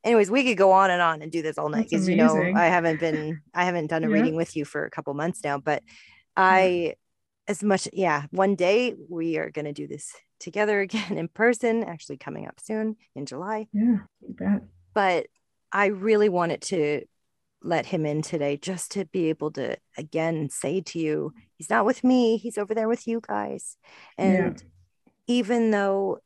anyways, 0.03 0.31
we 0.31 0.43
could 0.43 0.57
go 0.57 0.71
on 0.71 0.89
and 0.89 1.01
on 1.01 1.21
and 1.21 1.31
do 1.31 1.41
this 1.41 1.57
all 1.57 1.69
night 1.69 1.87
because 1.89 2.07
you 2.07 2.15
know 2.15 2.35
I 2.55 2.65
haven't 2.65 2.99
been 2.99 3.41
I 3.53 3.65
haven't 3.65 3.87
done 3.87 4.03
a 4.03 4.07
yeah. 4.07 4.13
reading 4.13 4.35
with 4.35 4.55
you 4.55 4.65
for 4.65 4.85
a 4.85 4.89
couple 4.91 5.13
months 5.13 5.43
now, 5.43 5.57
but 5.57 5.83
I 6.35 6.95
as 7.47 7.63
much 7.63 7.87
yeah, 7.93 8.25
one 8.31 8.55
day 8.55 8.95
we 9.09 9.37
are 9.37 9.49
gonna 9.49 9.73
do 9.73 9.87
this 9.87 10.13
together 10.39 10.79
again 10.81 11.17
in 11.17 11.27
person, 11.27 11.83
actually 11.83 12.17
coming 12.17 12.47
up 12.47 12.59
soon 12.59 12.95
in 13.15 13.25
July. 13.25 13.67
Yeah, 13.73 13.97
you 14.21 14.35
bet. 14.37 14.63
But 14.93 15.27
I 15.71 15.87
really 15.87 16.29
wanted 16.29 16.61
to 16.63 17.05
let 17.63 17.85
him 17.85 18.07
in 18.07 18.23
today 18.23 18.57
just 18.57 18.91
to 18.91 19.05
be 19.05 19.29
able 19.29 19.51
to 19.51 19.77
again 19.97 20.49
say 20.49 20.81
to 20.81 20.99
you, 20.99 21.33
he's 21.57 21.69
not 21.69 21.85
with 21.85 22.03
me, 22.03 22.37
he's 22.37 22.57
over 22.57 22.73
there 22.73 22.87
with 22.87 23.07
you 23.07 23.21
guys. 23.25 23.77
And 24.17 24.59
yeah. 24.59 24.67
even 25.27 25.71
though 25.71 26.19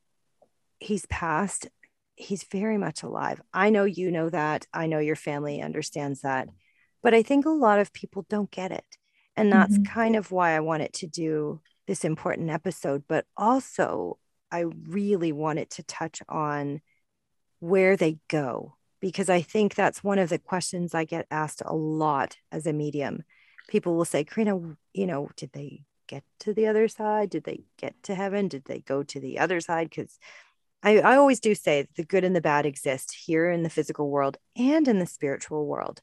he's 0.80 1.06
passed, 1.08 1.68
he's 2.16 2.44
very 2.44 2.78
much 2.78 3.04
alive. 3.04 3.42
I 3.54 3.70
know 3.70 3.84
you 3.84 4.12
know 4.12 4.30
that. 4.30 4.68
I 4.74 4.88
know 4.88 5.00
your 5.00 5.16
family 5.16 5.62
understands 5.62 6.22
that. 6.22 6.50
But 7.04 7.14
I 7.14 7.24
think 7.24 7.46
a 7.46 7.50
lot 7.50 7.80
of 7.80 7.94
people 7.94 8.26
don't 8.30 8.50
get 8.50 8.72
it. 8.72 8.86
And 9.36 9.52
that's 9.52 9.78
mm-hmm. 9.78 9.94
kind 9.94 10.16
of 10.16 10.32
why 10.32 10.56
I 10.56 10.62
wanted 10.62 10.94
to 10.94 11.08
do 11.08 11.62
this 11.88 12.06
important 12.06 12.50
episode. 12.50 13.04
But 13.08 13.26
also, 13.36 14.18
I 14.52 14.62
really 14.62 15.32
wanted 15.32 15.70
to 15.72 15.84
touch 15.84 16.22
on 16.30 16.82
where 17.60 17.98
they 17.98 18.20
go, 18.30 18.76
because 19.02 19.30
I 19.30 19.42
think 19.42 19.76
that's 19.76 20.04
one 20.04 20.20
of 20.20 20.30
the 20.30 20.40
questions 20.40 20.94
I 20.94 21.04
get 21.04 21.28
asked 21.30 21.62
a 21.66 21.76
lot 21.76 22.38
as 22.52 22.66
a 22.66 22.74
medium. 22.74 23.24
People 23.68 23.96
will 23.96 24.06
say, 24.06 24.24
Karina, 24.24 24.78
you 24.94 25.06
know, 25.06 25.30
did 25.36 25.52
they 25.52 25.84
get 26.08 26.24
to 26.40 26.54
the 26.54 26.68
other 26.68 26.88
side? 26.88 27.30
Did 27.30 27.44
they 27.44 27.66
get 27.78 27.96
to 28.04 28.16
heaven? 28.16 28.48
Did 28.48 28.66
they 28.66 28.80
go 28.80 29.04
to 29.04 29.20
the 29.20 29.40
other 29.40 29.60
side? 29.60 29.90
Because 29.90 30.18
I, 30.86 31.00
I 31.00 31.18
always 31.18 31.40
do 31.40 31.56
say 31.56 31.88
the 31.96 32.06
good 32.06 32.24
and 32.24 32.36
the 32.36 32.42
bad 32.42 32.68
exist 32.68 33.12
here 33.26 33.50
in 33.50 33.64
the 33.64 33.72
physical 33.72 34.10
world 34.10 34.38
and 34.56 34.88
in 34.88 35.00
the 35.00 35.08
spiritual 35.08 35.66
world. 35.66 36.00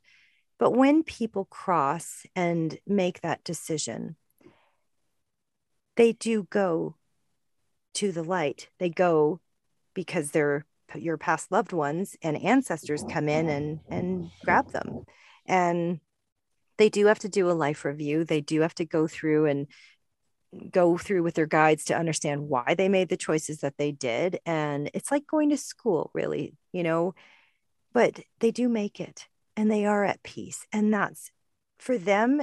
But 0.59 0.73
when 0.73 1.05
people 1.05 1.45
cross 1.45 2.27
and 2.35 2.77
make 2.85 3.21
that 3.21 3.45
decision, 3.45 4.17
they 5.97 6.13
do 6.13 6.49
go 6.51 6.97
to 7.95 8.11
the 8.11 8.25
light. 8.25 8.69
They 8.81 8.91
go 8.91 9.41
because 9.95 10.33
they're 10.33 10.67
your 10.95 11.17
past 11.17 11.51
loved 11.51 11.73
ones 11.73 12.17
and 12.21 12.37
ancestors 12.37 13.05
come 13.09 13.29
in 13.29 13.49
and 13.49 13.81
and 13.89 14.31
grab 14.45 14.73
them. 14.73 15.05
And 15.47 16.01
they 16.77 16.89
do 16.89 17.07
have 17.07 17.21
to 17.21 17.29
do 17.29 17.51
a 17.51 17.53
life 17.53 17.85
review. 17.85 18.25
They 18.25 18.41
do 18.41 18.61
have 18.63 18.75
to 18.75 18.85
go 18.85 19.07
through 19.07 19.47
and 19.47 19.69
go 20.71 20.99
through 20.99 21.23
with 21.23 21.35
their 21.35 21.47
guides 21.47 21.85
to 21.85 21.97
understand 21.97 22.49
why 22.49 22.75
they 22.77 22.89
made 22.89 23.09
the 23.09 23.17
choices 23.17 23.59
that 23.59 23.77
they 23.79 23.93
did. 23.93 24.39
And 24.45 24.91
it's 24.95 25.11
like 25.11 25.27
going 25.27 25.51
to 25.51 25.57
school, 25.57 26.11
really, 26.15 26.55
you 26.73 26.83
know, 26.83 27.15
but 27.93 28.21
they 28.41 28.51
do 28.51 28.69
make 28.69 29.01
it 29.01 29.27
and 29.57 29.71
they 29.71 29.87
are 29.87 30.05
at 30.05 30.23
peace. 30.23 30.67
And 30.73 30.93
that's 30.93 31.31
for 31.79 31.99
them, 31.99 32.43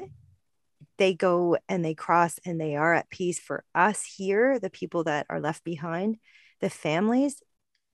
they 0.98 1.14
go 1.14 1.58
and 1.68 1.84
they 1.84 1.94
cross 1.94 2.40
and 2.46 2.60
they 2.60 2.76
are 2.76 2.94
at 2.94 3.10
peace. 3.10 3.40
For 3.40 3.64
us 3.74 4.04
here, 4.04 4.60
the 4.60 4.70
people 4.70 5.06
that 5.06 5.26
are 5.30 5.40
left 5.40 5.64
behind, 5.64 6.18
the 6.62 6.70
families, 6.70 7.42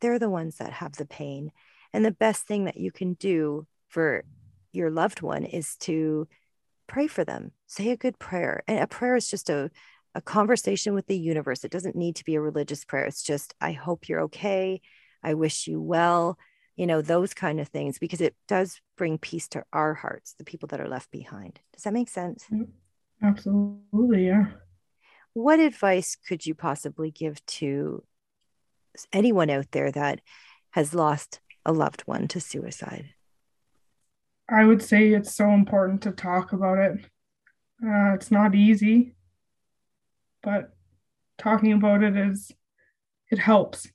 they're 0.02 0.20
the 0.20 0.30
ones 0.30 0.58
that 0.58 0.74
have 0.74 0.94
the 0.94 1.06
pain. 1.06 1.52
And 1.94 2.04
the 2.04 2.12
best 2.12 2.48
thing 2.48 2.66
that 2.66 2.78
you 2.78 2.92
can 2.92 3.14
do 3.14 3.68
for 3.90 4.24
your 4.72 4.92
loved 4.92 5.22
one 5.22 5.46
is 5.46 5.78
to 5.78 6.28
pray 6.88 7.08
for 7.08 7.24
them 7.24 7.52
say 7.68 7.90
a 7.90 7.98
good 7.98 8.20
prayer 8.20 8.64
and 8.68 8.80
a 8.80 8.88
prayer 8.88 9.16
is 9.16 9.30
just 9.30 9.50
a 9.50 9.72
a 10.16 10.22
conversation 10.22 10.96
with 10.96 11.08
the 11.08 11.18
universe. 11.18 11.66
It 11.66 11.72
doesn't 11.72 11.96
need 11.96 12.16
to 12.16 12.26
be 12.26 12.36
a 12.36 12.42
religious 12.42 12.86
prayer. 12.86 13.06
It's 13.06 13.22
just, 13.22 13.54
I 13.60 13.74
hope 13.74 14.08
you're 14.08 14.22
okay. 14.22 14.82
I 15.22 15.34
wish 15.34 15.68
you 15.68 15.82
well, 15.82 16.40
you 16.78 16.88
know, 16.88 17.02
those 17.02 17.34
kind 17.34 17.60
of 17.60 17.68
things, 17.68 18.00
because 18.00 18.22
it 18.22 18.34
does 18.48 18.80
bring 18.98 19.18
peace 19.18 19.50
to 19.50 19.64
our 19.74 19.94
hearts, 19.94 20.34
the 20.38 20.46
people 20.46 20.68
that 20.68 20.80
are 20.80 20.88
left 20.88 21.12
behind. 21.12 21.60
Does 21.74 21.84
that 21.84 21.94
make 21.94 22.08
sense? 22.08 22.46
Absolutely. 23.22 24.28
Yeah. 24.28 24.46
What 25.34 25.60
advice 25.60 26.16
could 26.16 26.46
you 26.46 26.56
possibly 26.56 27.12
give 27.12 27.46
to 27.48 28.04
anyone 29.12 29.50
out 29.50 29.68
there 29.72 29.92
that 29.92 30.22
has 30.72 30.94
lost 30.94 31.42
a 31.66 31.74
loved 31.74 32.02
one 32.02 32.30
to 32.30 32.40
suicide? 32.40 33.10
I 34.50 34.64
would 34.64 34.82
say 34.82 35.10
it's 35.10 35.34
so 35.34 35.50
important 35.50 36.04
to 36.04 36.12
talk 36.12 36.54
about 36.54 36.78
it. 36.78 37.06
Uh, 37.84 38.14
it's 38.14 38.32
not 38.32 38.56
easy 38.56 39.15
but 40.46 40.76
talking 41.40 41.74
about 41.74 42.04
it 42.04 42.16
is 42.16 42.52
it 43.32 43.40
helps. 43.40 43.90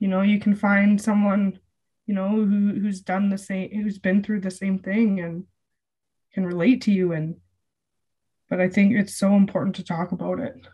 You 0.00 0.08
know 0.08 0.22
you 0.22 0.40
can 0.40 0.56
find 0.56 1.00
someone 1.00 1.60
you 2.06 2.14
know 2.14 2.30
who 2.30 2.80
who's 2.80 3.00
done 3.00 3.28
the 3.28 3.38
same 3.38 3.70
who's 3.70 3.98
been 3.98 4.24
through 4.24 4.40
the 4.40 4.50
same 4.50 4.78
thing 4.78 5.20
and 5.20 5.44
can 6.32 6.46
relate 6.46 6.82
to 6.82 6.90
you. 6.90 7.12
And 7.12 7.36
but 8.48 8.60
i 8.60 8.68
think 8.68 8.94
it's 8.94 9.14
so 9.14 9.36
important 9.36 9.76
to 9.76 9.84
talk 9.84 10.10
about 10.10 10.40
it. 10.40 10.66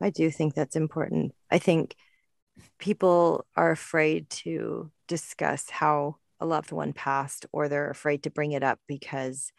I 0.00 0.10
do 0.10 0.30
think 0.30 0.54
that's 0.54 0.76
important. 0.76 1.34
I 1.50 1.58
think 1.58 1.96
people 2.78 3.46
are 3.56 3.70
afraid 3.70 4.28
to 4.28 4.90
discuss 5.08 5.70
how 5.70 6.16
a 6.40 6.46
loved 6.46 6.72
one 6.72 6.92
passed 6.92 7.46
or 7.52 7.68
they're 7.68 7.90
afraid 7.90 8.22
to 8.24 8.30
bring 8.30 8.52
it 8.52 8.62
up 8.62 8.78
because 8.86 9.50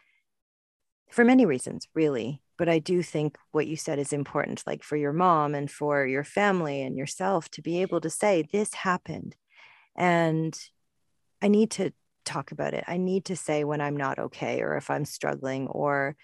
for 1.09 1.23
many 1.23 1.45
reasons 1.45 1.87
really 1.93 2.41
but 2.57 2.69
I 2.69 2.79
do 2.79 3.03
think 3.03 3.37
what 3.51 3.67
you 3.67 3.75
said 3.75 3.99
is 3.99 4.13
important, 4.13 4.63
like 4.65 4.83
for 4.83 4.95
your 4.95 5.13
mom 5.13 5.55
and 5.55 5.69
for 5.69 6.05
your 6.05 6.23
family 6.23 6.81
and 6.81 6.97
yourself 6.97 7.49
to 7.51 7.61
be 7.61 7.81
able 7.81 8.01
to 8.01 8.09
say, 8.09 8.47
This 8.51 8.73
happened. 8.73 9.35
And 9.95 10.57
I 11.41 11.47
need 11.47 11.71
to 11.71 11.91
talk 12.25 12.51
about 12.51 12.73
it. 12.73 12.83
I 12.87 12.97
need 12.97 13.25
to 13.25 13.35
say 13.35 13.63
when 13.63 13.81
I'm 13.81 13.97
not 13.97 14.19
okay 14.19 14.61
or 14.61 14.75
if 14.77 14.89
I'm 14.89 15.05
struggling, 15.05 15.67
or 15.67 16.15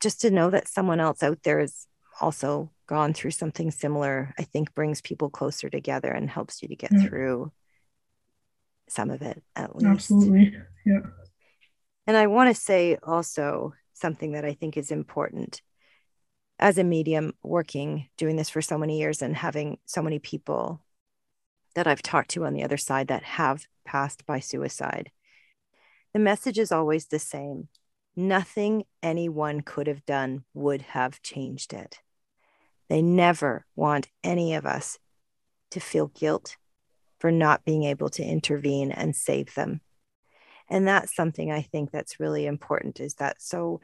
just 0.00 0.20
to 0.22 0.30
know 0.30 0.50
that 0.50 0.68
someone 0.68 1.00
else 1.00 1.22
out 1.22 1.42
there 1.42 1.60
has 1.60 1.86
also 2.20 2.70
gone 2.86 3.14
through 3.14 3.30
something 3.30 3.70
similar, 3.70 4.34
I 4.38 4.42
think 4.42 4.74
brings 4.74 5.00
people 5.00 5.30
closer 5.30 5.70
together 5.70 6.10
and 6.10 6.28
helps 6.28 6.62
you 6.62 6.68
to 6.68 6.76
get 6.76 6.90
yeah. 6.92 7.06
through 7.06 7.52
some 8.88 9.10
of 9.10 9.22
it 9.22 9.42
at 9.56 9.74
least. 9.76 9.90
Absolutely. 9.90 10.56
Yeah. 10.84 11.00
And 12.06 12.16
I 12.16 12.26
want 12.26 12.54
to 12.54 12.60
say 12.60 12.98
also, 13.02 13.72
something 13.94 14.32
that 14.32 14.44
I 14.44 14.52
think 14.52 14.76
is 14.76 14.90
important 14.90 15.62
as 16.58 16.78
a 16.78 16.84
medium 16.84 17.34
working 17.42 18.08
doing 18.16 18.36
this 18.36 18.50
for 18.50 18.62
so 18.62 18.78
many 18.78 18.98
years 18.98 19.22
and 19.22 19.36
having 19.36 19.78
so 19.86 20.02
many 20.02 20.18
people 20.18 20.80
that 21.74 21.86
I've 21.86 22.02
talked 22.02 22.30
to 22.30 22.44
on 22.44 22.52
the 22.52 22.62
other 22.62 22.76
side 22.76 23.08
that 23.08 23.22
have 23.22 23.66
passed 23.84 24.26
by 24.26 24.40
suicide. 24.40 25.10
The 26.12 26.20
message 26.20 26.58
is 26.58 26.70
always 26.70 27.06
the 27.06 27.18
same. 27.18 27.68
Nothing 28.14 28.84
anyone 29.02 29.62
could 29.62 29.88
have 29.88 30.06
done 30.06 30.44
would 30.54 30.82
have 30.82 31.22
changed 31.22 31.72
it. 31.72 31.98
They 32.88 33.02
never 33.02 33.66
want 33.74 34.08
any 34.22 34.54
of 34.54 34.66
us 34.66 34.98
to 35.70 35.80
feel 35.80 36.08
guilt 36.08 36.56
for 37.18 37.32
not 37.32 37.64
being 37.64 37.84
able 37.84 38.10
to 38.10 38.22
intervene 38.22 38.92
and 38.92 39.16
save 39.16 39.54
them 39.54 39.80
and 40.68 40.86
that's 40.86 41.14
something 41.14 41.50
i 41.50 41.62
think 41.62 41.90
that's 41.90 42.20
really 42.20 42.46
important 42.46 43.00
is 43.00 43.14
that 43.14 43.40
so 43.40 43.80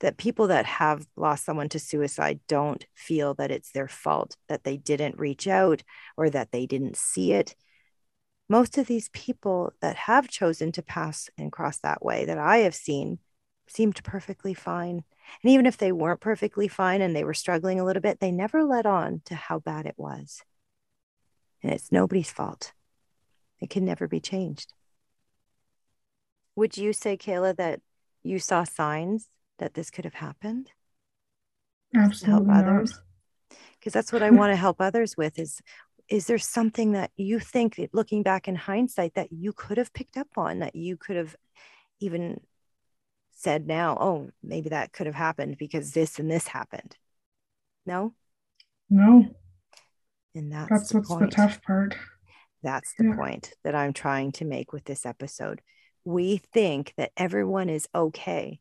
that 0.00 0.16
people 0.16 0.48
that 0.48 0.66
have 0.66 1.06
lost 1.16 1.44
someone 1.44 1.68
to 1.68 1.78
suicide 1.78 2.40
don't 2.48 2.86
feel 2.94 3.34
that 3.34 3.50
it's 3.50 3.70
their 3.72 3.88
fault 3.88 4.36
that 4.48 4.64
they 4.64 4.76
didn't 4.76 5.18
reach 5.18 5.46
out 5.46 5.82
or 6.16 6.28
that 6.30 6.50
they 6.52 6.66
didn't 6.66 6.96
see 6.96 7.32
it. 7.32 7.54
Most 8.48 8.78
of 8.78 8.86
these 8.86 9.10
people 9.10 9.72
that 9.80 9.96
have 9.96 10.28
chosen 10.28 10.72
to 10.72 10.82
pass 10.82 11.30
and 11.38 11.52
cross 11.52 11.78
that 11.78 12.04
way 12.04 12.24
that 12.24 12.38
i 12.38 12.58
have 12.58 12.74
seen 12.74 13.18
seemed 13.68 14.02
perfectly 14.02 14.54
fine. 14.54 15.04
And 15.42 15.52
even 15.52 15.66
if 15.66 15.76
they 15.76 15.92
weren't 15.92 16.20
perfectly 16.20 16.66
fine 16.66 17.02
and 17.02 17.14
they 17.14 17.22
were 17.22 17.34
struggling 17.34 17.78
a 17.78 17.84
little 17.84 18.02
bit 18.02 18.18
they 18.18 18.32
never 18.32 18.64
let 18.64 18.86
on 18.86 19.20
to 19.26 19.34
how 19.34 19.60
bad 19.60 19.86
it 19.86 19.94
was. 19.96 20.42
And 21.62 21.72
it's 21.72 21.92
nobody's 21.92 22.32
fault. 22.32 22.72
It 23.60 23.68
can 23.68 23.84
never 23.84 24.08
be 24.08 24.18
changed 24.18 24.72
would 26.56 26.76
you 26.76 26.92
say, 26.92 27.16
Kayla, 27.16 27.56
that 27.56 27.80
you 28.22 28.38
saw 28.38 28.64
signs 28.64 29.28
that 29.58 29.74
this 29.74 29.90
could 29.90 30.04
have 30.04 30.14
happened? 30.14 30.72
Absolutely. 31.94 32.46
help 32.52 32.64
others? 32.64 33.00
Because 33.78 33.92
that's 33.92 34.12
what 34.12 34.22
I 34.22 34.30
want 34.30 34.52
to 34.52 34.56
help 34.56 34.80
others 34.80 35.16
with 35.16 35.38
is 35.38 35.60
is 36.08 36.26
there 36.26 36.38
something 36.38 36.92
that 36.92 37.12
you 37.16 37.38
think 37.38 37.80
looking 37.92 38.24
back 38.24 38.48
in 38.48 38.56
hindsight 38.56 39.14
that 39.14 39.32
you 39.32 39.52
could 39.52 39.78
have 39.78 39.92
picked 39.92 40.16
up 40.16 40.26
on 40.36 40.58
that 40.58 40.74
you 40.74 40.96
could 40.96 41.14
have 41.14 41.36
even 42.00 42.40
said 43.30 43.66
now, 43.66 43.96
oh, 44.00 44.30
maybe 44.42 44.70
that 44.70 44.92
could 44.92 45.06
have 45.06 45.14
happened 45.14 45.56
because 45.56 45.92
this 45.92 46.18
and 46.18 46.28
this 46.28 46.48
happened? 46.48 46.96
No? 47.86 48.12
No. 48.90 49.28
And 50.34 50.52
that's, 50.52 50.68
that's 50.68 50.88
the 50.88 50.98
what's 50.98 51.08
point. 51.08 51.30
the 51.30 51.36
tough 51.36 51.62
part. 51.62 51.96
That's 52.62 52.92
the 52.98 53.04
yeah. 53.04 53.16
point 53.16 53.54
that 53.62 53.76
I'm 53.76 53.92
trying 53.92 54.32
to 54.32 54.44
make 54.44 54.72
with 54.72 54.84
this 54.84 55.06
episode 55.06 55.62
we 56.04 56.38
think 56.52 56.94
that 56.96 57.12
everyone 57.16 57.68
is 57.68 57.88
okay. 57.94 58.60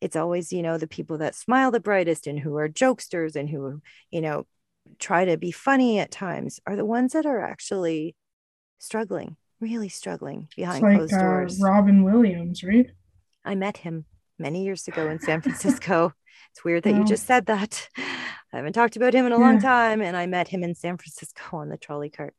It's 0.00 0.16
always, 0.16 0.52
you 0.52 0.62
know, 0.62 0.78
the 0.78 0.86
people 0.86 1.18
that 1.18 1.34
smile 1.34 1.70
the 1.70 1.80
brightest 1.80 2.26
and 2.26 2.38
who 2.38 2.56
are 2.56 2.68
jokesters 2.68 3.36
and 3.36 3.48
who, 3.48 3.82
you 4.10 4.20
know, 4.20 4.46
try 4.98 5.24
to 5.24 5.36
be 5.36 5.50
funny 5.50 5.98
at 5.98 6.10
times 6.10 6.60
are 6.66 6.76
the 6.76 6.84
ones 6.84 7.12
that 7.12 7.26
are 7.26 7.40
actually 7.40 8.14
struggling, 8.78 9.36
really 9.60 9.88
struggling 9.88 10.48
behind 10.56 10.82
like, 10.82 10.96
closed 10.96 11.14
uh, 11.14 11.20
doors. 11.20 11.60
Robin 11.60 12.04
Williams, 12.04 12.62
right? 12.62 12.90
I 13.44 13.54
met 13.54 13.78
him 13.78 14.04
many 14.38 14.64
years 14.64 14.86
ago 14.88 15.08
in 15.08 15.20
San 15.20 15.40
Francisco. 15.42 16.12
it's 16.52 16.64
weird 16.64 16.84
that 16.84 16.94
you 16.94 17.04
just 17.04 17.26
said 17.26 17.46
that. 17.46 17.88
I 18.52 18.56
haven't 18.56 18.72
talked 18.72 18.96
about 18.96 19.14
him 19.14 19.26
in 19.26 19.32
a 19.32 19.38
yeah. 19.38 19.44
long 19.44 19.60
time. 19.60 20.00
And 20.00 20.16
I 20.16 20.26
met 20.26 20.48
him 20.48 20.62
in 20.62 20.74
San 20.74 20.96
Francisco 20.96 21.58
on 21.58 21.68
the 21.68 21.76
trolley 21.76 22.10
cart. 22.10 22.34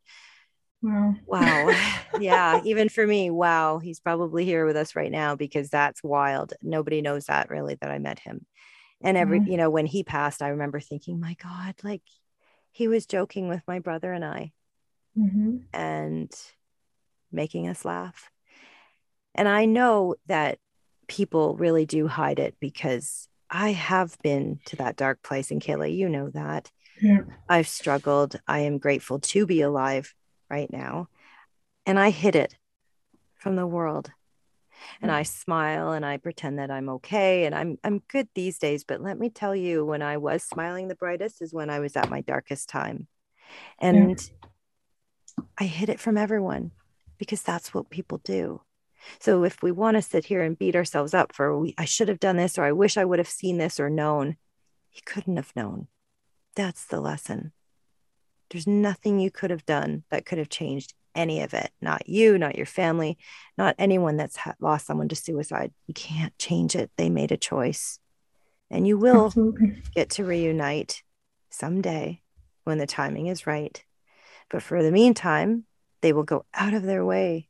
Wow. 0.81 1.15
Wow. 1.25 1.75
yeah. 2.19 2.61
Even 2.63 2.89
for 2.89 3.05
me, 3.05 3.29
wow. 3.29 3.79
He's 3.79 3.99
probably 3.99 4.45
here 4.45 4.65
with 4.65 4.75
us 4.75 4.95
right 4.95 5.11
now 5.11 5.35
because 5.35 5.69
that's 5.69 6.03
wild. 6.03 6.53
Nobody 6.61 7.01
knows 7.01 7.25
that 7.25 7.49
really 7.49 7.75
that 7.81 7.91
I 7.91 7.99
met 7.99 8.19
him. 8.19 8.45
And 9.01 9.17
every, 9.17 9.39
mm-hmm. 9.39 9.51
you 9.51 9.57
know, 9.57 9.69
when 9.69 9.85
he 9.85 10.03
passed, 10.03 10.41
I 10.41 10.49
remember 10.49 10.79
thinking, 10.79 11.19
my 11.19 11.35
God, 11.41 11.75
like 11.83 12.01
he 12.71 12.87
was 12.87 13.05
joking 13.05 13.47
with 13.47 13.61
my 13.67 13.79
brother 13.79 14.11
and 14.11 14.25
I 14.25 14.51
mm-hmm. 15.17 15.57
and 15.73 16.31
making 17.31 17.67
us 17.67 17.85
laugh. 17.85 18.29
And 19.35 19.47
I 19.47 19.65
know 19.65 20.15
that 20.27 20.59
people 21.07 21.55
really 21.55 21.85
do 21.85 22.07
hide 22.07 22.39
it 22.39 22.55
because 22.59 23.27
I 23.49 23.71
have 23.71 24.17
been 24.21 24.59
to 24.65 24.75
that 24.77 24.95
dark 24.95 25.21
place. 25.23 25.51
And 25.51 25.61
Kayla, 25.61 25.93
you 25.93 26.09
know 26.09 26.29
that. 26.31 26.71
Yeah. 27.01 27.21
I've 27.47 27.67
struggled. 27.67 28.35
I 28.47 28.59
am 28.59 28.77
grateful 28.77 29.19
to 29.19 29.45
be 29.45 29.61
alive 29.61 30.13
right 30.49 30.71
now. 30.71 31.07
And 31.85 31.99
I 31.99 32.09
hid 32.09 32.35
it 32.35 32.55
from 33.35 33.55
the 33.55 33.67
world. 33.67 34.11
And 35.01 35.11
I 35.11 35.21
hmm. 35.21 35.27
smile 35.27 35.91
and 35.91 36.05
I 36.05 36.17
pretend 36.17 36.59
that 36.59 36.71
I'm 36.71 36.87
okay 36.89 37.45
and 37.45 37.53
I'm 37.53 37.77
I'm 37.83 38.01
good 38.07 38.29
these 38.33 38.57
days, 38.59 38.85
but 38.85 39.01
let 39.01 39.19
me 39.19 39.29
tell 39.29 39.53
you 39.53 39.83
when 39.83 40.01
I 40.01 40.15
was 40.15 40.41
smiling 40.41 40.87
the 40.87 40.95
brightest 40.95 41.41
is 41.41 41.53
when 41.53 41.69
I 41.69 41.79
was 41.79 41.97
at 41.97 42.09
my 42.09 42.21
darkest 42.21 42.69
time. 42.69 43.07
And 43.77 44.21
yeah. 44.21 45.43
I 45.57 45.65
hid 45.65 45.89
it 45.89 45.99
from 45.99 46.17
everyone 46.17 46.71
because 47.17 47.43
that's 47.43 47.73
what 47.73 47.89
people 47.89 48.19
do. 48.19 48.61
So 49.19 49.43
if 49.43 49.61
we 49.61 49.71
want 49.71 49.95
to 49.95 50.01
sit 50.01 50.25
here 50.25 50.43
and 50.43 50.57
beat 50.57 50.75
ourselves 50.75 51.13
up 51.13 51.33
for 51.33 51.57
we, 51.57 51.73
I 51.77 51.85
should 51.85 52.07
have 52.07 52.19
done 52.19 52.37
this 52.37 52.57
or 52.57 52.63
I 52.63 52.71
wish 52.71 52.97
I 52.97 53.05
would 53.05 53.19
have 53.19 53.29
seen 53.29 53.57
this 53.57 53.79
or 53.79 53.89
known, 53.89 54.37
he 54.89 55.01
couldn't 55.01 55.37
have 55.37 55.55
known. 55.55 55.87
That's 56.55 56.85
the 56.85 56.99
lesson. 56.99 57.53
There's 58.49 58.67
nothing 58.67 59.19
you 59.19 59.31
could 59.31 59.51
have 59.51 59.65
done 59.65 60.03
that 60.09 60.25
could 60.25 60.37
have 60.37 60.49
changed 60.49 60.93
any 61.15 61.41
of 61.41 61.53
it. 61.53 61.71
Not 61.81 62.07
you, 62.07 62.37
not 62.37 62.55
your 62.55 62.65
family, 62.65 63.17
not 63.57 63.75
anyone 63.77 64.17
that's 64.17 64.37
ha- 64.37 64.55
lost 64.59 64.85
someone 64.85 65.09
to 65.09 65.15
suicide. 65.15 65.71
You 65.87 65.93
can't 65.93 66.37
change 66.37 66.75
it. 66.75 66.91
They 66.97 67.09
made 67.09 67.31
a 67.31 67.37
choice. 67.37 67.99
And 68.69 68.87
you 68.87 68.97
will 68.97 69.27
Absolutely. 69.27 69.81
get 69.95 70.11
to 70.11 70.23
reunite 70.23 71.03
someday 71.49 72.21
when 72.63 72.77
the 72.77 72.87
timing 72.87 73.27
is 73.27 73.47
right. 73.47 73.83
But 74.49 74.63
for 74.63 74.81
the 74.83 74.91
meantime, 74.91 75.65
they 76.01 76.13
will 76.13 76.23
go 76.23 76.45
out 76.53 76.73
of 76.73 76.83
their 76.83 77.03
way 77.03 77.49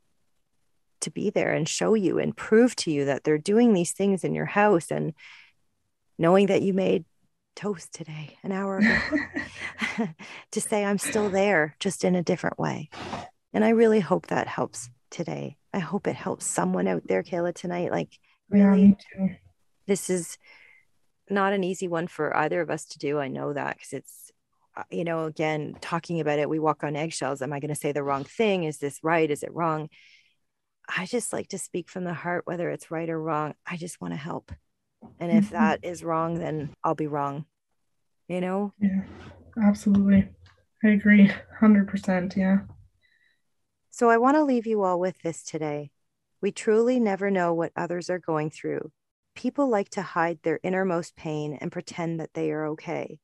to 1.02 1.12
be 1.12 1.30
there 1.30 1.54
and 1.54 1.68
show 1.68 1.94
you 1.94 2.20
and 2.20 2.36
prove 2.36 2.76
to 2.78 2.92
you 2.92 3.06
that 3.06 3.24
they're 3.24 3.38
doing 3.38 3.74
these 3.74 3.92
things 3.92 4.24
in 4.24 4.34
your 4.34 4.46
house 4.46 4.92
and 4.92 5.14
knowing 6.18 6.48
that 6.48 6.62
you 6.62 6.74
made 6.74 7.06
toast 7.56 7.94
today 7.94 8.38
an 8.44 8.52
hour 8.52 8.78
ago. 8.78 8.98
To 10.52 10.62
say 10.62 10.84
i'm 10.84 10.98
still 10.98 11.30
there 11.30 11.76
just 11.80 12.04
in 12.04 12.16
a 12.16 12.24
different 12.24 12.58
way. 12.58 12.90
And 13.54 13.64
i 13.64 13.70
really 13.70 14.00
hope 14.00 14.28
that 14.28 14.48
helps 14.48 14.90
today. 15.12 15.58
I 15.74 15.80
hope 15.80 16.08
it 16.08 16.16
helps 16.16 16.46
someone 16.46 16.88
out 16.88 17.04
there 17.06 17.24
kayla 17.24 17.54
tonight. 17.54 17.92
Like 17.92 18.18
really 18.50 18.98
yeah, 19.18 19.28
this 19.88 20.10
is 20.10 20.38
not 21.30 21.54
an 21.54 21.64
easy 21.64 21.88
one 21.88 22.08
for 22.08 22.36
either 22.36 22.62
of 22.62 22.72
us 22.72 22.86
to 22.86 22.98
do 22.98 23.20
i 23.20 23.28
know 23.28 23.54
that 23.54 23.76
because 23.76 23.94
it's 23.94 24.32
uh, 24.76 24.84
you 24.90 25.04
know 25.04 25.26
again 25.26 25.76
talking 25.80 26.20
about 26.20 26.40
it 26.40 26.50
we 26.50 26.60
walk 26.60 26.84
on 26.84 26.96
eggshells. 26.96 27.42
Am 27.42 27.54
i 27.54 27.60
going 27.60 27.70
to 27.70 27.76
say 27.76 27.92
the 27.92 28.04
wrong 28.04 28.24
thing? 28.24 28.64
Is 28.64 28.78
this 28.78 29.00
right? 29.04 29.30
Is 29.30 29.44
it 29.44 29.54
wrong? 29.54 29.90
I 30.98 31.06
just 31.06 31.32
like 31.34 31.50
to 31.50 31.60
speak 31.60 31.90
from 31.90 32.04
the 32.04 32.14
heart, 32.14 32.48
whether 32.48 32.70
it's 32.70 32.90
right 32.90 33.10
or 33.10 33.22
wrong. 33.22 33.54
I 33.66 33.78
just 33.78 34.02
want 34.02 34.14
to 34.14 34.18
help. 34.18 34.52
And 35.20 35.32
if 35.32 35.46
mm-hmm. 35.46 35.56
that 35.56 35.80
is 35.84 36.04
wrong, 36.04 36.40
then 36.40 36.74
I'll 36.84 36.96
be 36.96 37.08
wrong. 37.08 37.46
You 38.28 38.42
know? 38.42 38.74
Yeah, 38.80 39.04
absolutely. 39.62 40.30
I 40.84 40.90
agree 40.90 41.32
100%. 41.62 42.38
Yeah. 42.38 42.60
So 43.90 44.10
I 44.10 44.18
want 44.18 44.38
to 44.38 44.44
leave 44.44 44.68
you 44.68 44.84
all 44.84 45.00
with 45.00 45.20
this 45.24 45.44
today. 45.44 45.92
We 46.42 46.52
truly 46.52 47.00
never 47.00 47.30
know 47.30 47.54
what 47.54 47.74
others 47.76 48.10
are 48.10 48.20
going 48.20 48.50
through. 48.50 48.92
People 49.36 49.68
like 49.68 49.90
to 49.90 50.02
hide 50.02 50.40
their 50.44 50.60
innermost 50.64 51.16
pain 51.16 51.58
and 51.60 51.72
pretend 51.72 52.20
that 52.20 52.34
they 52.34 52.52
are 52.52 52.68
okay. 52.68 53.20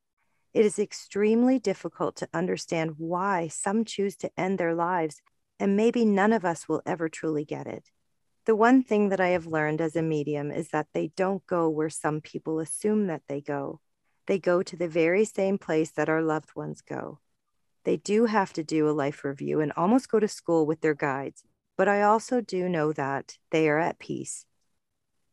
It 0.53 0.65
is 0.65 0.79
extremely 0.79 1.59
difficult 1.59 2.15
to 2.17 2.29
understand 2.33 2.95
why 2.97 3.47
some 3.49 3.85
choose 3.85 4.15
to 4.17 4.31
end 4.37 4.57
their 4.57 4.73
lives 4.73 5.21
and 5.59 5.77
maybe 5.77 6.05
none 6.05 6.33
of 6.33 6.45
us 6.45 6.67
will 6.67 6.81
ever 6.85 7.09
truly 7.09 7.45
get 7.45 7.67
it. 7.67 7.89
The 8.45 8.55
one 8.55 8.83
thing 8.83 9.09
that 9.09 9.19
I 9.19 9.29
have 9.29 9.47
learned 9.47 9.81
as 9.81 9.95
a 9.95 10.03
medium 10.03 10.51
is 10.51 10.69
that 10.69 10.87
they 10.93 11.07
don't 11.15 11.45
go 11.47 11.67
where 11.67 11.89
some 11.89 12.21
people 12.21 12.59
assume 12.59 13.07
that 13.07 13.23
they 13.27 13.41
go. 13.41 13.81
They 14.27 14.37
go 14.37 14.61
to 14.61 14.75
the 14.75 14.87
very 14.87 15.25
same 15.25 15.57
place 15.57 15.89
that 15.91 16.09
our 16.09 16.21
loved 16.21 16.55
ones 16.55 16.81
go. 16.81 17.19
They 17.85 17.97
do 17.97 18.25
have 18.25 18.53
to 18.53 18.63
do 18.63 18.87
a 18.87 18.91
life 18.91 19.23
review 19.23 19.61
and 19.61 19.71
almost 19.75 20.09
go 20.09 20.19
to 20.19 20.27
school 20.27 20.67
with 20.67 20.81
their 20.81 20.93
guides, 20.93 21.43
but 21.75 21.87
I 21.87 22.03
also 22.03 22.39
do 22.39 22.69
know 22.69 22.93
that 22.93 23.37
they 23.49 23.67
are 23.67 23.79
at 23.79 23.97
peace. 23.97 24.45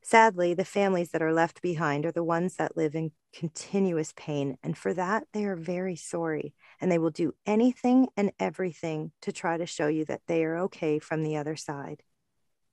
Sadly, 0.02 0.54
the 0.54 0.64
families 0.64 1.10
that 1.10 1.22
are 1.22 1.32
left 1.34 1.62
behind 1.62 2.06
are 2.06 2.12
the 2.12 2.24
ones 2.24 2.56
that 2.56 2.76
live 2.76 2.94
in 2.94 3.12
continuous 3.32 4.12
pain, 4.16 4.56
and 4.62 4.76
for 4.76 4.92
that, 4.94 5.24
they 5.32 5.44
are 5.44 5.56
very 5.56 5.96
sorry 5.96 6.54
and 6.80 6.90
they 6.90 6.98
will 6.98 7.10
do 7.10 7.34
anything 7.46 8.08
and 8.16 8.32
everything 8.40 9.12
to 9.20 9.32
try 9.32 9.58
to 9.58 9.66
show 9.66 9.86
you 9.86 10.04
that 10.06 10.22
they 10.26 10.44
are 10.44 10.58
okay 10.58 10.98
from 10.98 11.22
the 11.22 11.36
other 11.36 11.56
side. 11.56 12.02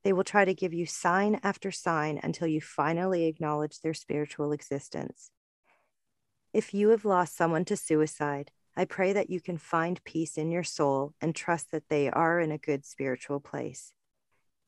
They 0.03 0.13
will 0.13 0.23
try 0.23 0.45
to 0.45 0.53
give 0.53 0.73
you 0.73 0.85
sign 0.85 1.39
after 1.43 1.71
sign 1.71 2.19
until 2.23 2.47
you 2.47 2.61
finally 2.61 3.25
acknowledge 3.25 3.81
their 3.81 3.93
spiritual 3.93 4.51
existence. 4.51 5.31
If 6.53 6.73
you 6.73 6.89
have 6.89 7.05
lost 7.05 7.35
someone 7.35 7.65
to 7.65 7.75
suicide, 7.75 8.51
I 8.75 8.85
pray 8.85 9.13
that 9.13 9.29
you 9.29 9.41
can 9.41 9.57
find 9.57 10.03
peace 10.03 10.37
in 10.37 10.51
your 10.51 10.63
soul 10.63 11.13
and 11.19 11.35
trust 11.35 11.71
that 11.71 11.89
they 11.89 12.09
are 12.09 12.39
in 12.39 12.51
a 12.51 12.57
good 12.57 12.85
spiritual 12.85 13.39
place. 13.39 13.93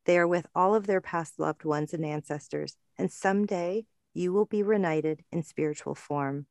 They 0.05 0.17
are 0.17 0.27
with 0.27 0.47
all 0.53 0.75
of 0.75 0.85
their 0.85 1.01
past 1.01 1.39
loved 1.39 1.63
ones 1.63 1.93
and 1.93 2.05
ancestors, 2.05 2.75
and 2.97 3.11
someday 3.11 3.85
you 4.13 4.33
will 4.33 4.45
be 4.45 4.63
reunited 4.63 5.23
in 5.31 5.43
spiritual 5.43 5.95
form. 5.95 6.47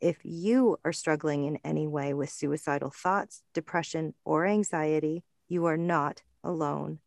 If 0.00 0.18
you 0.24 0.78
are 0.84 0.92
struggling 0.92 1.44
in 1.44 1.58
any 1.62 1.86
way 1.86 2.14
with 2.14 2.30
suicidal 2.30 2.90
thoughts, 2.90 3.42
depression, 3.52 4.14
or 4.24 4.46
anxiety, 4.46 5.24
you 5.46 5.66
are 5.66 5.76
not 5.76 6.22
alone. 6.42 6.98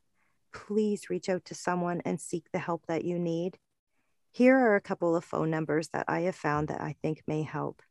Please 0.54 1.10
reach 1.10 1.30
out 1.30 1.46
to 1.46 1.56
someone 1.56 2.02
and 2.06 2.22
seek 2.22 2.46
the 2.52 2.60
help 2.60 2.86
that 2.88 3.04
you 3.04 3.20
need. 3.20 3.58
Here 4.32 4.58
are 4.58 4.76
a 4.76 4.82
couple 4.82 5.16
of 5.16 5.24
phone 5.24 5.50
numbers 5.50 5.90
that 5.90 6.06
I 6.08 6.22
have 6.22 6.36
found 6.36 6.68
that 6.68 6.82
I 6.82 6.96
think 7.02 7.24
may 7.28 7.44
help. 7.44 7.82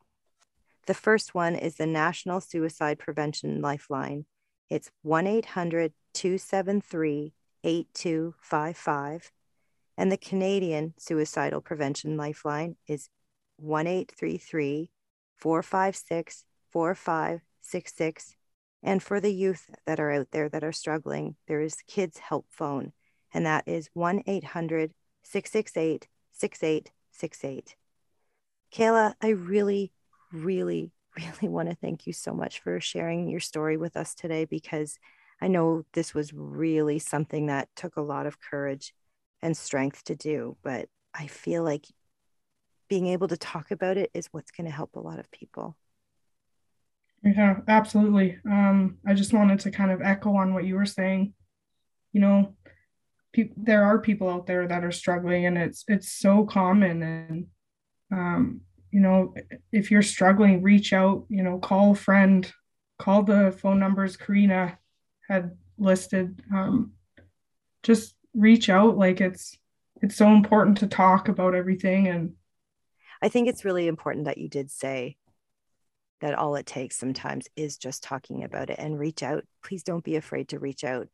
The 0.87 0.95
first 0.95 1.35
one 1.35 1.55
is 1.55 1.77
the 1.77 1.87
National 1.87 2.41
Suicide 2.41 2.99
Prevention 2.99 3.61
Lifeline. 3.61 4.27
It's 4.69 4.91
1 5.03 5.27
800 5.27 5.93
273 6.15 7.33
8255. 7.63 9.33
And 9.97 10.11
the 10.11 10.17
Canadian 10.17 10.95
Suicidal 10.99 11.61
Prevention 11.61 12.17
Lifeline 12.17 12.77
is 12.89 13.09
1833 13.59 14.91
456 15.37 16.45
4566. 16.71 18.37
And 18.83 19.03
for 19.03 19.21
the 19.21 19.33
youth 19.33 19.71
that 19.87 20.01
are 20.01 20.11
out 20.11 20.29
there 20.33 20.49
that 20.49 20.65
are 20.65 20.73
struggling, 20.73 21.37
there 21.47 21.61
is 21.61 21.77
Kids 21.87 22.19
Help 22.19 22.47
Phone, 22.51 22.93
and 23.33 23.47
that 23.47 23.65
is 23.67 23.91
1 23.95 24.25
800 24.27 24.93
668 25.23 26.09
6868. 26.33 27.77
Kayla, 28.75 29.15
I 29.21 29.29
really, 29.29 29.93
really, 30.33 30.93
really 31.17 31.53
want 31.53 31.69
to 31.69 31.77
thank 31.77 32.07
you 32.07 32.13
so 32.13 32.33
much 32.33 32.61
for 32.61 32.81
sharing 32.81 33.29
your 33.29 33.41
story 33.41 33.77
with 33.77 33.97
us 33.97 34.15
today 34.15 34.45
because 34.47 34.99
I 35.41 35.49
know 35.49 35.85
this 35.93 36.15
was 36.15 36.33
really 36.33 36.99
something 36.99 37.47
that 37.47 37.69
took 37.77 37.97
a 37.97 38.03
lot 38.03 38.27
of 38.27 38.41
courage 38.41 38.95
and 39.43 39.57
strength 39.57 40.05
to 40.05 40.15
do, 40.15 40.57
but 40.63 40.89
I 41.15 41.27
feel 41.27 41.63
like 41.65 41.87
being 42.89 43.09
able 43.09 43.29
to 43.29 43.37
talk 43.37 43.71
about 43.71 43.97
it 43.97 44.11
is 44.15 44.29
what's 44.33 44.51
going 44.51 44.67
to 44.67 44.73
help 44.73 44.97
a 44.97 45.01
lot 45.01 45.19
of 45.19 45.31
people. 45.31 45.77
Yeah, 47.23 47.59
absolutely. 47.69 48.39
Um, 48.45 48.99
I 49.07 49.15
just 49.15 49.33
wanted 49.33 49.61
to 49.61 49.71
kind 49.71 49.91
of 49.91 50.03
echo 50.03 50.35
on 50.35 50.55
what 50.55 50.65
you 50.65 50.75
were 50.75 50.87
saying. 50.87 51.35
You 52.13 52.21
know, 52.21 52.57
pe- 53.33 53.53
there 53.57 53.85
are 53.85 53.99
people 54.01 54.29
out 54.29 54.47
there 54.47 54.67
that 54.67 54.85
are 54.85 54.93
struggling, 54.93 55.47
and 55.47 55.57
it's 55.57 55.85
it's 55.87 56.11
so 56.11 56.45
common. 56.45 57.03
And 57.03 57.47
um, 58.11 58.61
you 58.91 59.01
know, 59.01 59.35
if 59.71 59.91
you're 59.91 60.03
struggling, 60.03 60.63
reach 60.63 60.93
out. 60.93 61.25
You 61.29 61.43
know, 61.43 61.59
call 61.59 61.93
a 61.93 61.95
friend, 61.95 62.51
call 62.99 63.23
the 63.23 63.57
phone 63.57 63.79
numbers 63.79 64.17
Karina 64.17 64.79
had 65.29 65.53
listed. 65.79 66.43
Um, 66.53 66.93
just 67.85 68.17
reach 68.35 68.69
out. 68.69 68.99
Like 68.99 69.21
it's 69.21 69.57
it's 70.03 70.17
so 70.17 70.33
important 70.33 70.79
to 70.79 70.89
talk 70.89 71.29
about 71.29 71.55
everything 71.55 72.09
and 72.09 72.33
I 73.23 73.29
think 73.29 73.49
it's 73.49 73.65
really 73.65 73.87
important 73.87 74.25
that 74.25 74.39
you 74.39 74.49
did 74.49 74.71
say 74.71 75.17
that 76.23 76.35
all 76.35 76.55
it 76.55 76.67
takes 76.67 76.97
sometimes 76.97 77.49
is 77.57 77.77
just 77.77 78.03
talking 78.03 78.45
about 78.45 78.71
it 78.71 78.79
and 78.79 78.99
reach 78.99 79.23
out. 79.23 79.45
Please 79.63 79.83
don't 79.83 80.05
be 80.05 80.17
afraid 80.17 80.49
to 80.49 80.59
reach 80.59 80.85
out. 80.85 81.09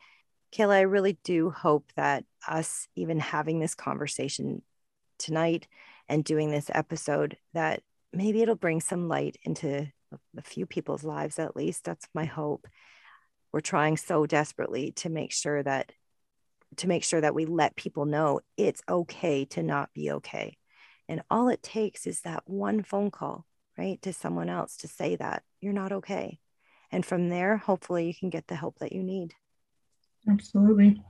Kayla, 0.55 0.75
I 0.75 0.81
really 0.83 1.19
do 1.25 1.51
hope 1.51 1.91
that 1.97 2.25
us 2.47 2.87
even 2.95 3.19
having 3.19 3.59
this 3.59 3.75
conversation 3.75 4.63
tonight 5.19 5.67
and 6.09 6.23
doing 6.23 6.51
this 6.51 6.71
episode, 6.73 7.37
that 7.55 7.83
maybe 8.13 8.43
it'll 8.43 8.55
bring 8.55 8.81
some 8.81 9.09
light 9.09 9.37
into 9.43 9.89
a 10.37 10.43
few 10.43 10.65
people's 10.67 11.05
lives 11.05 11.39
at 11.39 11.57
least. 11.57 11.85
That's 11.85 12.07
my 12.15 12.25
hope. 12.25 12.67
We're 13.53 13.61
trying 13.61 13.97
so 13.97 14.27
desperately 14.27 14.93
to 14.93 15.09
make 15.09 15.33
sure 15.33 15.63
that 15.63 15.93
to 16.77 16.87
make 16.87 17.03
sure 17.03 17.21
that 17.21 17.35
we 17.35 17.47
let 17.47 17.77
people 17.77 18.05
know 18.05 18.41
it's 18.59 18.83
okay 18.89 19.47
to 19.47 19.63
not 19.63 19.93
be 19.95 20.11
okay. 20.13 20.59
And 21.09 21.23
all 21.31 21.49
it 21.49 21.63
takes 21.63 22.07
is 22.07 22.21
that 22.21 22.43
one 22.47 22.83
phone 22.83 23.11
call, 23.11 23.47
right, 23.79 24.03
to 24.03 24.13
someone 24.13 24.49
else 24.49 24.77
to 24.79 24.89
say 24.89 25.15
that 25.17 25.45
you're 25.61 25.73
not 25.73 25.93
okay. 25.93 26.41
And 26.91 27.07
from 27.07 27.29
there, 27.29 27.57
hopefully, 27.57 28.07
you 28.07 28.15
can 28.15 28.31
get 28.31 28.49
the 28.49 28.57
help 28.57 28.79
that 28.79 28.93
you 28.93 29.03
need. 29.03 29.35
Absolutely. 30.29 31.03